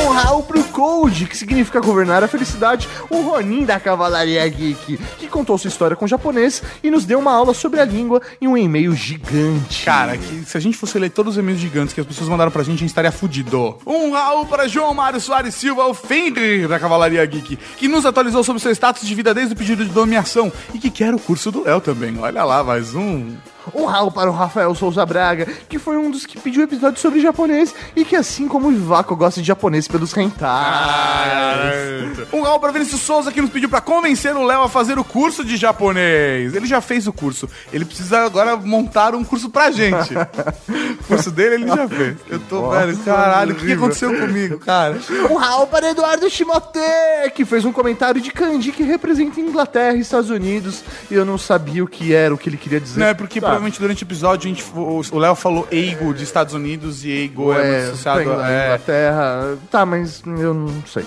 [0.05, 5.29] um Raul pro Cold, que significa governar a felicidade, o Ronin da Cavalaria Geek, que
[5.29, 8.57] contou sua história com japonês e nos deu uma aula sobre a língua em um
[8.57, 9.85] e-mail gigante.
[9.85, 12.51] Cara, que se a gente fosse ler todos os e-mails gigantes que as pessoas mandaram
[12.51, 13.79] pra gente, a gente estaria fudido.
[13.87, 18.43] Um Raul para João Mário Soares Silva, o Fenrir da Cavalaria Geek, que nos atualizou
[18.43, 21.53] sobre seu status de vida desde o pedido de nomeação e que quer o curso
[21.53, 22.19] do Léo também.
[22.19, 23.37] Olha lá, mais um.
[23.73, 27.21] Um Raul para o Rafael Souza Braga, que foi um dos que pediu episódio sobre
[27.21, 30.45] japonês e que, assim como o Vivaco, gosta de japonês pelos rentais.
[32.33, 35.05] Um Raul para Vinícius Souza, que nos pediu pra convencer o Léo a fazer o
[35.05, 36.55] curso de japonês.
[36.55, 37.49] Ele já fez o curso.
[37.73, 40.15] Ele precisa agora montar um curso pra gente.
[40.15, 42.17] o curso dele ele já fez.
[42.29, 44.99] Eu tô, velho, caralho, o que aconteceu comigo, cara?
[45.31, 46.79] Um Raul para Eduardo Shimote,
[47.35, 51.39] que fez um comentário de kanji que representa Inglaterra e Estados Unidos e eu não
[51.39, 53.01] sabia o que era, o que ele queria dizer.
[53.01, 53.54] Não, é porque Tá.
[53.55, 57.53] Provavelmente durante o episódio a gente, o Léo falou Eigo de Estados Unidos e Eigo
[57.53, 58.51] é, muito associado a.
[58.51, 58.65] É.
[58.67, 59.59] Inglaterra.
[59.71, 61.05] Tá, mas eu não sei.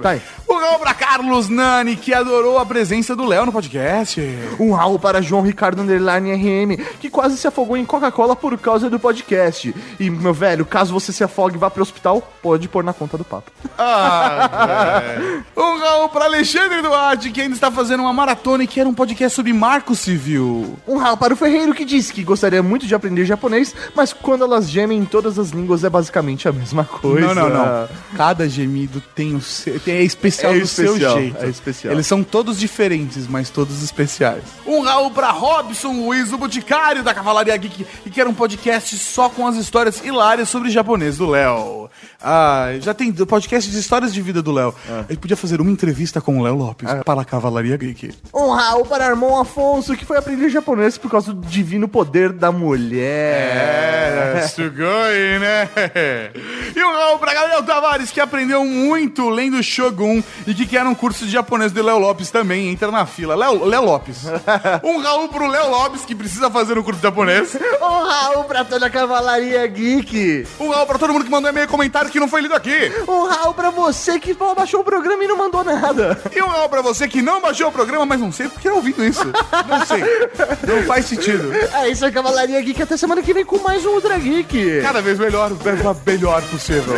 [0.00, 0.22] Tá aí.
[0.48, 4.20] Um Raul pra Carlos Nani, que adorou a presença do Léo no podcast.
[4.58, 8.88] Um Raul para João Ricardo Underline RM, que quase se afogou em Coca-Cola por causa
[8.88, 9.74] do podcast.
[9.98, 13.18] E, meu velho, caso você se afogue e vá pro hospital, pode pôr na conta
[13.18, 13.50] do papo.
[13.76, 15.10] Ah,
[15.56, 19.34] um Raul pra Alexandre Duarte, que ainda está fazendo uma maratona e quer um podcast
[19.34, 20.78] sobre Marco Civil.
[20.86, 24.44] Um Raul para o Ferreiro, que disse que gostaria muito de aprender japonês, mas quando
[24.44, 27.34] elas gemem em todas as línguas é basicamente a mesma coisa.
[27.34, 27.88] Não, não, não.
[28.16, 29.80] Cada gemido tem o seu.
[29.86, 31.44] É especial É do seu especial, jeito.
[31.44, 31.92] é especial.
[31.94, 34.42] Eles são todos diferentes, mas todos especiais.
[34.66, 38.96] Um Raul pra Robson Luiz, o Boticário da Cavalaria Geek, e que era um podcast
[38.98, 41.88] só com as histórias hilárias sobre japonês do Léo.
[42.22, 44.74] Ah, já tem podcast de histórias de vida do Léo.
[45.08, 48.12] Ele podia fazer uma entrevista com o Léo Lopes para a Cavalaria Geek.
[48.32, 52.52] Um Raul para Armon Afonso, que foi aprender japonês por causa do divino poder da
[52.52, 54.36] mulher.
[54.36, 55.68] É, sugoi, né?
[56.74, 60.94] E um Raul pra Gabriel Tavares, que aprendeu muito lendo Shogun e que quer um
[60.94, 62.68] curso de japonês do Léo Lopes também.
[62.68, 63.34] Entra na fila.
[63.34, 64.24] Léo, Léo Lopes.
[64.84, 67.56] Um Raul pro Léo Lopes, que precisa fazer um curso de japonês.
[67.80, 70.46] Um Raul para toda a Cavalaria Geek.
[70.60, 72.92] Um Raul pra todo mundo que mandou e-mail comentário que não foi lido aqui.
[73.08, 76.20] Um Raul pra você que baixou o programa e não mandou nada.
[76.34, 78.74] E um Raul pra você que não baixou o programa, mas não sei porque tá
[78.74, 79.24] ouvindo isso.
[79.68, 80.02] Não sei.
[80.66, 81.50] Não faz sentido.
[81.72, 82.82] É isso aí, Cavalaria Geek.
[82.82, 84.80] Até semana que vem com mais um Ultra Geek.
[84.82, 85.56] Cada vez melhor, o
[86.06, 86.94] melhor possível.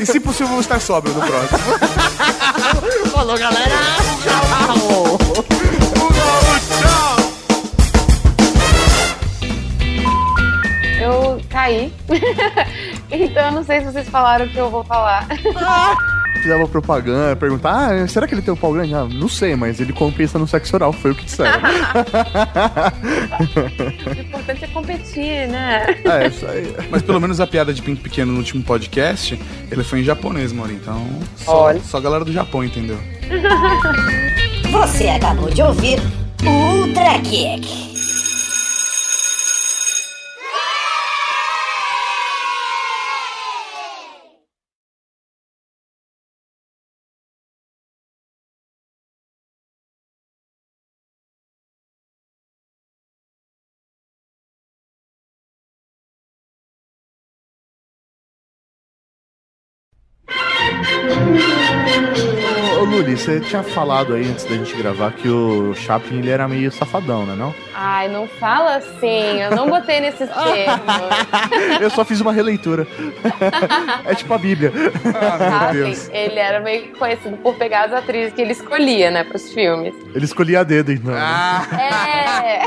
[0.00, 1.58] E se possível, vou estar sóbrio no próximo.
[3.12, 3.76] Falou, galera.
[4.22, 4.40] Tchau.
[4.76, 7.10] Um tchau.
[11.00, 11.92] Eu caí.
[13.10, 15.26] então eu não sei se vocês falaram o que eu vou falar.
[16.40, 18.94] Fizer uma propaganda, perguntar, ah, será que ele tem um pau grande?
[18.94, 21.52] Ah, não sei, mas ele compensa no sexo oral, foi o que disseram.
[24.06, 25.86] o importante é competir, né?
[26.04, 26.74] é, isso aí.
[26.90, 29.38] Mas pelo menos a piada de pinto pequeno no último podcast,
[29.70, 30.72] ele foi em japonês, mano.
[30.72, 31.06] Então,
[31.36, 31.80] só, Olha.
[31.80, 32.98] só a galera do Japão entendeu.
[34.72, 35.98] Você acabou de ouvir
[36.44, 37.99] o Ultra Geek.
[62.80, 66.48] Ô, Julie, você tinha falado aí antes da gente gravar que o Chaplin ele era
[66.48, 67.54] meio safadão, né não?
[67.74, 71.80] Ai, não fala assim, eu não botei nesses termos.
[71.80, 72.86] Eu só fiz uma releitura.
[74.06, 74.72] é tipo a Bíblia.
[75.02, 79.94] Chaplin, ele era meio conhecido por pegar as atrizes que ele escolhia, né, pros filmes.
[80.14, 81.14] Ele escolhia a dedo, então.
[81.14, 82.60] É.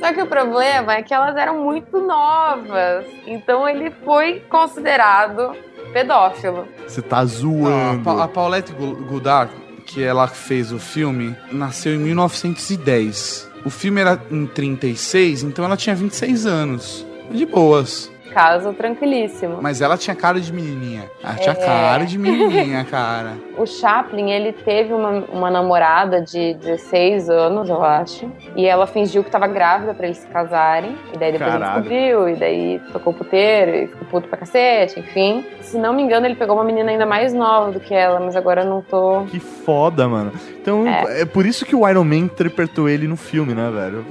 [0.00, 3.04] Só que o problema é que elas eram muito novas.
[3.26, 5.54] Então ele foi considerado
[6.00, 6.68] pedófilo.
[6.86, 8.02] Você tá Não, a, zoando.
[8.04, 9.50] Pa- a Paulette Goddard,
[9.86, 13.48] que ela fez o filme, nasceu em 1910.
[13.64, 17.06] O filme era em 36, então ela tinha 26 anos.
[17.30, 18.10] De boas.
[18.36, 19.60] Caso tranquilíssimo.
[19.62, 21.04] Mas ela tinha cara de menininha.
[21.24, 21.54] Ela tinha É.
[21.54, 23.32] cara de menininha, cara.
[23.56, 28.30] O Chaplin, ele teve uma, uma namorada de 16 anos, eu acho.
[28.54, 30.94] E ela fingiu que tava grávida pra eles se casarem.
[31.14, 31.82] E daí depois ele Caralho.
[31.82, 32.28] descobriu.
[32.28, 35.42] E daí tocou o puteiro e ficou puto pra cacete, enfim.
[35.62, 38.36] Se não me engano, ele pegou uma menina ainda mais nova do que ela, mas
[38.36, 39.22] agora eu não tô.
[39.30, 40.30] Que foda, mano.
[40.66, 41.20] Então, é.
[41.20, 41.24] É.
[41.24, 44.04] por isso que o Iron Man interpretou ele no filme, né, velho?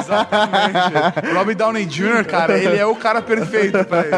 [0.00, 1.32] Exatamente.
[1.32, 4.10] Robert Downey Jr., cara, ele é o cara perfeito pra ele.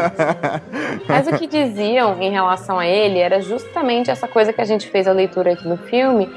[1.07, 4.87] Mas o que diziam em relação a ele era justamente essa coisa que a gente
[4.89, 6.27] fez a leitura aqui no filme,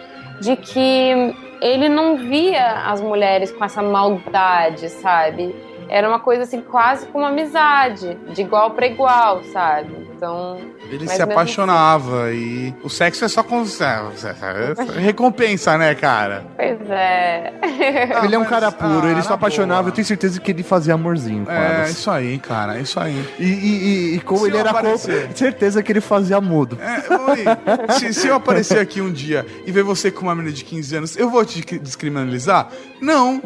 [0.43, 5.57] de que ele não via as mulheres com essa maldade, sabe?
[5.89, 10.07] Era uma coisa assim, quase como uma amizade, de igual para igual, sabe?
[10.17, 10.59] Então.
[10.91, 16.45] Ele se apaixonava e o sexo é só com é, recompensa, né, cara?
[16.57, 17.53] Pois é.
[18.25, 19.91] ele é um cara puro, ah, ele se na apaixonava, boa.
[19.91, 21.91] eu tenho certeza que ele fazia amorzinho com É, elas.
[21.91, 23.23] isso aí, cara, isso aí.
[23.39, 25.27] E, e- e- e como Se ele eu era aparecer.
[25.29, 26.79] com certeza que ele fazia mudo.
[26.81, 30.55] É, oi, se, se eu aparecer aqui um dia e ver você com uma menina
[30.55, 32.69] de 15 anos, eu vou te descriminalizar?
[33.01, 33.43] Não.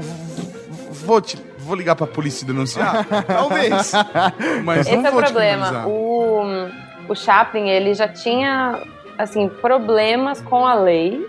[1.05, 1.37] Vou te.
[1.65, 3.05] Vou ligar pra polícia e denunciar?
[3.27, 3.93] Talvez.
[4.65, 5.87] Mas Esse não é o problema.
[5.87, 6.43] O,
[7.09, 8.83] o Chaplin, ele já tinha,
[9.19, 11.27] assim, problemas com a lei,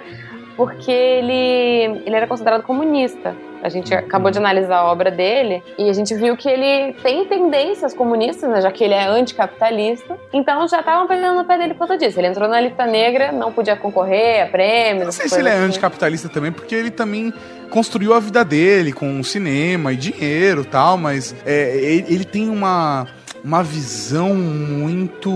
[0.56, 3.34] porque ele, ele era considerado comunista.
[3.62, 7.24] A gente acabou de analisar a obra dele e a gente viu que ele tem
[7.26, 10.18] tendências comunistas, né, já que ele é anticapitalista.
[10.32, 12.18] Então já estavam pegando no pé dele por conta disso.
[12.18, 15.04] Ele entrou na lista negra, não podia concorrer a prêmios.
[15.04, 15.64] Não sei se ele é assim.
[15.64, 17.32] anticapitalista também, porque ele também
[17.70, 22.48] construiu a vida dele com cinema e dinheiro e tal, mas é, ele, ele tem
[22.48, 23.06] uma,
[23.44, 25.30] uma visão muito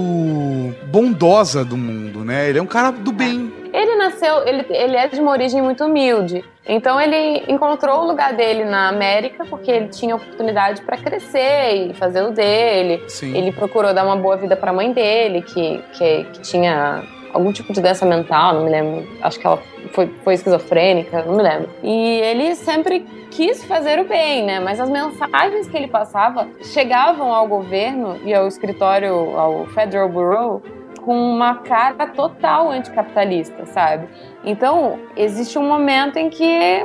[0.87, 2.49] bondosa do mundo, né?
[2.49, 3.53] Ele é um cara do bem.
[3.73, 6.45] Ele nasceu, ele, ele é de uma origem muito humilde.
[6.67, 11.95] Então ele encontrou o lugar dele na América porque ele tinha oportunidade para crescer e
[11.95, 13.03] fazer o dele.
[13.09, 13.37] Sim.
[13.37, 17.03] Ele procurou dar uma boa vida para a mãe dele, que, que, que tinha
[17.35, 19.07] algum tipo de doença mental, não me lembro.
[19.21, 19.61] Acho que ela
[19.93, 21.69] foi, foi esquizofrênica, não me lembro.
[21.83, 23.01] E ele sempre
[23.31, 24.61] quis fazer o bem, né?
[24.61, 30.63] Mas as mensagens que ele passava chegavam ao governo e ao escritório, ao Federal Bureau,
[31.03, 34.09] com uma cara total anticapitalista, sabe?
[34.45, 36.85] Então, existe um momento em que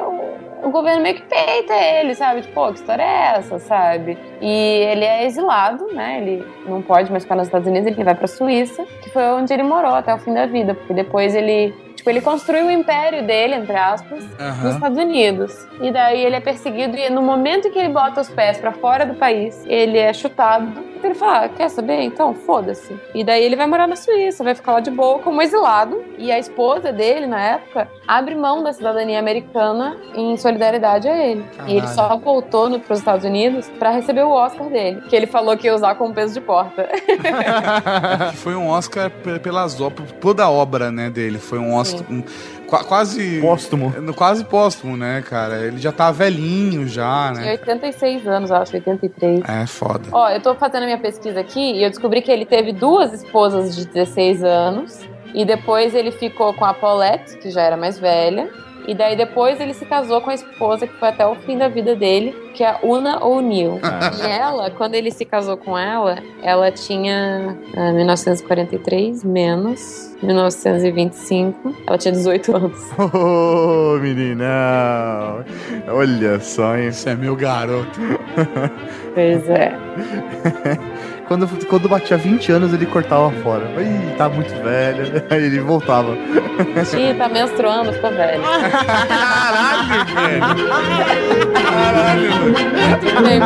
[0.64, 2.42] o, governo meio que peita ele, sabe?
[2.42, 4.18] Tipo, que história é essa, sabe?
[4.42, 6.22] E ele é exilado, né?
[6.22, 9.54] Ele não pode mais ficar nos Estados Unidos, ele vai pra Suíça, que foi onde
[9.54, 13.24] ele morou até o fim da vida, porque depois ele Tipo, ele construiu o império
[13.28, 14.64] dele, entre aspas, Aham.
[14.64, 15.68] nos Estados Unidos.
[15.82, 19.06] E daí ele é perseguido e no momento que ele bota os pés pra fora
[19.06, 20.88] do país, ele é chutado.
[21.00, 22.02] Então ele fala, ah, quer saber?
[22.02, 22.94] Então, foda-se.
[23.16, 26.04] E daí ele vai morar na Suíça, vai ficar lá de boa como exilado.
[26.18, 31.46] E a esposa dele, na época, abre mão da cidadania americana em solidariedade a ele.
[31.68, 31.96] E ele Caralho.
[31.96, 35.68] só voltou no, pros Estados Unidos pra receber o Oscar dele, que ele falou que
[35.68, 36.90] ia usar como peso de porta.
[38.36, 41.40] Foi um Oscar pe- pelas obras, toda a obra, né, dele.
[41.40, 42.24] Foi um Oscar um-
[42.68, 43.94] qua- quase Póstumo.
[44.16, 45.66] quase póstumo, né, cara?
[45.66, 47.52] Ele já tá velhinho já, Tinha né?
[47.52, 49.42] 86 anos, acho, 83.
[49.48, 50.04] É foda.
[50.12, 53.14] Ó, eu tô fazendo a minha pesquisa aqui e eu descobri que ele teve duas
[53.14, 55.00] esposas de 16 anos.
[55.34, 58.50] E depois ele ficou com a Paulette, que já era mais velha.
[58.88, 61.68] E daí depois ele se casou com a esposa que foi até o fim da
[61.68, 63.80] vida dele, que é a Una O'Neill.
[64.24, 71.76] E ela, quando ele se casou com ela, ela tinha ah, 1943 menos 1925.
[71.88, 72.92] Ela tinha 18 anos.
[73.14, 75.46] Ô, menina.
[75.88, 76.88] Olha só, hein?
[76.88, 78.00] Esse é meu garoto.
[79.14, 79.72] Pois é.
[81.30, 83.64] Quando, quando batia 20 anos, ele cortava fora.
[83.80, 85.24] Ih, tá muito velho.
[85.30, 86.14] Aí ele voltava.
[86.14, 88.42] Ih, tá menstruando, ficou velho.
[89.08, 90.42] Caralho, velho.
[91.54, 92.32] Caralho,
[93.22, 93.40] bem.